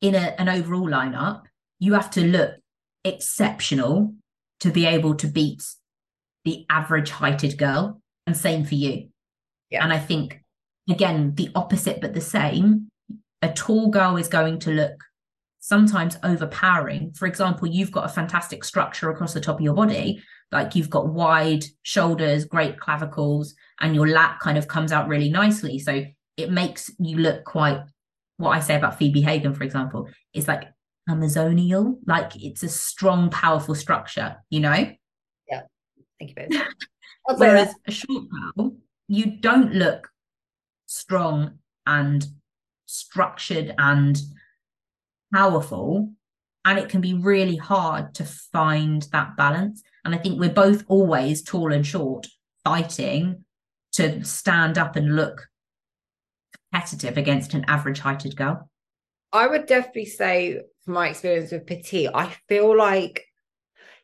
in 0.00 0.14
a, 0.14 0.34
an 0.38 0.48
overall 0.48 0.88
lineup 0.88 1.42
you 1.80 1.94
have 1.94 2.10
to 2.10 2.24
look 2.24 2.54
exceptional 3.04 4.14
to 4.60 4.70
be 4.70 4.84
able 4.84 5.14
to 5.14 5.26
beat 5.26 5.62
the 6.44 6.66
average 6.68 7.10
heighted 7.10 7.56
girl 7.56 8.00
and 8.26 8.36
same 8.36 8.64
for 8.64 8.74
you. 8.74 9.08
Yeah. 9.70 9.84
and 9.84 9.92
i 9.92 9.98
think 9.98 10.42
again 10.90 11.34
the 11.34 11.50
opposite 11.54 12.00
but 12.00 12.14
the 12.14 12.20
same. 12.20 12.88
A 13.40 13.52
tall 13.52 13.88
girl 13.88 14.16
is 14.16 14.26
going 14.26 14.58
to 14.60 14.70
look 14.70 15.04
sometimes 15.60 16.18
overpowering. 16.24 17.12
For 17.12 17.26
example 17.26 17.68
you've 17.68 17.92
got 17.92 18.04
a 18.04 18.08
fantastic 18.08 18.64
structure 18.64 19.10
across 19.10 19.32
the 19.32 19.40
top 19.40 19.56
of 19.56 19.62
your 19.62 19.74
body 19.74 20.22
like 20.52 20.74
you've 20.74 20.90
got 20.90 21.08
wide 21.08 21.64
shoulders 21.82 22.44
great 22.44 22.78
clavicles 22.78 23.54
and 23.80 23.94
your 23.94 24.08
lat 24.08 24.38
kind 24.40 24.58
of 24.58 24.68
comes 24.68 24.92
out 24.92 25.08
really 25.08 25.30
nicely 25.30 25.78
so 25.78 26.04
it 26.36 26.50
makes 26.50 26.90
you 26.98 27.16
look 27.16 27.44
quite 27.44 27.80
what 28.36 28.50
i 28.50 28.60
say 28.60 28.76
about 28.76 28.98
phoebe 28.98 29.20
hagen 29.20 29.54
for 29.54 29.64
example 29.64 30.08
is 30.34 30.48
like 30.48 30.64
amazonial 31.08 31.98
like 32.06 32.32
it's 32.36 32.62
a 32.62 32.68
strong 32.68 33.30
powerful 33.30 33.74
structure 33.74 34.36
you 34.50 34.60
know 34.60 34.90
yeah 35.50 35.62
thank 36.18 36.34
you 36.36 36.62
Whereas 37.36 37.74
a 37.86 37.90
short 37.90 38.24
girl, 38.56 38.76
you 39.06 39.38
don't 39.40 39.74
look 39.74 40.08
strong 40.86 41.58
and 41.86 42.26
structured 42.86 43.74
and 43.76 44.18
powerful. 45.32 46.12
And 46.64 46.78
it 46.78 46.88
can 46.88 47.00
be 47.00 47.14
really 47.14 47.56
hard 47.56 48.14
to 48.16 48.24
find 48.24 49.02
that 49.12 49.36
balance. 49.36 49.82
And 50.08 50.14
I 50.14 50.22
think 50.22 50.40
we're 50.40 50.48
both 50.48 50.84
always 50.88 51.42
tall 51.42 51.70
and 51.70 51.86
short, 51.86 52.26
fighting 52.64 53.44
to 53.92 54.24
stand 54.24 54.78
up 54.78 54.96
and 54.96 55.14
look 55.14 55.48
competitive 56.72 57.18
against 57.18 57.52
an 57.52 57.66
average 57.68 57.98
heighted 57.98 58.34
girl. 58.34 58.70
I 59.34 59.46
would 59.46 59.66
definitely 59.66 60.06
say, 60.06 60.62
from 60.82 60.94
my 60.94 61.10
experience 61.10 61.52
with 61.52 61.66
petite, 61.66 62.08
I 62.14 62.34
feel 62.48 62.74
like 62.74 63.22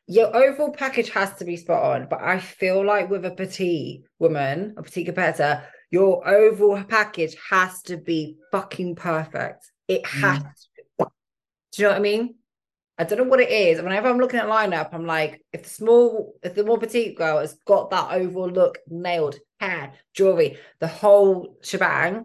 your 0.07 0.37
overall 0.37 0.73
package 0.73 1.09
has 1.09 1.33
to 1.37 1.47
be 1.47 1.57
spot 1.57 1.83
on, 1.83 2.09
but 2.11 2.21
I 2.21 2.39
feel 2.39 2.85
like 2.85 3.09
with 3.09 3.25
a 3.25 3.31
petite 3.31 4.03
woman, 4.19 4.75
a 4.77 4.83
petite 4.83 5.07
competitor, 5.07 5.63
your 5.91 6.29
overall 6.29 6.85
package 6.85 7.35
has 7.49 7.81
to 7.85 7.97
be 7.97 8.37
fucking 8.53 8.97
perfect. 8.97 9.73
It 9.89 10.03
mm. 10.03 10.21
has 10.21 10.43
mm. 10.43 10.53
to. 10.99 11.07
Do 11.73 11.83
you 11.83 11.85
know 11.85 11.93
what 11.93 11.99
I 11.99 12.03
mean? 12.03 12.35
I 12.97 13.05
don't 13.05 13.19
know 13.19 13.25
what 13.25 13.41
it 13.41 13.51
is. 13.51 13.83
Whenever 13.83 14.09
I'm 14.09 14.19
looking 14.19 14.39
at 14.39 14.47
lineup, 14.47 14.91
I'm 14.93 15.07
like, 15.07 15.45
if 15.53 15.65
the 15.65 15.69
small, 15.69 16.35
if 16.43 16.55
the 16.55 16.65
more 16.65 16.79
petite 16.79 17.17
girl 17.17 17.39
has 17.39 17.55
got 17.67 17.91
that 17.91 18.13
overall 18.13 18.51
look 18.51 18.79
nailed, 18.89 19.37
hair, 19.59 19.93
jewelry, 20.13 20.59
the 20.79 20.87
whole 20.87 21.57
shebang, 21.63 22.25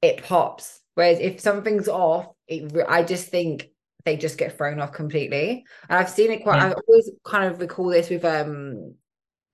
it 0.00 0.24
pops. 0.24 0.80
Whereas 0.94 1.20
if 1.20 1.40
something's 1.40 1.88
off, 1.88 2.26
it, 2.48 2.74
I 2.88 3.04
just 3.04 3.28
think 3.28 3.70
they 4.04 4.16
just 4.16 4.38
get 4.38 4.56
thrown 4.56 4.80
off 4.80 4.92
completely. 4.92 5.64
And 5.88 5.98
I've 5.98 6.10
seen 6.10 6.32
it 6.32 6.42
quite. 6.42 6.56
Yeah. 6.56 6.70
I 6.70 6.72
always 6.72 7.10
kind 7.24 7.52
of 7.52 7.60
recall 7.60 7.88
this 7.88 8.10
with 8.10 8.24
um 8.24 8.94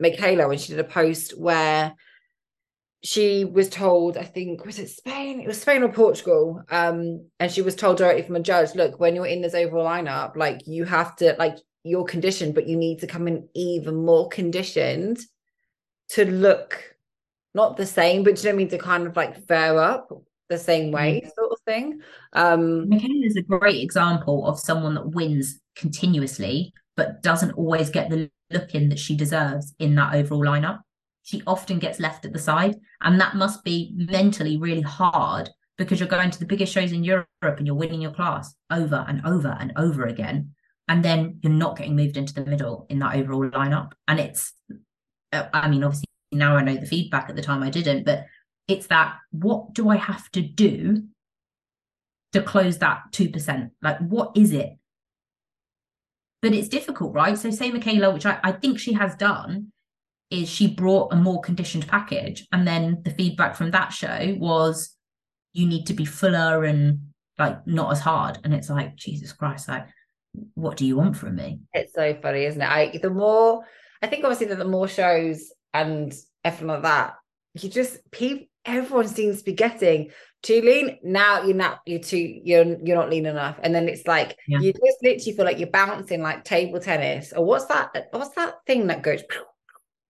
Michaela 0.00 0.48
when 0.48 0.58
she 0.58 0.68
did 0.72 0.80
a 0.80 0.84
post 0.84 1.38
where 1.38 1.94
she 3.02 3.44
was 3.44 3.68
told, 3.68 4.16
I 4.16 4.24
think, 4.24 4.64
was 4.64 4.78
it 4.78 4.90
Spain? 4.90 5.40
It 5.40 5.46
was 5.46 5.60
Spain 5.60 5.82
or 5.82 5.88
Portugal. 5.88 6.62
Um, 6.70 7.26
and 7.38 7.50
she 7.50 7.62
was 7.62 7.76
told 7.76 7.98
directly 7.98 8.22
from 8.22 8.36
a 8.36 8.40
judge, 8.40 8.74
look, 8.74 8.98
when 8.98 9.14
you're 9.14 9.26
in 9.26 9.40
this 9.40 9.54
overall 9.54 9.86
lineup, 9.86 10.36
like 10.36 10.66
you 10.66 10.84
have 10.84 11.14
to, 11.16 11.36
like, 11.38 11.58
you're 11.84 12.04
conditioned, 12.04 12.54
but 12.54 12.66
you 12.66 12.76
need 12.76 12.98
to 13.00 13.06
come 13.06 13.28
in 13.28 13.48
even 13.54 14.04
more 14.04 14.28
conditioned 14.28 15.20
to 16.10 16.24
look 16.24 16.96
not 17.54 17.76
the 17.76 17.86
same, 17.86 18.24
but 18.24 18.38
you 18.38 18.44
know 18.44 18.50
what 18.50 18.54
I 18.54 18.58
mean? 18.58 18.68
To 18.68 18.78
kind 18.78 19.06
of 19.06 19.16
like 19.16 19.46
fare 19.46 19.78
up 19.78 20.10
the 20.48 20.58
same 20.58 20.90
way, 20.90 21.22
mm. 21.24 21.34
sort 21.34 21.52
of 21.52 21.58
thing. 21.66 22.00
Um, 22.32 22.88
Michaela 22.88 23.24
is 23.24 23.36
a 23.36 23.42
great 23.42 23.82
example 23.82 24.46
of 24.46 24.58
someone 24.58 24.94
that 24.94 25.08
wins 25.08 25.60
continuously, 25.76 26.72
but 26.96 27.22
doesn't 27.22 27.52
always 27.52 27.90
get 27.90 28.10
the 28.10 28.30
look 28.50 28.74
in 28.74 28.88
that 28.88 28.98
she 28.98 29.16
deserves 29.16 29.74
in 29.78 29.94
that 29.96 30.14
overall 30.14 30.44
lineup. 30.44 30.80
She 31.28 31.42
often 31.46 31.78
gets 31.78 32.00
left 32.00 32.24
at 32.24 32.32
the 32.32 32.38
side, 32.38 32.76
and 33.02 33.20
that 33.20 33.36
must 33.36 33.62
be 33.62 33.92
mentally 33.94 34.56
really 34.56 34.80
hard 34.80 35.50
because 35.76 36.00
you're 36.00 36.08
going 36.08 36.30
to 36.30 36.38
the 36.38 36.46
biggest 36.46 36.72
shows 36.72 36.90
in 36.90 37.04
Europe 37.04 37.28
and 37.42 37.66
you're 37.66 37.76
winning 37.76 38.00
your 38.00 38.12
class 38.12 38.54
over 38.70 39.04
and 39.06 39.20
over 39.26 39.54
and 39.60 39.74
over 39.76 40.06
again. 40.06 40.54
And 40.88 41.04
then 41.04 41.38
you're 41.42 41.52
not 41.52 41.76
getting 41.76 41.94
moved 41.94 42.16
into 42.16 42.32
the 42.32 42.46
middle 42.46 42.86
in 42.88 42.98
that 43.00 43.14
overall 43.14 43.44
lineup. 43.50 43.92
And 44.08 44.18
it's, 44.18 44.54
uh, 45.30 45.44
I 45.52 45.68
mean, 45.68 45.84
obviously 45.84 46.06
now 46.32 46.56
I 46.56 46.62
know 46.62 46.76
the 46.76 46.86
feedback 46.86 47.28
at 47.28 47.36
the 47.36 47.42
time 47.42 47.62
I 47.62 47.68
didn't, 47.68 48.06
but 48.06 48.24
it's 48.66 48.86
that 48.86 49.16
what 49.30 49.74
do 49.74 49.90
I 49.90 49.96
have 49.96 50.30
to 50.30 50.40
do 50.40 51.08
to 52.32 52.42
close 52.42 52.78
that 52.78 53.02
2%? 53.12 53.70
Like, 53.82 53.98
what 53.98 54.32
is 54.34 54.54
it? 54.54 54.78
But 56.40 56.54
it's 56.54 56.68
difficult, 56.68 57.12
right? 57.12 57.36
So, 57.36 57.50
say 57.50 57.70
Michaela, 57.70 58.14
which 58.14 58.24
I, 58.24 58.40
I 58.42 58.52
think 58.52 58.78
she 58.78 58.94
has 58.94 59.14
done, 59.14 59.72
is 60.30 60.48
she 60.48 60.66
brought 60.66 61.12
a 61.12 61.16
more 61.16 61.40
conditioned 61.40 61.86
package. 61.88 62.46
And 62.52 62.66
then 62.66 63.02
the 63.02 63.10
feedback 63.10 63.56
from 63.56 63.70
that 63.70 63.88
show 63.88 64.36
was 64.38 64.94
you 65.52 65.66
need 65.66 65.86
to 65.86 65.94
be 65.94 66.04
fuller 66.04 66.64
and 66.64 67.08
like 67.38 67.66
not 67.66 67.92
as 67.92 68.00
hard. 68.00 68.38
And 68.44 68.52
it's 68.52 68.68
like, 68.68 68.96
Jesus 68.96 69.32
Christ, 69.32 69.68
like, 69.68 69.86
what 70.54 70.76
do 70.76 70.86
you 70.86 70.96
want 70.96 71.16
from 71.16 71.36
me? 71.36 71.60
It's 71.72 71.94
so 71.94 72.14
funny, 72.20 72.44
isn't 72.44 72.60
it? 72.60 72.68
I 72.68 72.98
the 73.02 73.10
more 73.10 73.64
I 74.02 74.06
think 74.06 74.24
obviously 74.24 74.46
that 74.46 74.58
the 74.58 74.64
more 74.64 74.88
shows 74.88 75.52
and 75.72 76.14
everything 76.44 76.68
like 76.68 76.82
that, 76.82 77.14
you 77.54 77.68
just 77.68 77.98
people 78.10 78.46
everyone 78.64 79.08
seems 79.08 79.38
to 79.38 79.44
be 79.44 79.54
getting 79.54 80.10
too 80.42 80.60
lean. 80.60 80.98
Now 81.02 81.42
you're 81.42 81.56
not 81.56 81.80
you're 81.86 82.00
too 82.00 82.40
you're 82.44 82.76
you're 82.84 82.96
not 82.96 83.10
lean 83.10 83.26
enough. 83.26 83.58
And 83.62 83.74
then 83.74 83.88
it's 83.88 84.06
like 84.06 84.36
yeah. 84.46 84.60
you 84.60 84.72
just 84.72 84.98
literally 85.02 85.36
feel 85.36 85.44
like 85.44 85.58
you're 85.58 85.70
bouncing 85.70 86.22
like 86.22 86.44
table 86.44 86.78
tennis. 86.80 87.32
Or 87.32 87.44
what's 87.44 87.64
that? 87.66 88.08
What's 88.10 88.34
that 88.36 88.54
thing 88.66 88.88
that 88.88 89.02
goes 89.02 89.22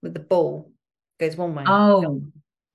with 0.02 0.14
the 0.14 0.20
ball? 0.20 0.72
Goes 1.20 1.36
one 1.36 1.54
way. 1.54 1.64
Oh, 1.66 2.22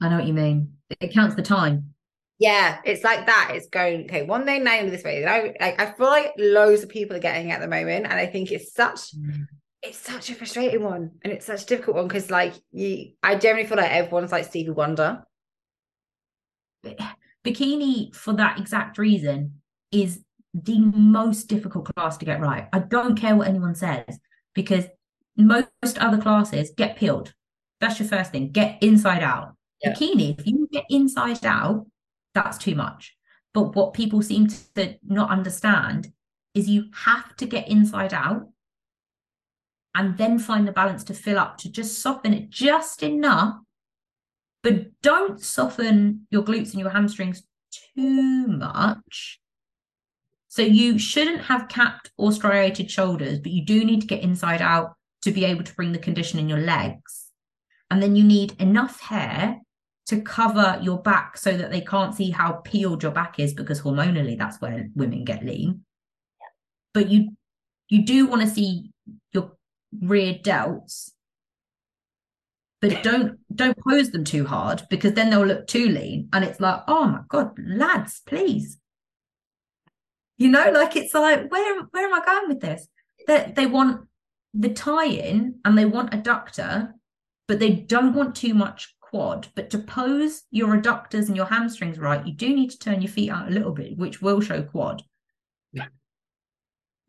I 0.02 0.10
know 0.10 0.18
what 0.18 0.28
you 0.28 0.34
mean. 0.34 0.74
It 1.00 1.14
counts 1.14 1.36
the 1.36 1.42
time. 1.42 1.94
Yeah, 2.40 2.80
it's 2.84 3.04
like 3.04 3.26
that. 3.26 3.52
It's 3.54 3.70
going 3.70 4.06
okay. 4.06 4.24
One 4.24 4.46
day 4.46 4.60
now 4.60 4.82
this 4.90 5.04
way. 5.04 5.26
I 5.26 5.54
like 5.60 5.82
I 5.82 5.92
feel 5.94 6.08
like 6.08 6.34
loads 6.38 6.84
of 6.84 6.90
people 6.90 7.16
are 7.16 7.22
getting 7.22 7.50
it 7.50 7.54
at 7.54 7.62
the 7.62 7.68
moment, 7.68 8.06
and 8.06 8.14
I 8.14 8.26
think 8.26 8.52
it's 8.52 8.74
such 8.74 9.16
mm. 9.16 9.46
it's 9.82 9.98
such 9.98 10.30
a 10.30 10.36
frustrating 10.36 10.84
one, 10.84 11.12
and 11.24 11.32
it's 11.32 11.46
such 11.46 11.64
a 11.64 11.66
difficult 11.68 11.96
one 11.96 12.08
because 12.08 12.30
like 12.30 12.54
you, 12.72 13.12
I 13.22 13.36
generally 13.36 13.68
feel 13.68 13.78
like 13.78 13.92
everyone's 13.92 14.32
like 14.32 14.46
Stevie 14.46 14.72
Wonder 14.72 15.24
bikini 17.46 18.14
for 18.16 18.34
that 18.34 18.60
exact 18.60 18.98
reason 18.98 19.62
is 19.92 20.22
the 20.54 20.80
most 20.80 21.48
difficult 21.48 21.86
class 21.96 22.18
to 22.18 22.26
get 22.26 22.40
right. 22.40 22.68
I 22.72 22.80
don't 22.80 23.16
care 23.16 23.36
what 23.36 23.48
anyone 23.48 23.76
says 23.76 24.20
because 24.54 24.86
most 25.36 25.98
other 26.00 26.22
classes 26.22 26.72
get 26.76 26.98
peeled. 26.98 27.34
That's 27.80 28.00
your 28.00 28.08
first 28.08 28.32
thing. 28.32 28.52
Get 28.52 28.82
inside 28.82 29.24
out. 29.24 29.56
Yeah. 29.82 29.94
Bikini, 29.94 30.40
if 30.40 30.48
you 30.48 30.68
get 30.72 30.86
inside 30.90 31.46
out, 31.46 31.86
that's 32.34 32.58
too 32.58 32.76
much. 32.76 33.16
But 33.54 33.76
what 33.76 33.94
people 33.94 34.22
seem 34.22 34.48
to 34.48 34.96
not 35.04 35.30
understand 35.30 36.12
is 36.54 36.70
you 36.70 36.86
have 36.94 37.36
to 37.38 37.46
get 37.46 37.68
inside 37.68 38.14
out 38.14 38.48
and 39.96 40.18
then 40.18 40.40
find 40.40 40.68
the 40.68 40.72
balance 40.72 41.04
to 41.06 41.14
fill 41.14 41.38
up 41.38 41.58
to 41.58 41.72
just 41.72 42.00
soften 42.00 42.34
it 42.34 42.50
just 42.50 43.04
enough. 43.04 43.56
But 44.64 45.00
don't 45.02 45.42
soften 45.42 46.26
your 46.32 46.44
glutes 46.44 46.72
and 46.72 46.80
your 46.80 46.90
hamstrings 46.90 47.44
too 47.96 48.48
much. 48.48 49.40
So 50.48 50.62
you 50.62 50.98
shouldn't 50.98 51.42
have 51.42 51.68
capped 51.68 52.12
or 52.18 52.32
striated 52.32 52.90
shoulders, 52.90 53.40
but 53.40 53.52
you 53.52 53.66
do 53.66 53.84
need 53.84 54.02
to 54.02 54.08
get 54.08 54.24
inside 54.24 54.62
out 54.62 54.96
to 55.24 55.32
be 55.32 55.46
able 55.46 55.64
to 55.64 55.76
bring 55.76 55.92
the 55.92 56.00
condition 56.00 56.40
in 56.40 56.50
your 56.50 56.60
legs. 56.60 57.28
And 57.90 58.02
then 58.02 58.16
you 58.16 58.24
need 58.24 58.60
enough 58.60 59.00
hair 59.02 59.60
to 60.08 60.22
cover 60.22 60.80
your 60.82 61.02
back 61.02 61.38
so 61.38 61.56
that 61.56 61.72
they 61.72 61.82
can't 61.82 62.14
see 62.14 62.30
how 62.30 62.54
peeled 62.64 63.04
your 63.04 63.12
back 63.12 63.40
is 63.40 63.54
because 63.54 63.82
hormonally 63.82 64.38
that's 64.38 64.60
where 64.60 64.90
women 64.96 65.24
get 65.24 65.46
lean. 65.46 65.86
But 66.94 67.10
you 67.10 67.32
you 67.90 68.06
do 68.06 68.28
want 68.28 68.42
to 68.42 68.48
see 68.48 68.92
your 69.32 69.54
rear 70.02 70.34
delts 70.36 71.12
but 72.82 73.02
don't 73.04 73.40
don't 73.56 73.78
pose 73.78 74.12
them 74.12 74.24
too 74.24 74.46
hard 74.46 74.84
because 74.90 75.14
then 75.14 75.30
they'll 75.30 75.46
look 75.46 75.68
too 75.68 75.88
lean 75.88 76.28
and 76.34 76.44
it's 76.44 76.60
like 76.60 76.82
oh 76.88 77.06
my 77.06 77.22
god 77.28 77.52
lads 77.58 78.22
please 78.26 78.78
you 80.38 80.50
know 80.50 80.72
like 80.72 80.96
it's 80.96 81.14
like 81.14 81.52
where 81.52 81.84
where 81.92 82.08
am 82.08 82.14
i 82.14 82.26
going 82.26 82.50
with 82.50 82.60
this 82.60 82.88
they, 83.28 83.54
they 83.56 83.66
want 83.66 84.08
the 84.54 84.70
tie-in 84.70 85.60
and 85.66 85.78
they 85.78 85.86
want 85.86 86.12
adductor 86.12 86.94
but 87.48 87.60
they 87.60 87.72
don't 87.72 88.14
want 88.14 88.36
too 88.36 88.54
much 88.54 88.96
quad. 89.02 89.48
But 89.54 89.70
to 89.72 89.80
pose 89.80 90.44
your 90.50 90.78
adductors 90.78 91.28
and 91.28 91.36
your 91.36 91.46
hamstrings 91.46 92.00
right 92.00 92.26
you 92.26 92.34
do 92.34 92.54
need 92.54 92.72
to 92.72 92.80
turn 92.80 93.02
your 93.02 93.12
feet 93.12 93.30
out 93.30 93.48
a 93.48 93.52
little 93.52 93.72
bit 93.72 93.98
which 93.98 94.22
will 94.22 94.42
show 94.42 94.62
quad. 94.62 95.04
Yeah. 95.72 95.88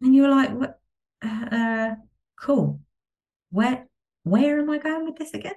and 0.01 0.15
you're 0.15 0.31
like 0.31 0.51
what 0.53 0.81
uh, 1.25 1.95
cool. 2.41 2.81
Where 3.51 3.87
where 4.25 4.59
am 4.59 4.71
i 4.71 4.79
going 4.79 5.05
with 5.05 5.17
this 5.17 5.35
again? 5.35 5.55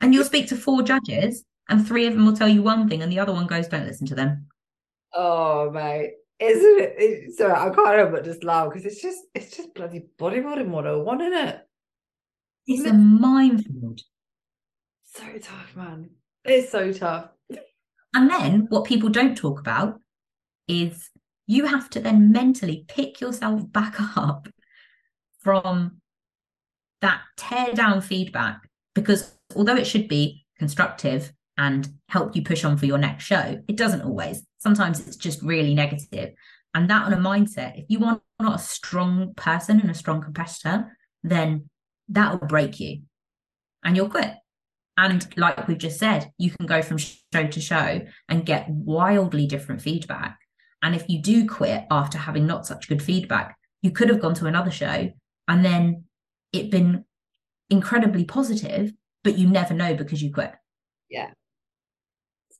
And 0.00 0.14
you'll 0.14 0.24
speak 0.24 0.48
to 0.48 0.56
four 0.56 0.82
judges, 0.82 1.44
and 1.68 1.86
three 1.86 2.06
of 2.06 2.14
them 2.14 2.26
will 2.26 2.36
tell 2.36 2.48
you 2.48 2.62
one 2.62 2.88
thing, 2.88 3.02
and 3.02 3.10
the 3.10 3.18
other 3.18 3.32
one 3.32 3.46
goes, 3.46 3.68
"Don't 3.68 3.86
listen 3.86 4.06
to 4.08 4.14
them." 4.14 4.46
Oh 5.12 5.70
mate, 5.70 6.12
isn't 6.40 6.80
it? 6.80 6.94
It's, 6.98 7.38
sorry, 7.38 7.52
I 7.52 7.70
can't 7.74 7.96
help 7.96 8.12
but 8.12 8.24
just 8.24 8.44
laugh 8.44 8.70
because 8.70 8.84
it's 8.86 9.02
just 9.02 9.18
it's 9.34 9.56
just 9.56 9.74
bloody 9.74 10.06
bodybuilding 10.18 10.68
101, 10.68 11.20
isn't 11.20 11.48
it? 11.48 11.60
It's 12.66 12.86
a 12.86 12.92
minefield. 12.92 14.00
So 15.04 15.24
tough, 15.40 15.74
man. 15.74 16.10
It's 16.44 16.70
so 16.70 16.92
tough. 16.92 17.30
And 18.14 18.30
then 18.30 18.66
what 18.68 18.84
people 18.84 19.08
don't 19.08 19.36
talk 19.36 19.58
about 19.58 20.00
is 20.66 21.10
you 21.46 21.66
have 21.66 21.88
to 21.90 22.00
then 22.00 22.30
mentally 22.30 22.84
pick 22.88 23.20
yourself 23.20 23.70
back 23.72 23.96
up 24.16 24.48
from 25.40 26.00
that 27.00 27.20
tear 27.36 27.72
down 27.72 28.00
feedback 28.00 28.68
because 28.94 29.32
although 29.56 29.76
it 29.76 29.86
should 29.86 30.08
be 30.08 30.44
constructive 30.58 31.32
and 31.56 31.88
help 32.08 32.36
you 32.36 32.42
push 32.42 32.64
on 32.64 32.76
for 32.76 32.86
your 32.86 32.98
next 32.98 33.24
show, 33.24 33.62
it 33.66 33.76
doesn't 33.76 34.02
always. 34.02 34.42
Sometimes 34.58 35.06
it's 35.06 35.16
just 35.16 35.42
really 35.42 35.74
negative. 35.74 36.34
And 36.74 36.90
that 36.90 37.06
on 37.06 37.12
a 37.12 37.16
mindset, 37.16 37.78
if 37.78 37.86
you 37.88 37.98
want 37.98 38.22
not 38.40 38.60
a 38.60 38.62
strong 38.62 39.34
person 39.34 39.80
and 39.80 39.90
a 39.90 39.94
strong 39.94 40.20
competitor, 40.20 40.96
then 41.22 41.68
that 42.08 42.32
will 42.32 42.46
break 42.46 42.78
you 42.80 43.02
and 43.84 43.96
you'll 43.96 44.10
quit. 44.10 44.32
And 44.96 45.26
like 45.36 45.68
we've 45.68 45.78
just 45.78 45.98
said, 45.98 46.32
you 46.38 46.50
can 46.50 46.66
go 46.66 46.82
from 46.82 46.98
show 46.98 47.16
to 47.32 47.60
show 47.60 48.00
and 48.28 48.46
get 48.46 48.68
wildly 48.68 49.46
different 49.46 49.80
feedback. 49.80 50.38
And 50.82 50.94
if 50.94 51.08
you 51.08 51.22
do 51.22 51.48
quit 51.48 51.84
after 51.90 52.18
having 52.18 52.46
not 52.46 52.66
such 52.66 52.88
good 52.88 53.02
feedback, 53.02 53.56
you 53.82 53.90
could 53.92 54.08
have 54.08 54.20
gone 54.20 54.34
to 54.34 54.46
another 54.46 54.70
show 54.70 55.10
and 55.46 55.64
then 55.64 56.04
it 56.52 56.70
been 56.70 57.04
incredibly 57.70 58.24
positive 58.24 58.92
but 59.24 59.36
you 59.36 59.48
never 59.48 59.74
know 59.74 59.94
because 59.94 60.22
you 60.22 60.32
quit. 60.32 60.52
Yeah. 61.10 61.30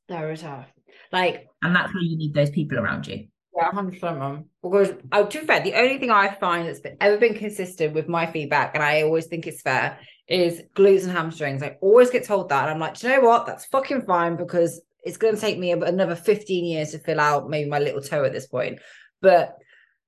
So 0.09 0.35
tough. 0.37 0.67
Like, 1.13 1.49
and 1.63 1.75
that's 1.75 1.93
why 1.95 2.01
you 2.03 2.17
need 2.17 2.35
those 2.35 2.51
people 2.51 2.79
around 2.79 3.07
you. 3.07 3.27
Yeah, 3.57 3.71
100% 3.71 4.19
mum. 4.19 4.45
Because, 4.63 4.93
oh, 5.13 5.27
to 5.27 5.41
be 5.41 5.47
fair, 5.47 5.61
the 5.61 5.75
only 5.75 5.99
thing 5.99 6.11
I 6.11 6.33
find 6.35 6.69
that's 6.69 6.81
been, 6.81 6.97
ever 7.01 7.17
been 7.17 7.35
consistent 7.35 7.95
with 7.95 8.09
my 8.09 8.27
feedback, 8.27 8.75
and 8.75 8.83
I 8.83 9.03
always 9.03 9.27
think 9.27 9.47
it's 9.47 9.63
fair, 9.63 9.99
is 10.29 10.63
glutes 10.77 11.05
and 11.05 11.13
hamstrings. 11.13 11.63
I 11.63 11.77
always 11.81 12.11
get 12.11 12.25
told 12.25 12.51
that. 12.51 12.63
And 12.65 12.71
I'm 12.71 12.79
like, 12.79 13.03
you 13.03 13.09
know 13.09 13.21
what? 13.21 13.47
That's 13.47 13.65
fucking 13.67 14.03
fine 14.03 14.37
because 14.37 14.81
it's 15.03 15.17
going 15.17 15.35
to 15.35 15.41
take 15.41 15.59
me 15.59 15.73
another 15.73 16.15
15 16.15 16.65
years 16.65 16.91
to 16.93 16.99
fill 16.99 17.21
out 17.21 17.49
maybe 17.49 17.69
my 17.69 17.79
little 17.79 18.03
toe 18.03 18.25
at 18.25 18.33
this 18.33 18.47
point. 18.47 18.79
But 19.21 19.57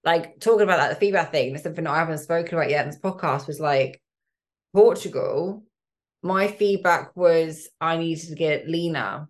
like 0.05 0.41
talking 0.41 0.63
about 0.63 0.79
that, 0.79 0.91
the 0.91 0.97
feedback 0.97 1.33
thing, 1.33 1.53
that's 1.53 1.65
something 1.65 1.87
I 1.87 1.99
haven't 1.99 2.19
spoken 2.19 2.55
about 2.55 2.71
yet 2.71 2.85
in 2.85 2.91
this 2.91 3.01
podcast 3.01 3.47
was 3.47 3.61
like 3.61 4.01
Portugal 4.75 5.65
my 6.23 6.49
feedback 6.49 7.17
was 7.17 7.69
I 7.81 7.97
needed 7.97 8.29
to 8.29 8.35
get 8.35 8.69
leaner 8.69 9.29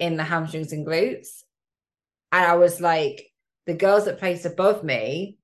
in 0.00 0.16
the 0.16 0.24
hamstrings 0.24 0.72
and 0.72 0.86
glutes. 0.86 1.44
And 2.32 2.44
I 2.44 2.56
was 2.56 2.80
like, 2.80 3.30
the 3.66 3.74
girls 3.74 4.06
that 4.06 4.18
placed 4.18 4.46
above 4.46 4.82
me 4.82 5.36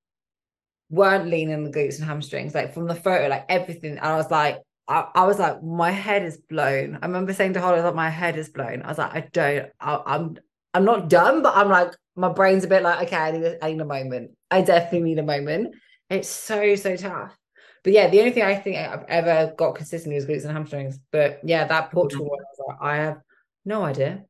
weren't 0.89 1.29
leaning 1.29 1.63
the 1.63 1.71
glutes 1.71 1.97
and 1.97 2.05
hamstrings, 2.05 2.55
like 2.55 2.73
from 2.73 2.87
the 2.87 2.95
photo, 2.95 3.27
like 3.27 3.45
everything. 3.47 3.91
And 3.91 3.99
I 3.99 4.15
was 4.17 4.31
like, 4.31 4.59
I, 4.87 5.05
I 5.13 5.25
was 5.25 5.37
like, 5.37 5.61
my 5.61 5.91
head 5.91 6.23
is 6.23 6.37
blown. 6.37 6.97
I 7.01 7.05
remember 7.05 7.33
saying 7.33 7.53
to 7.53 7.61
Holly, 7.61 7.81
like, 7.81 7.93
my 7.93 8.09
head 8.09 8.37
is 8.37 8.49
blown. 8.49 8.81
I 8.81 8.87
was 8.87 8.97
like, 8.97 9.13
I 9.13 9.27
don't, 9.31 9.69
I, 9.79 10.01
I'm, 10.05 10.37
I'm 10.73 10.85
not 10.85 11.09
done, 11.09 11.41
but 11.41 11.55
I'm 11.55 11.69
like, 11.69 11.91
my 12.15 12.29
brain's 12.29 12.63
a 12.63 12.67
bit 12.67 12.83
like, 12.83 13.07
okay, 13.07 13.15
I 13.15 13.31
need, 13.31 13.43
a, 13.43 13.65
I 13.65 13.71
need 13.71 13.81
a 13.81 13.85
moment. 13.85 14.31
I 14.49 14.61
definitely 14.61 15.09
need 15.09 15.19
a 15.19 15.23
moment. 15.23 15.75
It's 16.09 16.29
so, 16.29 16.75
so 16.75 16.95
tough. 16.95 17.37
But 17.83 17.93
yeah, 17.93 18.09
the 18.09 18.19
only 18.19 18.31
thing 18.31 18.43
I 18.43 18.55
think 18.55 18.77
I've 18.77 19.05
ever 19.07 19.53
got 19.57 19.75
consistently 19.75 20.17
is 20.17 20.25
glutes 20.25 20.43
and 20.43 20.51
hamstrings. 20.51 20.99
But 21.11 21.41
yeah, 21.43 21.67
that 21.67 21.91
Portugal 21.91 22.25
mm-hmm. 22.25 22.63
one, 22.63 22.77
I, 22.79 22.85
like, 22.87 22.99
I 22.99 23.03
have 23.03 23.17
no 23.65 23.83
idea, 23.83 24.23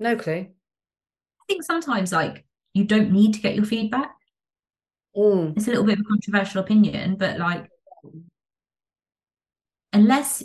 no 0.00 0.16
clue. 0.16 0.46
I 0.48 1.44
think 1.46 1.62
sometimes 1.62 2.12
like 2.12 2.44
you 2.74 2.84
don't 2.84 3.12
need 3.12 3.34
to 3.34 3.40
get 3.40 3.54
your 3.54 3.64
feedback. 3.64 4.10
Mm. 5.16 5.56
It's 5.56 5.66
a 5.66 5.70
little 5.70 5.84
bit 5.84 5.98
of 5.98 6.06
a 6.06 6.08
controversial 6.08 6.60
opinion, 6.60 7.16
but 7.16 7.38
like 7.38 7.68
unless 9.92 10.42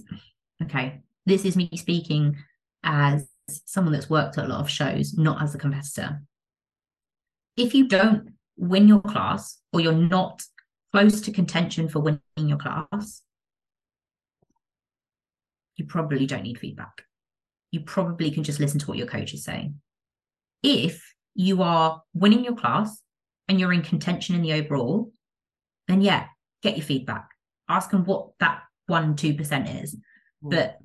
okay, 0.61 1.01
this 1.25 1.45
is 1.45 1.55
me 1.55 1.69
speaking 1.75 2.37
as 2.83 3.27
someone 3.65 3.93
that's 3.93 4.09
worked 4.09 4.37
at 4.37 4.45
a 4.45 4.47
lot 4.47 4.59
of 4.59 4.69
shows, 4.69 5.17
not 5.17 5.41
as 5.41 5.55
a 5.55 5.57
competitor. 5.57 6.21
If 7.57 7.73
you 7.73 7.87
don't 7.87 8.33
win 8.57 8.87
your 8.87 9.01
class 9.01 9.59
or 9.71 9.79
you're 9.79 9.93
not 9.93 10.43
close 10.91 11.21
to 11.21 11.31
contention 11.31 11.87
for 11.87 11.99
winning 11.99 12.19
your 12.37 12.57
class, 12.57 13.21
you 15.75 15.85
probably 15.85 16.25
don't 16.25 16.43
need 16.43 16.59
feedback. 16.59 17.03
You 17.76 17.82
probably 17.82 18.32
can 18.32 18.43
just 18.43 18.59
listen 18.59 18.80
to 18.80 18.88
what 18.88 18.97
your 18.97 19.07
coach 19.07 19.34
is 19.34 19.43
saying. 19.43 19.76
If 20.63 21.03
you 21.34 21.61
are 21.61 22.01
winning 22.13 22.43
your 22.43 22.55
class 22.55 23.01
and 23.47 23.59
you're 23.59 23.73
in 23.73 23.82
contention 23.82 24.36
in 24.36 24.41
the 24.41 24.53
overall, 24.53 25.11
then 25.88 26.01
yeah, 26.01 26.28
get 26.63 26.78
your 26.78 26.86
feedback. 26.86 27.30
Ask 27.67 27.91
them 27.91 28.05
what 28.05 28.30
that 28.39 28.61
one, 28.88 29.15
2% 29.15 29.84
is. 29.84 29.95
Mm. 30.43 30.51
But 30.51 30.78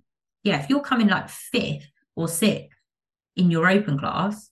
yeah, 0.43 0.63
if 0.63 0.69
you're 0.69 0.81
coming 0.81 1.09
like 1.09 1.29
fifth 1.29 1.87
or 2.17 2.29
sixth 2.29 2.79
in 3.37 3.51
your 3.51 3.69
open 3.69 3.99
class, 3.99 4.51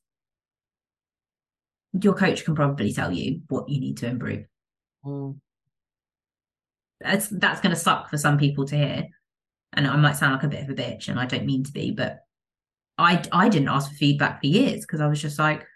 your 2.00 2.14
coach 2.14 2.44
can 2.44 2.54
probably 2.54 2.92
tell 2.92 3.12
you 3.12 3.42
what 3.48 3.68
you 3.68 3.80
need 3.80 3.96
to 3.98 4.06
improve. 4.06 4.44
Mm 5.04 5.40
that's 7.00 7.28
that's 7.28 7.60
going 7.60 7.74
to 7.74 7.80
suck 7.80 8.08
for 8.08 8.18
some 8.18 8.38
people 8.38 8.64
to 8.66 8.76
hear 8.76 9.06
and 9.74 9.86
i 9.86 9.96
might 9.96 10.16
sound 10.16 10.32
like 10.32 10.42
a 10.42 10.48
bit 10.48 10.62
of 10.62 10.70
a 10.70 10.74
bitch 10.74 11.08
and 11.08 11.18
i 11.18 11.26
don't 11.26 11.46
mean 11.46 11.62
to 11.62 11.72
be 11.72 11.90
but 11.90 12.20
i 12.98 13.22
i 13.32 13.48
didn't 13.48 13.68
ask 13.68 13.90
for 13.90 13.96
feedback 13.96 14.40
for 14.40 14.46
years 14.46 14.82
because 14.82 15.00
i 15.00 15.06
was 15.06 15.20
just 15.20 15.38
like 15.38 15.66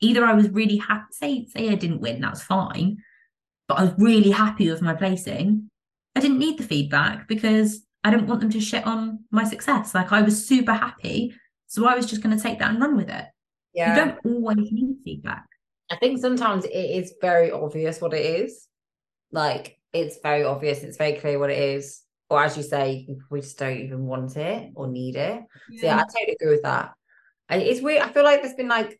either 0.00 0.24
i 0.24 0.32
was 0.32 0.48
really 0.50 0.76
happy 0.76 1.06
say 1.12 1.46
say 1.46 1.68
i 1.68 1.74
didn't 1.74 2.00
win 2.00 2.20
that's 2.20 2.42
fine 2.42 2.96
but 3.68 3.78
i 3.78 3.84
was 3.84 3.94
really 3.98 4.30
happy 4.30 4.70
with 4.70 4.82
my 4.82 4.94
placing 4.94 5.68
i 6.16 6.20
didn't 6.20 6.38
need 6.38 6.58
the 6.58 6.64
feedback 6.64 7.26
because 7.28 7.86
i 8.04 8.10
didn't 8.10 8.26
want 8.26 8.40
them 8.40 8.50
to 8.50 8.60
shit 8.60 8.86
on 8.86 9.20
my 9.30 9.44
success. 9.44 9.94
Like 9.94 10.12
i 10.12 10.22
was 10.22 10.46
super 10.46 10.72
happy 10.72 11.34
so 11.66 11.86
i 11.86 11.94
was 11.94 12.06
just 12.06 12.22
going 12.22 12.36
to 12.36 12.42
take 12.42 12.58
that 12.58 12.70
and 12.70 12.80
run 12.80 12.96
with 12.96 13.08
it. 13.08 13.24
Yeah. 13.72 13.90
you 13.90 14.04
don't 14.04 14.18
always 14.26 14.70
need 14.70 14.96
feedback. 15.04 15.46
I 15.90 15.96
think 15.96 16.20
sometimes 16.20 16.64
it 16.64 16.70
is 16.70 17.14
very 17.20 17.50
obvious 17.50 18.00
what 18.00 18.12
it 18.12 18.24
is. 18.24 18.68
Like 19.30 19.78
it's 19.92 20.18
very 20.22 20.44
obvious, 20.44 20.82
it's 20.82 20.98
very 20.98 21.14
clear 21.14 21.38
what 21.38 21.50
it 21.50 21.58
is. 21.58 22.02
Or 22.32 22.42
as 22.42 22.56
you 22.56 22.62
say, 22.62 23.06
we 23.30 23.42
just 23.42 23.58
don't 23.58 23.76
even 23.76 24.06
want 24.06 24.36
it 24.36 24.72
or 24.74 24.88
need 24.88 25.16
it. 25.16 25.42
Yeah. 25.70 25.80
So 25.80 25.86
yeah, 25.86 25.96
I 25.96 26.04
totally 26.04 26.36
agree 26.40 26.52
with 26.54 26.62
that. 26.62 26.92
And 27.48 27.60
it's 27.60 27.82
weird. 27.82 28.02
I 28.02 28.08
feel 28.08 28.24
like 28.24 28.40
there's 28.40 28.54
been 28.54 28.68
like 28.68 28.98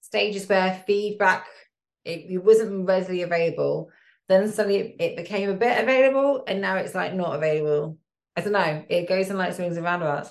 stages 0.00 0.48
where 0.48 0.82
feedback 0.86 1.46
it, 2.04 2.26
it 2.30 2.38
wasn't 2.38 2.86
readily 2.86 3.22
available. 3.22 3.90
Then 4.28 4.50
suddenly 4.50 4.96
it, 4.98 5.16
became 5.16 5.50
a 5.50 5.54
bit 5.54 5.82
available, 5.82 6.44
and 6.46 6.60
now 6.60 6.76
it's 6.76 6.94
like 6.94 7.14
not 7.14 7.34
available. 7.34 7.98
I 8.36 8.40
don't 8.40 8.52
know. 8.52 8.84
It 8.88 9.08
goes 9.08 9.28
in 9.28 9.36
like 9.36 9.52
swings 9.54 9.76
and 9.76 9.84
roundabouts. 9.84 10.30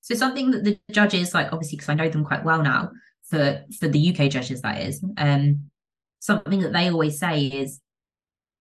So 0.00 0.14
something 0.14 0.50
that 0.50 0.64
the 0.64 0.78
judges 0.90 1.34
like, 1.34 1.52
obviously, 1.52 1.76
because 1.76 1.88
I 1.88 1.94
know 1.94 2.08
them 2.08 2.24
quite 2.24 2.44
well 2.44 2.62
now, 2.62 2.90
for 3.24 3.64
for 3.78 3.88
the 3.88 4.10
UK 4.10 4.30
judges, 4.30 4.60
that 4.62 4.82
is, 4.82 5.02
um, 5.16 5.70
something 6.18 6.60
that 6.60 6.72
they 6.72 6.90
always 6.90 7.18
say 7.18 7.46
is, 7.46 7.80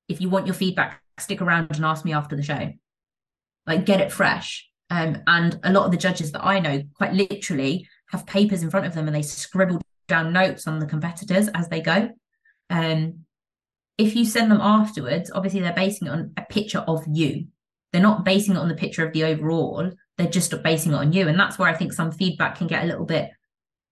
if 0.08 0.22
you 0.22 0.30
want 0.30 0.46
your 0.46 0.54
feedback, 0.54 1.02
stick 1.20 1.42
around 1.42 1.76
and 1.76 1.86
ask 1.86 2.06
me 2.06 2.14
after 2.14 2.36
the 2.36 2.44
show. 2.44 2.72
Like, 3.66 3.86
get 3.86 4.02
it 4.02 4.12
fresh. 4.12 4.68
Um, 4.90 5.22
and 5.28 5.60
a 5.64 5.72
lot 5.72 5.86
of 5.86 5.92
the 5.92 5.98
judges 5.98 6.32
that 6.32 6.46
I 6.46 6.60
know, 6.60 6.84
quite 6.96 7.14
literally, 7.14 7.88
have 8.12 8.26
papers 8.26 8.64
in 8.64 8.70
front 8.70 8.86
of 8.86 8.94
them 8.94 9.08
and 9.08 9.16
they 9.16 9.22
scribble 9.22 9.82
down 10.08 10.32
notes 10.32 10.68
on 10.68 10.80
the 10.80 10.86
competitors 10.86 11.50
as 11.50 11.68
they 11.68 11.82
go. 11.82 12.10
Um, 12.70 13.26
if 13.98 14.16
you 14.16 14.26
send 14.26 14.52
them 14.52 14.62
afterwards, 14.62 15.32
obviously 15.34 15.60
they're 15.60 15.74
basing 15.74 16.08
it 16.08 16.12
on 16.12 16.32
a 16.38 16.44
picture 16.44 16.80
of 16.80 17.04
you. 17.12 17.48
They're 17.92 18.02
not 18.02 18.24
basing 18.24 18.56
it 18.56 18.60
on 18.60 18.68
the 18.70 18.76
picture 18.76 19.06
of 19.06 19.14
the 19.14 19.24
overall. 19.24 19.92
They're 20.18 20.28
just 20.28 20.54
basing 20.64 20.94
it 20.94 20.98
on 20.98 21.14
you. 21.14 21.28
And 21.28 21.40
that's 21.40 21.58
where 21.58 21.70
I 21.70 21.74
think 21.74 21.94
some 21.94 22.12
feedback 22.12 22.58
can 22.58 22.68
get 22.68 22.84
a 22.84 22.88
little 22.88 23.06
bit 23.06 23.32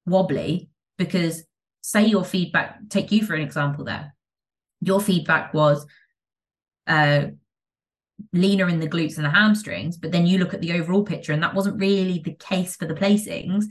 wobbly 0.06 0.70
because 0.98 1.44
say 1.82 2.06
your 2.06 2.24
feedback, 2.24 2.78
take 2.90 3.12
you 3.12 3.24
for 3.24 3.36
an 3.36 3.42
example 3.42 3.86
there. 3.86 4.14
Your 4.82 5.02
feedback 5.02 5.54
was 5.54 5.86
uh 6.88 7.28
leaner 8.34 8.70
in 8.70 8.80
the 8.80 8.88
glutes 8.88 9.18
and 9.18 9.26
the 9.26 9.30
hamstrings, 9.30 9.98
but 9.98 10.12
then 10.12 10.26
you 10.26 10.38
look 10.38 10.54
at 10.54 10.62
the 10.62 10.74
overall 10.74 11.04
picture 11.04 11.34
and 11.34 11.44
that 11.44 11.54
wasn't 11.54 11.80
really 11.80 12.20
the 12.20 12.36
case 12.36 12.76
for 12.76 12.86
the 12.86 12.94
placings. 12.94 13.66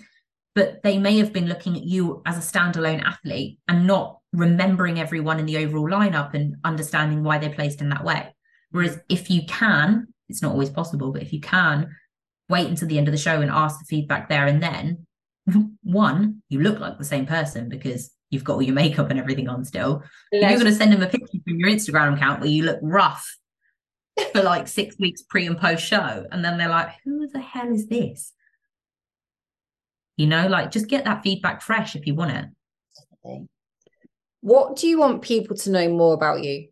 But 0.55 0.83
they 0.83 0.99
may 0.99 1.19
have 1.19 1.33
been 1.33 1.49
looking 1.49 1.77
at 1.77 1.83
you 1.83 2.23
as 2.27 2.37
a 2.37 2.41
standalone 2.41 3.03
athlete 3.03 3.59
and 3.67 3.87
not 3.87 4.19
remembering 4.33 5.01
everyone 5.01 5.41
in 5.41 5.47
the 5.47 5.59
overall 5.59 5.89
lineup 5.89 6.35
and 6.35 6.57
understanding 6.63 7.25
why 7.25 7.39
they're 7.39 7.51
placed 7.51 7.81
in 7.81 7.89
that 7.89 8.05
way. 8.05 8.35
Whereas 8.71 9.01
if 9.09 9.31
you 9.31 9.43
can, 9.47 10.09
it's 10.29 10.43
not 10.43 10.53
always 10.53 10.71
possible, 10.71 11.13
but 11.13 11.23
if 11.23 11.33
you 11.33 11.41
can, 11.41 11.97
wait 12.49 12.69
until 12.69 12.87
the 12.89 12.99
end 12.99 13.09
of 13.09 13.13
the 13.13 13.19
show 13.19 13.41
and 13.41 13.51
ask 13.51 13.79
the 13.79 13.85
feedback 13.87 14.29
there 14.29 14.47
and 14.47 14.63
then, 14.63 15.07
one, 15.83 16.43
you 16.49 16.61
look 16.61 16.79
like 16.79 16.99
the 16.99 17.05
same 17.05 17.27
person 17.27 17.69
because 17.69 18.11
you've 18.35 18.45
got 18.45 18.55
all 18.55 18.63
your 18.63 18.75
makeup 18.75 19.09
and 19.11 19.19
everything 19.19 19.49
on 19.49 19.65
still. 19.65 20.03
You're 20.33 20.43
going 20.43 20.65
to 20.65 20.75
send 20.75 20.93
them 20.93 21.03
a 21.03 21.07
picture 21.07 21.39
from 21.47 21.59
your 21.59 21.71
Instagram 21.71 22.17
account 22.17 22.41
where 22.41 22.51
you 22.51 22.65
look 22.65 22.81
rough 22.83 23.39
for 24.33 24.43
like 24.43 24.69
six 24.69 24.99
weeks 24.99 25.23
pre 25.23 25.47
and 25.47 25.57
post 25.57 25.85
show. 25.85 26.27
And 26.31 26.45
then 26.45 26.59
they're 26.59 26.69
like, 26.69 26.91
who 27.05 27.29
the 27.29 27.41
hell 27.41 27.73
is 27.73 27.87
this? 27.87 28.33
You 30.17 30.27
know, 30.27 30.47
like 30.47 30.71
just 30.71 30.89
get 30.89 31.05
that 31.05 31.23
feedback 31.23 31.63
fresh 31.63 31.97
if 31.97 32.07
you 32.07 32.15
want 32.15 32.33
it. 32.33 33.49
What 34.41 34.77
do 34.77 34.87
you 34.87 34.99
want 34.99 35.23
people 35.23 35.57
to 35.57 35.71
know 35.71 35.89
more 35.89 36.15
about 36.15 36.45
you? 36.45 36.69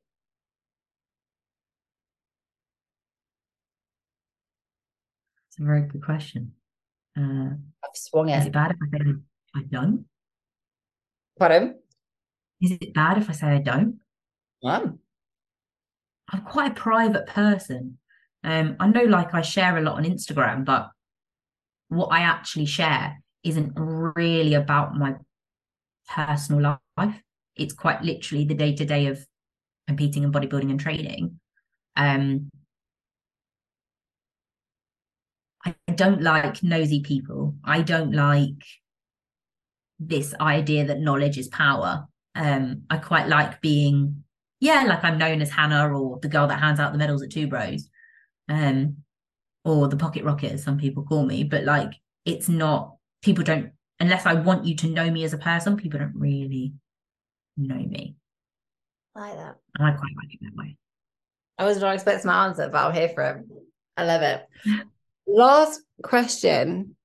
It's 5.48 5.58
a 5.58 5.64
very 5.64 5.82
good 5.82 6.04
question. 6.04 6.52
Uh, 7.18 7.50
I've 7.84 7.94
swung 7.94 8.28
it. 8.28 8.38
Is 8.38 8.46
it 8.46 8.52
bad 8.52 8.70
if 8.70 8.76
I 8.82 8.98
say 8.98 9.12
I 9.54 9.62
don't? 9.70 10.06
Pardon? 11.38 11.78
Is 12.60 12.72
it 12.72 12.94
bad 12.94 13.18
if 13.18 13.28
I 13.28 13.32
say 13.32 13.46
I 13.48 13.58
don't? 13.58 13.98
Um. 14.64 14.98
I'm 16.30 16.42
quite 16.42 16.72
a 16.72 16.74
private 16.74 17.26
person. 17.26 17.98
Um, 18.44 18.76
I 18.80 18.86
know 18.86 19.04
like 19.04 19.34
I 19.34 19.42
share 19.42 19.76
a 19.76 19.82
lot 19.82 19.96
on 19.96 20.04
Instagram, 20.04 20.64
but 20.64 20.90
what 21.88 22.06
I 22.06 22.20
actually 22.20 22.66
share 22.66 23.22
isn't 23.44 23.72
really 23.76 24.54
about 24.54 24.94
my 24.94 25.16
personal 26.08 26.78
life 26.96 27.22
it's 27.56 27.74
quite 27.74 28.02
literally 28.02 28.44
the 28.44 28.54
day 28.54 28.74
to 28.74 28.84
day 28.84 29.06
of 29.06 29.24
competing 29.86 30.22
in 30.22 30.32
bodybuilding 30.32 30.70
and 30.70 30.80
training. 30.80 31.38
Um, 31.96 32.50
I 35.64 35.74
don't 35.94 36.22
like 36.22 36.62
nosy 36.62 37.00
people. 37.00 37.54
I 37.64 37.82
don't 37.82 38.12
like 38.12 38.64
this 40.06 40.34
idea 40.40 40.86
that 40.86 41.00
knowledge 41.00 41.38
is 41.38 41.48
power. 41.48 42.06
Um, 42.34 42.82
I 42.90 42.96
quite 42.96 43.28
like 43.28 43.60
being, 43.60 44.24
yeah, 44.60 44.84
like 44.84 45.04
I'm 45.04 45.18
known 45.18 45.42
as 45.42 45.50
Hannah 45.50 45.96
or 45.96 46.18
the 46.20 46.28
girl 46.28 46.46
that 46.48 46.60
hands 46.60 46.80
out 46.80 46.92
the 46.92 46.98
medals 46.98 47.22
at 47.22 47.30
Two 47.30 47.46
Bros, 47.46 47.88
um, 48.48 48.98
or 49.64 49.88
the 49.88 49.96
pocket 49.96 50.24
rocket, 50.24 50.52
as 50.52 50.62
some 50.62 50.78
people 50.78 51.04
call 51.04 51.24
me. 51.24 51.44
But 51.44 51.64
like, 51.64 51.92
it's 52.24 52.48
not 52.48 52.96
people 53.22 53.44
don't 53.44 53.72
unless 54.00 54.26
I 54.26 54.34
want 54.34 54.64
you 54.64 54.76
to 54.76 54.88
know 54.88 55.10
me 55.10 55.24
as 55.24 55.32
a 55.32 55.38
person. 55.38 55.76
People 55.76 56.00
don't 56.00 56.14
really 56.16 56.72
know 57.56 57.76
me. 57.76 58.16
I 59.14 59.20
like 59.20 59.36
that. 59.36 59.56
And 59.78 59.86
I 59.88 59.92
quite 59.92 60.12
like 60.16 60.34
it 60.34 60.40
that 60.42 60.56
way. 60.56 60.76
I 61.58 61.64
was 61.64 61.78
not 61.78 61.94
expecting 61.94 62.26
my 62.26 62.46
answer, 62.46 62.68
but 62.68 62.84
I'm 62.84 62.94
here 62.94 63.10
for 63.10 63.22
it. 63.22 63.44
I 63.96 64.04
love 64.04 64.22
it. 64.22 64.46
Last 65.26 65.82
question 66.02 66.96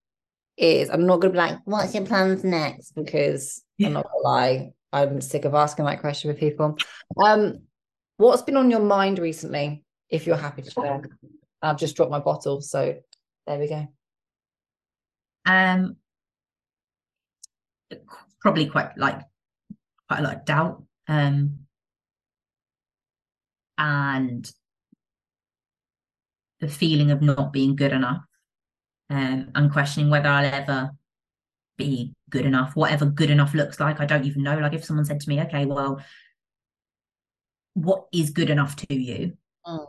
is 0.58 0.90
I'm 0.90 1.06
not 1.06 1.20
gonna 1.20 1.34
be 1.34 1.38
like, 1.38 1.60
what's 1.66 1.94
your 1.94 2.06
plans 2.06 2.44
next? 2.44 2.92
Because 2.92 3.64
yeah. 3.78 3.88
I'm 3.88 3.94
not 3.94 4.06
gonna 4.06 4.24
lie, 4.24 4.72
I'm 4.92 5.22
sick 5.22 5.46
of 5.46 5.54
asking 5.54 5.86
that 5.86 6.02
question 6.02 6.30
with 6.30 6.40
people. 6.40 6.78
Um, 7.22 7.60
what's 8.18 8.42
been 8.42 8.58
on 8.58 8.72
your 8.72 8.80
mind 8.80 9.20
recently, 9.20 9.84
if 10.10 10.26
you're 10.26 10.38
happy 10.38 10.64
to 10.64 10.72
share? 10.72 11.02
I've 11.62 11.78
just 11.78 11.96
dropped 11.96 12.12
my 12.12 12.20
bottle, 12.20 12.62
so 12.62 12.96
there 13.46 13.60
we 13.60 13.68
go. 13.68 13.88
Um 15.46 15.98
probably 18.42 18.68
quite 18.68 18.98
like 18.98 19.22
quite 20.08 20.20
a 20.20 20.24
lot 20.24 20.36
of 20.36 20.46
doubt 20.46 20.84
um, 21.08 21.60
and 23.78 24.52
the 26.60 26.68
feeling 26.68 27.12
of 27.12 27.22
not 27.22 27.54
being 27.54 27.76
good 27.76 27.92
enough 27.92 28.24
um, 29.10 29.52
and 29.56 29.72
questioning 29.72 30.10
whether 30.10 30.30
I'll 30.30 30.54
ever 30.54 30.92
be 31.78 32.14
good 32.30 32.46
enough, 32.46 32.76
whatever 32.76 33.06
good 33.06 33.30
enough 33.30 33.54
looks 33.54 33.80
like. 33.80 34.00
I 34.00 34.06
don't 34.06 34.26
even 34.26 34.44
know. 34.44 34.58
Like 34.58 34.74
if 34.74 34.84
someone 34.84 35.06
said 35.06 35.20
to 35.22 35.30
me, 35.30 35.42
okay, 35.42 35.66
well, 35.66 36.02
what 37.74 38.08
is 38.12 38.32
good 38.32 38.50
enough 38.50 38.76
to 38.78 38.94
you? 38.94 39.38
Mm. 39.66 39.86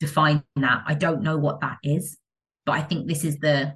Define 0.00 0.42
that. 0.56 0.82
I 0.86 0.94
don't 0.94 1.22
know 1.22 1.38
what 1.38 1.60
that 1.60 1.78
is. 1.82 2.18
But 2.66 2.72
I 2.72 2.82
think 2.82 3.06
this 3.06 3.24
is 3.24 3.38
the 3.38 3.74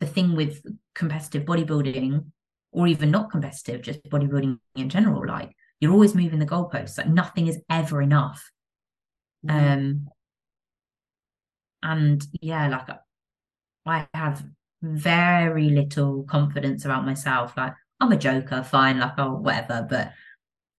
the 0.00 0.06
thing 0.06 0.34
with 0.34 0.62
competitive 0.94 1.44
bodybuilding 1.44 2.24
or 2.72 2.88
even 2.88 3.10
not 3.12 3.30
competitive, 3.30 3.82
just 3.82 4.02
bodybuilding 4.08 4.58
in 4.74 4.88
general, 4.88 5.24
like 5.26 5.54
you're 5.78 5.92
always 5.92 6.14
moving 6.14 6.40
the 6.40 6.46
goalposts. 6.46 6.98
Like 6.98 7.08
nothing 7.08 7.46
is 7.46 7.60
ever 7.70 8.02
enough. 8.02 8.50
Mm. 9.46 9.72
Um 9.72 10.08
and 11.84 12.26
yeah, 12.40 12.68
like 12.68 12.88
I 13.86 14.06
have 14.14 14.44
very 14.82 15.70
little 15.70 16.24
confidence 16.24 16.84
about 16.84 17.06
myself. 17.06 17.56
Like 17.56 17.74
I'm 18.00 18.12
a 18.12 18.16
joker, 18.16 18.62
fine, 18.62 18.98
like 18.98 19.14
oh 19.18 19.34
whatever. 19.34 19.86
But 19.88 20.12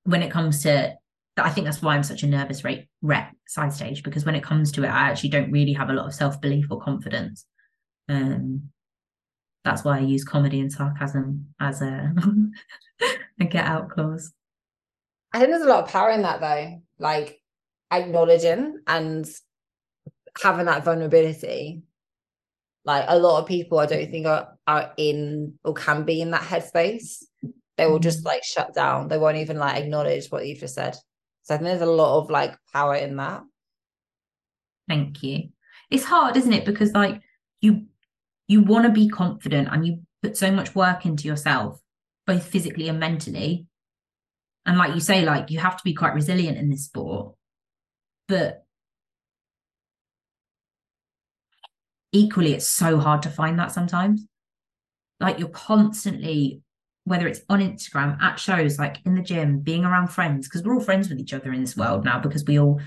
when 0.04 0.24
it 0.24 0.32
comes 0.32 0.64
to 0.64 0.95
I 1.38 1.49
think 1.49 1.66
that's 1.66 1.82
why 1.82 1.95
I'm 1.95 2.04
such 2.04 2.24
a 2.24 2.28
nervous 2.28 2.64
rate 2.64 2.88
rep 3.01 3.32
side 3.47 3.74
stage 3.74 4.04
because 4.04 4.26
when 4.26 4.36
it 4.36 4.43
comes 4.43 4.72
to 4.74 4.84
it, 4.84 4.88
I 4.88 5.10
actually 5.10 5.30
don't 5.30 5.51
really 5.51 5.74
have 5.74 5.89
a 5.89 5.93
lot 5.93 6.06
of 6.06 6.14
self 6.14 6.39
belief 6.39 6.68
or 6.70 6.80
confidence. 6.80 7.45
Um, 8.08 8.70
that's 9.64 9.84
why 9.84 9.97
I 9.97 10.01
use 10.01 10.24
comedy 10.24 10.60
and 10.60 10.72
sarcasm 10.72 11.54
as 11.60 11.82
a, 11.82 12.14
a 13.39 13.45
get 13.45 13.66
out 13.66 13.89
clause. 13.89 14.32
I 15.32 15.39
think 15.39 15.49
there's 15.49 15.64
a 15.64 15.70
lot 15.70 15.86
of 15.86 15.89
power 15.89 16.12
in 16.12 16.22
that 16.22 16.41
though, 16.41 16.82
like 16.99 17.41
acknowledging 17.89 18.80
and 18.86 19.28
having 20.41 20.66
that 20.66 20.84
vulnerability. 20.84 21.82
Like 22.86 23.06
a 23.08 23.18
lot 23.18 23.42
of 23.42 23.48
people, 23.48 23.80
I 23.80 23.86
don't 23.86 24.12
think 24.12 24.26
are, 24.26 24.58
are 24.68 24.94
in 24.98 25.54
or 25.64 25.74
can 25.74 26.04
be 26.04 26.22
in 26.22 26.32
that 26.32 26.42
headspace. 26.42 27.24
They 27.78 27.88
will 27.88 28.00
just 28.00 28.24
mm. 28.24 28.26
like 28.26 28.44
shut 28.44 28.74
down. 28.74 29.08
They 29.08 29.18
won't 29.18 29.38
even 29.38 29.58
like 29.58 29.82
acknowledge 29.82 30.28
what 30.28 30.46
you've 30.46 30.60
just 30.60 30.76
said. 30.76 30.96
So 31.44 31.56
I 31.56 31.58
think 31.58 31.68
there's 31.68 31.82
a 31.82 31.86
lot 31.86 32.20
of 32.20 32.30
like 32.30 32.56
power 32.72 32.96
in 32.96 33.16
that. 33.18 33.44
Thank 34.88 35.24
you. 35.24 35.50
It's 35.90 36.04
hard, 36.04 36.38
isn't 36.38 36.54
it? 36.54 36.66
Because 36.66 36.92
like 36.92 37.22
you 37.62 37.86
you 38.48 38.62
want 38.62 38.86
to 38.86 38.92
be 38.92 39.08
confident 39.08 39.70
and 39.72 39.86
you 39.86 40.02
put 40.22 40.38
so 40.38 40.52
much 40.52 40.76
work 40.76 41.06
into 41.06 41.28
yourself 41.28 41.80
both 42.26 42.46
physically 42.46 42.88
and 42.88 43.00
mentally 43.00 43.66
and 44.66 44.78
like 44.78 44.94
you 44.94 45.02
say 45.02 45.26
like 45.26 45.50
you 45.50 45.60
have 45.60 45.78
to 45.78 45.84
be 45.84 45.94
quite 45.94 46.14
resilient 46.14 46.58
in 46.58 46.70
this 46.70 46.86
sport 46.86 47.36
but 48.28 48.62
equally 52.14 52.53
it's 52.53 52.68
so 52.68 52.97
hard 52.97 53.22
to 53.24 53.30
find 53.30 53.59
that 53.59 53.74
sometimes. 53.74 54.26
Like 55.20 55.39
you're 55.39 55.49
constantly 55.49 56.61
whether 57.05 57.28
it's 57.28 57.41
on 57.49 57.59
instagram 57.59 58.18
at 58.22 58.39
shows 58.39 58.80
like 58.80 58.95
in 59.05 59.14
the 59.14 59.22
gym 59.22 59.59
being 59.59 59.84
around 59.84 60.07
friends 60.07 60.47
because 60.47 60.64
we're 60.64 60.74
all 60.74 60.80
friends 60.80 61.09
with 61.09 61.20
each 61.20 61.34
other 61.34 61.51
in 61.51 61.59
this 61.59 61.76
world 61.76 62.05
now 62.05 62.18
because 62.18 62.45
we 62.45 62.57
all 62.57 62.80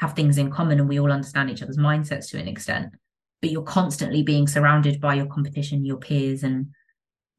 have 0.00 0.14
things 0.14 0.38
in 0.38 0.50
common 0.50 0.80
and 0.80 0.88
we 0.88 0.98
all 0.98 1.12
understand 1.12 1.50
each 1.50 1.62
other's 1.62 1.78
mindsets 1.78 2.30
to 2.30 2.38
an 2.38 2.48
extent. 2.48 2.92
But 3.40 3.50
you're 3.50 3.62
constantly 3.62 4.22
being 4.22 4.48
surrounded 4.48 5.00
by 5.00 5.14
your 5.14 5.26
competition, 5.26 5.84
your 5.84 5.98
peers, 5.98 6.42
and 6.42 6.68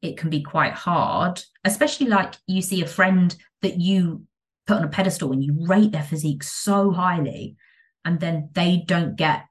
it 0.02 0.16
can 0.16 0.30
be 0.30 0.42
quite 0.42 0.72
hard, 0.72 1.42
especially 1.64 2.06
like 2.06 2.34
you 2.46 2.62
see 2.62 2.82
a 2.82 2.86
friend 2.86 3.34
that 3.62 3.78
you 3.78 4.24
put 4.66 4.78
on 4.78 4.84
a 4.84 4.88
pedestal 4.88 5.32
and 5.32 5.44
you 5.44 5.54
rate 5.66 5.92
their 5.92 6.02
physique 6.02 6.42
so 6.42 6.90
highly, 6.90 7.56
and 8.04 8.20
then 8.20 8.50
they 8.52 8.82
don't 8.86 9.16
get 9.16 9.44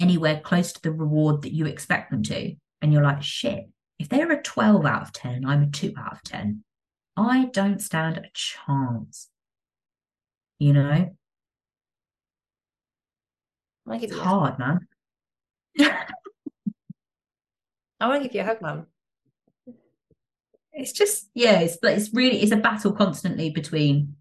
anywhere 0.00 0.40
close 0.40 0.72
to 0.72 0.82
the 0.82 0.92
reward 0.92 1.42
that 1.42 1.52
you 1.52 1.66
expect 1.66 2.10
them 2.10 2.22
to. 2.24 2.54
and 2.82 2.92
you're 2.92 3.02
like, 3.02 3.22
shit, 3.22 3.68
if 3.98 4.08
they're 4.08 4.30
a 4.30 4.42
12 4.42 4.84
out 4.84 5.02
of 5.02 5.12
10 5.12 5.46
I'm 5.46 5.62
a 5.62 5.70
2 5.70 5.94
out 5.98 6.12
of 6.12 6.22
10, 6.22 6.62
I 7.16 7.46
don't 7.46 7.80
stand 7.80 8.18
a 8.18 8.24
chance. 8.34 9.28
You 10.58 10.74
know? 10.74 11.16
I 13.88 13.98
give 13.98 14.10
It's 14.10 14.18
hard, 14.18 14.58
man. 14.58 14.80
I 15.78 18.08
want 18.08 18.22
to 18.22 18.28
give 18.28 18.34
you 18.34 18.40
a 18.42 18.44
hug, 18.44 18.60
mum. 18.60 18.86
It's 20.72 20.92
just, 20.92 21.30
yeah, 21.34 21.60
it's 21.60 21.78
but 21.80 21.92
it's 21.92 22.12
really 22.12 22.42
it's 22.42 22.52
a 22.52 22.56
battle 22.56 22.92
constantly 22.92 23.48
between 23.48 24.16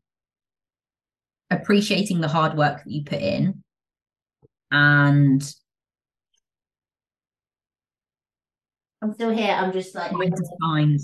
appreciating 1.49 2.21
the 2.21 2.30
hard 2.30 2.57
work 2.57 2.84
that 2.84 2.91
you 2.91 3.03
put 3.03 3.21
in 3.21 3.63
and 4.71 5.53
I'm 9.06 9.14
still 9.14 9.30
here. 9.30 9.51
I'm 9.51 9.72
just 9.72 9.93
like 9.93 10.10
trying 10.10 10.32
to 10.32 10.45
find 10.60 10.99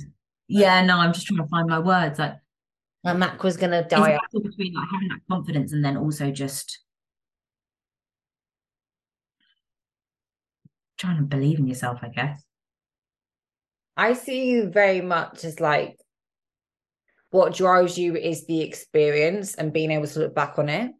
yeah, 0.47 0.84
no, 0.84 0.97
I'm 0.97 1.14
just 1.14 1.28
trying 1.28 1.38
to 1.38 1.47
find 1.47 1.70
my 1.70 1.78
words. 1.78 2.18
Like 2.18 2.36
my 3.04 3.14
Mac 3.14 3.43
was 3.43 3.58
gonna 3.58 3.88
die. 3.88 4.18
It's 4.34 4.43
between 4.43 4.74
like 4.74 4.88
having 4.91 5.10
that 5.10 5.20
confidence 5.30 5.72
and 5.72 5.86
then 5.86 5.97
also 5.97 6.32
just 6.32 6.80
trying 10.97 11.18
to 11.18 11.24
believe 11.24 11.60
in 11.60 11.68
yourself, 11.68 11.99
I 12.02 12.08
guess. 12.08 12.43
I 13.95 14.14
see 14.14 14.49
you 14.49 14.70
very 14.70 15.02
much 15.02 15.45
as 15.45 15.60
like 15.60 15.99
what 17.30 17.54
drives 17.54 17.99
you 17.99 18.16
is 18.16 18.47
the 18.47 18.62
experience 18.62 19.54
and 19.54 19.72
being 19.72 19.91
able 19.91 20.08
to 20.08 20.20
look 20.20 20.34
back 20.34 20.58
on 20.58 20.70
it. 20.70 20.91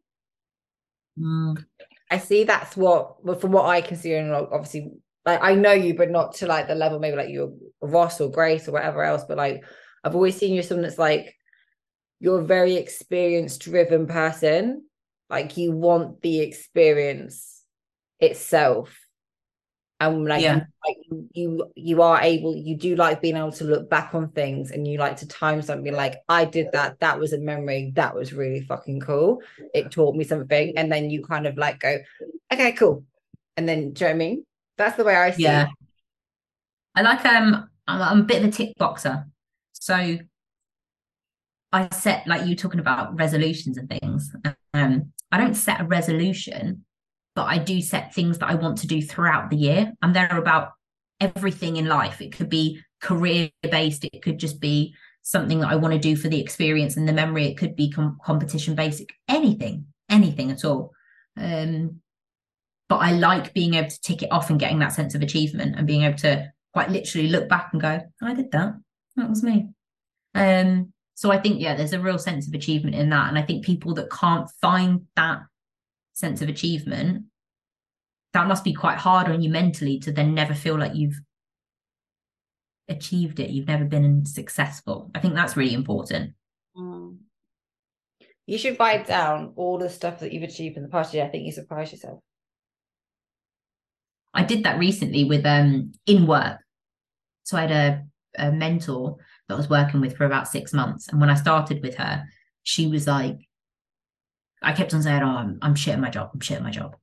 Mm. 1.20 1.66
I 2.12 2.20
see 2.20 2.44
that's 2.44 2.78
what, 2.78 3.42
from 3.42 3.54
what 3.54 3.66
I 3.66 3.82
can 3.82 3.98
see, 3.98 4.14
and 4.14 4.32
obviously, 4.34 4.92
like 5.26 5.40
I 5.42 5.56
know 5.56 5.72
you, 5.72 5.94
but 5.94 6.10
not 6.10 6.36
to 6.36 6.48
like 6.48 6.68
the 6.68 6.76
level 6.76 7.00
maybe 7.00 7.16
like 7.16 7.30
you're 7.30 7.54
Ross 7.82 8.20
or 8.20 8.32
Grace 8.32 8.68
or 8.68 8.72
whatever 8.72 9.04
else. 9.04 9.24
But 9.28 9.38
like 9.38 9.64
I've 10.04 10.16
always 10.16 10.38
seen 10.38 10.54
you 10.54 10.60
as 10.60 10.68
someone 10.68 10.84
that's 10.84 10.98
like 10.98 11.36
you're 12.20 12.42
a 12.42 12.46
very 12.46 12.76
experience 12.76 13.58
driven 13.58 14.08
person. 14.08 14.86
Like 15.30 15.58
you 15.58 15.72
want 15.72 16.22
the 16.22 16.40
experience 16.42 17.64
itself 18.20 18.98
and 20.02 20.26
like, 20.26 20.42
yeah. 20.42 20.66
like 20.86 20.98
you 21.34 21.72
you 21.76 22.02
are 22.02 22.20
able 22.22 22.56
you 22.56 22.76
do 22.76 22.96
like 22.96 23.22
being 23.22 23.38
able 23.38 23.52
to 23.52 23.64
look 23.64 23.90
back 23.90 24.16
on 24.16 24.30
things 24.30 24.72
and 24.72 24.88
you 24.88 24.98
like 24.98 25.16
to 25.18 25.28
time 25.28 25.62
something 25.62 25.94
like 25.94 26.16
i 26.28 26.44
did 26.44 26.68
that 26.74 27.00
that 27.00 27.20
was 27.20 27.34
a 27.34 27.38
memory 27.38 27.92
that 27.96 28.16
was 28.16 28.34
really 28.34 28.62
fucking 28.62 29.00
cool 29.00 29.40
it 29.76 29.92
taught 29.92 30.16
me 30.16 30.24
something 30.24 30.74
and 30.76 30.92
then 30.92 31.10
you 31.12 31.24
kind 31.24 31.46
of 31.46 31.56
like 31.56 31.80
go 31.80 32.00
okay 32.52 32.72
cool 32.72 33.06
and 33.58 33.70
then 33.70 33.94
do 33.94 34.04
you 34.04 34.10
know 34.10 34.14
what 34.14 34.16
i 34.16 34.18
mean 34.18 34.46
that's 34.78 34.98
the 34.98 35.04
way 35.04 35.16
i 35.16 35.32
see 35.32 35.44
yeah 35.44 35.64
it. 35.64 35.70
i 36.96 37.02
like 37.02 37.26
um 37.26 37.70
I'm, 37.88 38.02
I'm 38.02 38.20
a 38.22 38.24
bit 38.24 38.44
of 38.44 38.50
a 38.50 38.52
tick 38.52 38.74
boxer 38.78 39.26
so 39.74 40.18
i 41.72 41.90
set 41.90 42.28
like 42.28 42.46
you 42.46 42.56
talking 42.56 42.80
about 42.80 43.18
resolutions 43.18 43.78
and 43.78 43.90
things 43.90 44.34
um 44.74 45.12
i 45.32 45.38
don't 45.38 45.56
set 45.56 45.82
a 45.82 45.86
resolution 45.86 46.84
but 47.36 47.46
I 47.46 47.58
do 47.58 47.82
set 47.82 48.14
things 48.14 48.40
that 48.40 48.50
I 48.50 48.56
want 48.56 48.78
to 48.80 48.88
do 48.88 49.02
throughout 49.02 49.50
the 49.50 49.56
year. 49.56 49.94
And 50.02 50.16
they're 50.16 50.38
about 50.38 50.72
everything 51.20 51.78
in 51.78 51.86
life. 51.88 52.22
It 52.22 52.34
could 52.34 52.50
be 52.50 52.80
career 53.02 53.50
based, 53.64 54.06
it 54.06 54.22
could 54.22 54.38
just 54.38 54.60
be 54.60 54.94
something 55.24 55.60
that 55.60 55.70
I 55.70 55.76
want 55.76 55.94
to 55.94 56.00
do 56.00 56.16
for 56.16 56.28
the 56.28 56.40
experience 56.40 56.98
and 56.98 57.08
the 57.08 57.14
memory. 57.14 57.46
It 57.46 57.58
could 57.58 57.76
be 57.76 57.92
com- 57.92 58.18
competition 58.24 58.76
basic, 58.76 59.10
anything, 59.28 59.86
anything 60.10 60.52
at 60.52 60.66
all. 60.66 60.92
Um, 61.38 62.02
but 62.92 62.98
I 62.98 63.14
like 63.14 63.54
being 63.54 63.76
able 63.76 63.90
to 63.90 64.02
tick 64.02 64.22
it 64.22 64.34
off 64.34 64.50
and 64.50 64.60
getting 64.60 64.80
that 64.80 64.92
sense 64.92 65.16
of 65.16 65.22
achievement 65.22 65.78
and 65.78 65.88
being 65.88 66.04
able 66.04 66.18
to 66.18 66.52
quite 66.74 66.90
literally 66.90 67.30
look 67.30 67.48
back 67.48 67.70
and 67.72 67.82
go, 67.82 68.02
I 68.22 68.34
did 68.34 68.52
that. 68.52 68.74
That 69.16 69.30
was 69.30 69.44
me. 69.44 69.70
Um, 70.36 70.92
so 71.16 71.32
I 71.32 71.38
think, 71.38 71.62
yeah, 71.62 71.74
there's 71.74 71.94
a 71.94 72.02
real 72.02 72.20
sense 72.20 72.50
of 72.50 72.54
achievement 72.54 72.98
in 72.98 73.10
that. 73.12 73.30
And 73.30 73.40
I 73.40 73.44
think 73.44 73.64
people 73.64 73.94
that 73.94 74.12
can't 74.12 74.50
find 74.60 75.04
that 75.16 75.40
sense 76.12 76.42
of 76.42 76.50
achievement, 76.50 77.28
that 78.34 78.48
must 78.48 78.66
be 78.66 78.74
quite 78.74 78.98
hard 78.98 79.30
on 79.30 79.42
you 79.42 79.50
mentally 79.50 79.98
to 80.00 80.12
then 80.12 80.36
never 80.36 80.54
feel 80.54 80.78
like 80.78 80.94
you've 80.94 81.22
achieved 82.90 83.40
it. 83.40 83.52
You've 83.52 83.70
never 83.70 83.86
been 83.86 84.26
successful. 84.26 85.12
I 85.16 85.22
think 85.22 85.34
that's 85.34 85.56
really 85.56 85.76
important. 85.76 86.34
Mm. 86.76 87.20
You 88.48 88.58
should 88.58 88.78
write 88.78 89.08
down 89.08 89.54
all 89.56 89.78
the 89.78 89.90
stuff 89.90 90.20
that 90.20 90.34
you've 90.34 90.44
achieved 90.44 90.76
in 90.76 90.84
the 90.84 90.90
past 90.90 91.14
year. 91.14 91.24
I 91.24 91.30
think 91.30 91.46
you 91.46 91.54
surprise 91.54 91.94
yourself. 91.94 92.20
I 94.34 94.44
did 94.44 94.64
that 94.64 94.80
recently 94.80 95.24
with 95.24 95.46
um 95.46 95.92
in 96.06 96.28
work. 96.28 96.60
So 97.44 97.58
I 97.58 97.62
had 97.62 97.72
a, 97.72 98.06
a 98.38 98.52
mentor 98.52 99.18
that 99.48 99.56
I 99.56 99.58
was 99.58 99.70
working 99.70 100.00
with 100.00 100.16
for 100.16 100.26
about 100.26 100.48
six 100.48 100.74
months. 100.74 101.08
And 101.10 101.20
when 101.20 101.30
I 101.30 101.36
started 101.36 101.82
with 101.82 101.96
her, 101.96 102.24
she 102.64 102.88
was 102.88 103.08
like, 103.08 103.40
I 104.62 104.74
kept 104.74 104.94
on 104.94 105.02
saying, 105.02 105.24
"Oh, 105.24 105.38
I'm, 105.38 105.58
I'm 105.62 105.76
shit 105.76 105.96
at 105.96 106.00
my 106.00 106.10
job. 106.10 106.32
I'm 106.34 106.40
shit 106.40 106.58
at 106.58 106.64
my 106.64 106.72
job." 106.72 106.96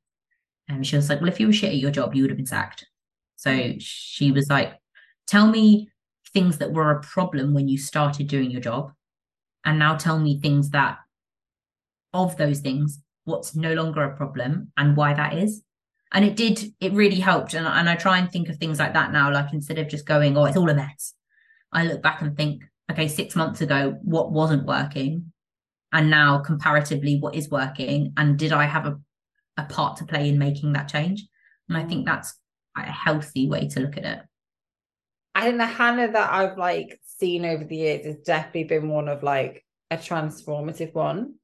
And 0.69 0.87
she 0.87 0.97
was 0.97 1.09
like, 1.09 1.21
"Well, 1.21 1.29
if 1.29 1.41
you 1.41 1.49
were 1.49 1.53
shit 1.53 1.71
at 1.71 1.79
your 1.79 1.91
job, 1.91 2.15
you 2.15 2.23
would 2.23 2.31
have 2.31 2.37
been 2.37 2.47
sacked." 2.47 2.87
So 3.37 3.73
she 3.79 4.33
was 4.33 4.49
like, 4.49 4.75
"Tell 5.27 5.49
me 5.49 5.91
things 6.33 6.59
that 6.59 6.73
were 6.73 6.91
a 6.91 7.01
problem 7.01 7.55
when 7.55 7.69
you 7.69 7.79
started 7.79 8.29
doing 8.29 8.51
your 8.51 8.61
job, 8.61 8.93
and 9.65 9.79
now 9.79 9.97
tell 9.97 10.19
me 10.19 10.41
things 10.41 10.71
that, 10.71 10.99
of 12.13 12.37
those 12.37 12.61
things, 12.61 13.03
what's 13.25 13.57
no 13.57 13.75
longer 13.75 14.05
a 14.05 14.17
problem 14.17 14.73
and 14.77 14.97
why 14.97 15.15
that 15.15 15.35
is." 15.35 15.63
And 16.13 16.25
it 16.25 16.37
did. 16.37 16.73
It 16.81 16.93
really 16.93 17.21
helped. 17.21 17.55
And 17.55 17.67
and 17.67 17.89
I 17.89 17.95
try 17.95 18.19
and 18.19 18.31
think 18.31 18.49
of 18.49 18.57
things 18.57 18.79
like 18.79 18.95
that 18.95 19.13
now. 19.13 19.33
Like 19.33 19.53
instead 19.53 19.79
of 19.79 19.89
just 19.89 20.07
going, 20.07 20.37
"Oh, 20.37 20.45
it's 20.45 20.57
all 20.57 20.71
a 20.71 20.75
mess," 20.75 21.15
I 21.73 21.85
look 21.85 22.03
back 22.03 22.23
and 22.23 22.37
think, 22.37 22.63
"Okay, 22.91 23.09
six 23.09 23.37
months 23.37 23.61
ago, 23.61 23.99
what 24.03 24.33
wasn't 24.33 24.67
working?" 24.67 25.33
and 25.93 26.11
now 26.11 26.39
comparatively 26.39 27.19
what 27.19 27.35
is 27.35 27.49
working 27.51 28.13
and 28.17 28.39
did 28.39 28.53
i 28.53 28.65
have 28.65 28.87
a, 28.87 28.99
a 29.57 29.65
part 29.65 29.97
to 29.97 30.05
play 30.05 30.29
in 30.29 30.39
making 30.39 30.73
that 30.73 30.89
change 30.89 31.27
and 31.69 31.79
i 31.79 31.85
think 31.85 32.03
mm. 32.03 32.07
that's 32.07 32.35
a 32.77 32.83
healthy 32.83 33.49
way 33.49 33.69
to 33.69 33.81
look 33.81 33.97
at 33.97 34.05
it 34.05 34.21
i 35.35 35.43
think 35.43 35.59
the 35.59 35.67
hannah 35.67 36.11
that 36.11 36.33
i've 36.33 36.59
like 36.59 37.01
seen 37.03 37.45
over 37.45 37.65
the 37.65 37.77
years 37.77 38.07
has 38.07 38.17
definitely 38.19 38.65
been 38.65 38.89
one 38.89 39.09
of 39.09 39.23
like 39.23 39.65
a 39.91 39.97
transformative 39.97 40.93
one 40.95 41.35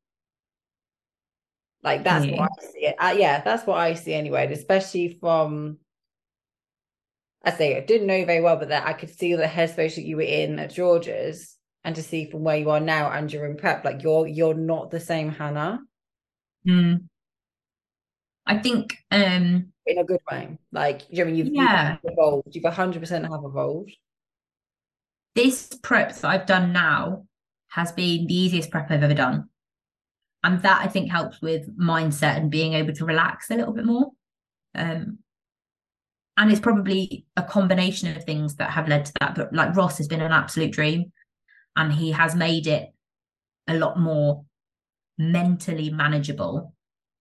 like 1.84 2.02
that's 2.02 2.24
yeah. 2.24 2.40
what 2.40 2.50
i 2.58 2.64
see 2.64 2.86
it 2.86 2.94
uh, 2.98 3.14
yeah 3.16 3.40
that's 3.42 3.66
what 3.66 3.78
i 3.78 3.94
see 3.94 4.14
anyway 4.14 4.50
especially 4.52 5.16
from 5.20 5.78
I 7.46 7.50
say 7.50 7.76
I 7.76 7.80
didn't 7.80 8.06
know 8.06 8.16
you 8.16 8.24
very 8.24 8.40
well, 8.40 8.56
but 8.56 8.70
that 8.70 8.86
I 8.86 8.94
could 8.94 9.10
see 9.10 9.34
the 9.34 9.42
headspace 9.44 9.96
that 9.96 10.06
you 10.06 10.16
were 10.16 10.22
in 10.22 10.58
at 10.58 10.72
George's 10.72 11.54
and 11.84 11.94
to 11.94 12.02
see 12.02 12.24
from 12.24 12.42
where 12.42 12.56
you 12.56 12.70
are 12.70 12.80
now 12.80 13.10
and 13.10 13.32
you're 13.32 13.46
in 13.46 13.56
prep 13.56 13.84
like 13.84 14.02
you're 14.02 14.26
you're 14.26 14.54
not 14.54 14.90
the 14.90 14.98
same 14.98 15.30
hannah 15.30 15.80
mm. 16.66 17.02
i 18.46 18.58
think 18.58 18.96
um 19.10 19.66
in 19.86 19.98
a 19.98 20.04
good 20.04 20.20
way 20.30 20.58
like 20.72 21.02
you 21.10 21.24
know 21.24 21.30
you've, 21.30 21.48
yeah. 21.48 21.98
you've 22.02 22.12
evolved 22.12 22.48
you've 22.54 22.64
100% 22.64 23.10
have 23.10 23.44
evolved 23.44 23.92
this 25.34 25.68
prep 25.82 26.14
that 26.16 26.28
i've 26.28 26.46
done 26.46 26.72
now 26.72 27.24
has 27.68 27.92
been 27.92 28.26
the 28.26 28.34
easiest 28.34 28.70
prep 28.70 28.90
i've 28.90 29.02
ever 29.02 29.14
done 29.14 29.48
and 30.44 30.62
that 30.62 30.80
i 30.80 30.86
think 30.86 31.10
helps 31.10 31.42
with 31.42 31.76
mindset 31.76 32.36
and 32.36 32.50
being 32.50 32.74
able 32.74 32.92
to 32.92 33.04
relax 33.04 33.50
a 33.50 33.56
little 33.56 33.72
bit 33.72 33.84
more 33.84 34.10
um 34.76 35.18
and 36.36 36.50
it's 36.50 36.60
probably 36.60 37.26
a 37.36 37.42
combination 37.42 38.16
of 38.16 38.24
things 38.24 38.56
that 38.56 38.70
have 38.70 38.88
led 38.88 39.04
to 39.04 39.12
that 39.20 39.34
but 39.34 39.52
like 39.52 39.74
ross 39.74 39.98
has 39.98 40.06
been 40.06 40.20
an 40.20 40.32
absolute 40.32 40.72
dream 40.72 41.12
and 41.76 41.92
he 41.92 42.12
has 42.12 42.34
made 42.36 42.66
it 42.66 42.90
a 43.66 43.74
lot 43.74 43.98
more 43.98 44.44
mentally 45.18 45.90
manageable 45.90 46.74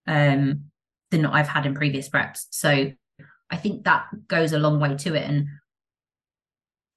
um, 0.07 0.65
than 1.11 1.25
I've 1.25 1.47
had 1.47 1.65
in 1.65 1.73
previous 1.75 2.09
preps. 2.09 2.45
So 2.51 2.91
I 3.49 3.57
think 3.57 3.83
that 3.83 4.05
goes 4.27 4.53
a 4.53 4.59
long 4.59 4.79
way 4.79 4.95
to 4.95 5.15
it 5.15 5.29
and 5.29 5.47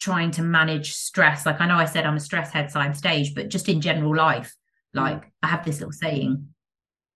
trying 0.01 0.31
to 0.33 0.43
manage 0.43 0.95
stress. 0.95 1.47
Like 1.47 1.61
I 1.61 1.66
know 1.66 1.77
I 1.77 1.85
said 1.85 2.07
I'm 2.07 2.16
a 2.16 2.20
stress 2.20 2.51
head 2.51 2.70
side 2.70 2.97
stage, 2.97 3.35
but 3.35 3.49
just 3.49 3.68
in 3.68 3.81
general 3.81 4.14
life, 4.14 4.55
like 4.95 5.24
mm. 5.24 5.30
I 5.43 5.49
have 5.49 5.64
this 5.64 5.80
little 5.80 5.93
saying, 5.93 6.49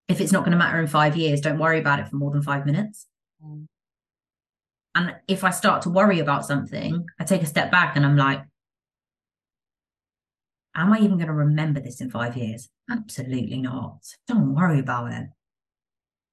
if 0.09 0.21
it's 0.21 0.33
not 0.33 0.41
going 0.41 0.53
to 0.53 0.59
matter 0.59 0.81
in 0.81 0.87
five 0.87 1.17
years, 1.17 1.41
don't 1.41 1.59
worry 1.59 1.79
about 1.79 2.01
it 2.01 2.09
for 2.09 2.17
more 2.17 2.31
than 2.31 2.43
five 2.43 2.67
minutes. 2.67 3.07
Mm. 3.45 3.67
And 4.95 5.15
if 5.29 5.45
I 5.45 5.51
start 5.51 5.83
to 5.83 5.91
worry 5.91 6.19
about 6.19 6.45
something, 6.45 7.07
I 7.19 7.25
take 7.25 7.43
a 7.43 7.47
step 7.47 7.71
back 7.71 7.97
and 7.97 8.05
I'm 8.05 8.17
like, 8.17 8.43
Am 10.75 10.93
I 10.93 10.99
even 10.99 11.17
going 11.17 11.27
to 11.27 11.33
remember 11.33 11.81
this 11.81 12.01
in 12.01 12.11
five 12.11 12.37
years? 12.37 12.69
Absolutely 12.89 13.59
not. 13.59 13.99
Don't 14.29 14.55
worry 14.55 14.79
about 14.79 15.13
it. 15.13 15.27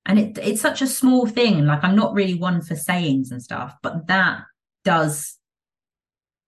And 0.05 0.19
it, 0.19 0.38
it's 0.38 0.61
such 0.61 0.81
a 0.81 0.88
small 0.88 1.25
thing. 1.25 1.65
Like, 1.65 1.83
I'm 1.83 1.95
not 1.95 2.13
really 2.13 2.35
one 2.35 2.61
for 2.61 2.75
sayings 2.75 3.31
and 3.31 3.41
stuff, 3.41 3.75
but 3.81 4.07
that 4.07 4.43
does 4.85 5.38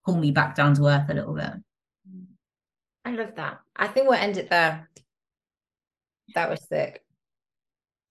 pull 0.05 0.17
me 0.17 0.31
back 0.31 0.55
down 0.55 0.75
to 0.75 0.85
earth 0.85 1.09
a 1.09 1.13
little 1.13 1.33
bit. 1.33 1.51
I 3.05 3.11
love 3.11 3.35
that. 3.35 3.59
I 3.75 3.87
think 3.87 4.07
we'll 4.07 4.19
end 4.19 4.37
it 4.37 4.49
there. 4.49 4.89
That 6.35 6.49
was 6.49 6.67
sick. 6.67 7.03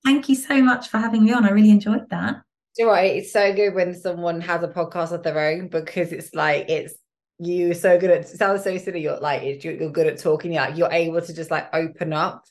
Thank 0.05 0.29
you 0.29 0.35
so 0.35 0.63
much 0.63 0.89
for 0.89 0.99
having 0.99 1.25
me 1.25 1.33
on. 1.33 1.45
I 1.45 1.51
really 1.51 1.71
enjoyed 1.71 2.09
that. 2.11 2.43
you 2.77 2.85
know 2.85 2.93
what? 2.93 3.05
It's 3.05 3.33
so 3.33 3.53
good 3.53 3.75
when 3.75 3.95
someone 3.95 4.41
has 4.41 4.63
a 4.63 4.69
podcast 4.69 5.13
of 5.13 5.23
their 5.23 5.39
own 5.39 5.69
because 5.69 6.13
it's 6.13 6.35
like 6.35 6.69
it's 6.69 6.95
you 7.39 7.75
so 7.75 7.99
good 7.99 8.11
at 8.11 8.21
it 8.23 8.29
sounds 8.29 8.65
so 8.65 8.77
silly. 8.79 9.03
You're 9.03 9.19
like 9.21 9.63
you're, 9.63 9.75
you're 9.75 9.91
good 9.91 10.07
at 10.07 10.19
talking. 10.19 10.53
You're 10.53 10.63
like 10.63 10.77
you're 10.77 10.93
able 10.93 11.21
to 11.21 11.35
just 11.35 11.51
like 11.51 11.69
open 11.73 12.13
up 12.13 12.45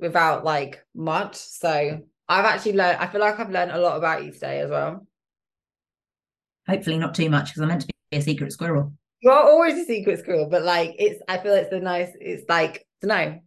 without 0.00 0.44
like 0.44 0.84
much. 0.94 1.36
So 1.36 2.00
I've 2.28 2.44
actually 2.44 2.72
learned. 2.74 2.98
I 2.98 3.06
feel 3.06 3.20
like 3.20 3.38
I've 3.38 3.50
learned 3.50 3.70
a 3.70 3.78
lot 3.78 3.96
about 3.96 4.24
you 4.24 4.32
today 4.32 4.60
as 4.60 4.70
well. 4.70 5.06
Hopefully 6.66 6.98
not 6.98 7.14
too 7.14 7.30
much 7.30 7.46
because 7.46 7.62
I'm 7.62 7.68
meant 7.68 7.82
to 7.82 7.86
be 8.10 8.16
a 8.16 8.22
secret 8.22 8.52
squirrel. 8.52 8.92
You're 9.24 9.32
always 9.32 9.74
a 9.78 9.84
secret 9.86 10.18
squirrel, 10.18 10.48
but 10.50 10.62
like 10.64 10.94
it's. 10.98 11.22
I 11.28 11.38
feel 11.38 11.54
it's 11.54 11.70
the 11.70 11.80
nice. 11.80 12.10
It's 12.20 12.46
like 12.46 12.86
to 13.00 13.06
know. 13.06 13.40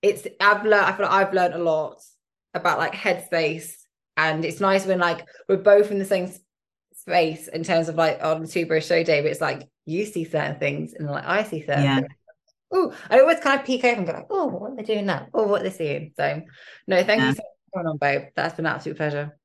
It's. 0.00 0.24
I've 0.40 0.64
learned. 0.64 0.86
I 0.86 0.92
feel 0.96 1.06
like 1.06 1.26
I've 1.26 1.34
learned 1.34 1.54
a 1.54 1.58
lot 1.58 2.00
about 2.54 2.78
like 2.78 2.92
headspace, 2.92 3.72
and 4.16 4.44
it's 4.44 4.60
nice 4.60 4.86
when 4.86 5.00
like 5.00 5.26
we're 5.48 5.56
both 5.56 5.90
in 5.90 5.98
the 5.98 6.04
same 6.04 6.30
space 6.94 7.48
in 7.48 7.64
terms 7.64 7.88
of 7.88 7.96
like 7.96 8.22
on 8.22 8.42
the 8.42 8.46
Two 8.46 8.66
Bros 8.66 8.86
show 8.86 9.02
day. 9.02 9.20
But 9.20 9.32
it's 9.32 9.40
like 9.40 9.68
you 9.84 10.06
see 10.06 10.24
certain 10.24 10.60
things, 10.60 10.94
and 10.94 11.10
like 11.10 11.26
I 11.26 11.42
see 11.42 11.60
certain 11.66 11.82
Yeah. 11.82 11.96
things. 11.96 12.12
Oh, 12.72 12.94
I 13.10 13.18
always 13.18 13.40
kind 13.40 13.58
of 13.58 13.66
peek 13.66 13.84
over 13.84 13.96
and 13.96 14.06
go 14.06 14.12
like, 14.12 14.26
oh, 14.30 14.46
what 14.46 14.70
are 14.72 14.76
they 14.76 14.82
doing 14.84 15.06
now? 15.06 15.26
Oh, 15.34 15.48
what 15.48 15.62
they're 15.62 15.70
seeing? 15.72 16.12
So, 16.16 16.42
no, 16.86 17.02
thank 17.02 17.20
Yeah. 17.20 17.28
you 17.28 17.34
so 17.34 17.42
much 17.42 17.52
for 17.72 17.78
coming 17.78 17.90
on, 17.90 17.96
babe. 17.98 18.28
That's 18.36 18.54
been 18.54 18.66
an 18.66 18.74
absolute 18.74 18.96
pleasure. 18.96 19.38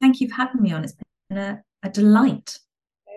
Thank 0.00 0.20
you 0.20 0.28
for 0.28 0.34
having 0.34 0.62
me 0.62 0.72
on. 0.72 0.84
It's 0.84 0.94
been 1.30 1.38
a, 1.38 1.62
a 1.82 1.88
delight. 1.88 2.58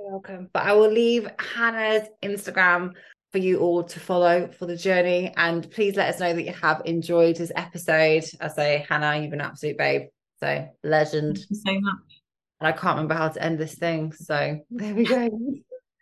Welcome. 0.09 0.49
But 0.53 0.63
I 0.63 0.73
will 0.73 0.89
leave 0.89 1.29
Hannah's 1.37 2.07
Instagram 2.23 2.93
for 3.31 3.37
you 3.37 3.59
all 3.59 3.83
to 3.83 3.99
follow 3.99 4.47
for 4.47 4.65
the 4.65 4.75
journey. 4.75 5.31
And 5.37 5.69
please 5.69 5.95
let 5.95 6.11
us 6.11 6.19
know 6.19 6.33
that 6.33 6.43
you 6.43 6.53
have 6.53 6.81
enjoyed 6.85 7.35
this 7.35 7.51
episode. 7.55 8.23
I 8.41 8.47
say, 8.47 8.87
Hannah, 8.89 9.21
you've 9.21 9.29
been 9.29 9.39
an 9.39 9.45
absolute 9.45 9.77
babe. 9.77 10.07
So, 10.39 10.67
legend. 10.83 11.37
So 11.37 11.79
much. 11.79 12.21
And 12.59 12.67
I 12.67 12.71
can't 12.71 12.95
remember 12.95 13.13
how 13.13 13.29
to 13.29 13.43
end 13.43 13.59
this 13.59 13.75
thing. 13.75 14.11
So, 14.13 14.59
there 14.71 14.95
we 14.95 15.05
go. 15.05 15.29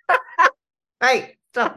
right. 1.02 1.37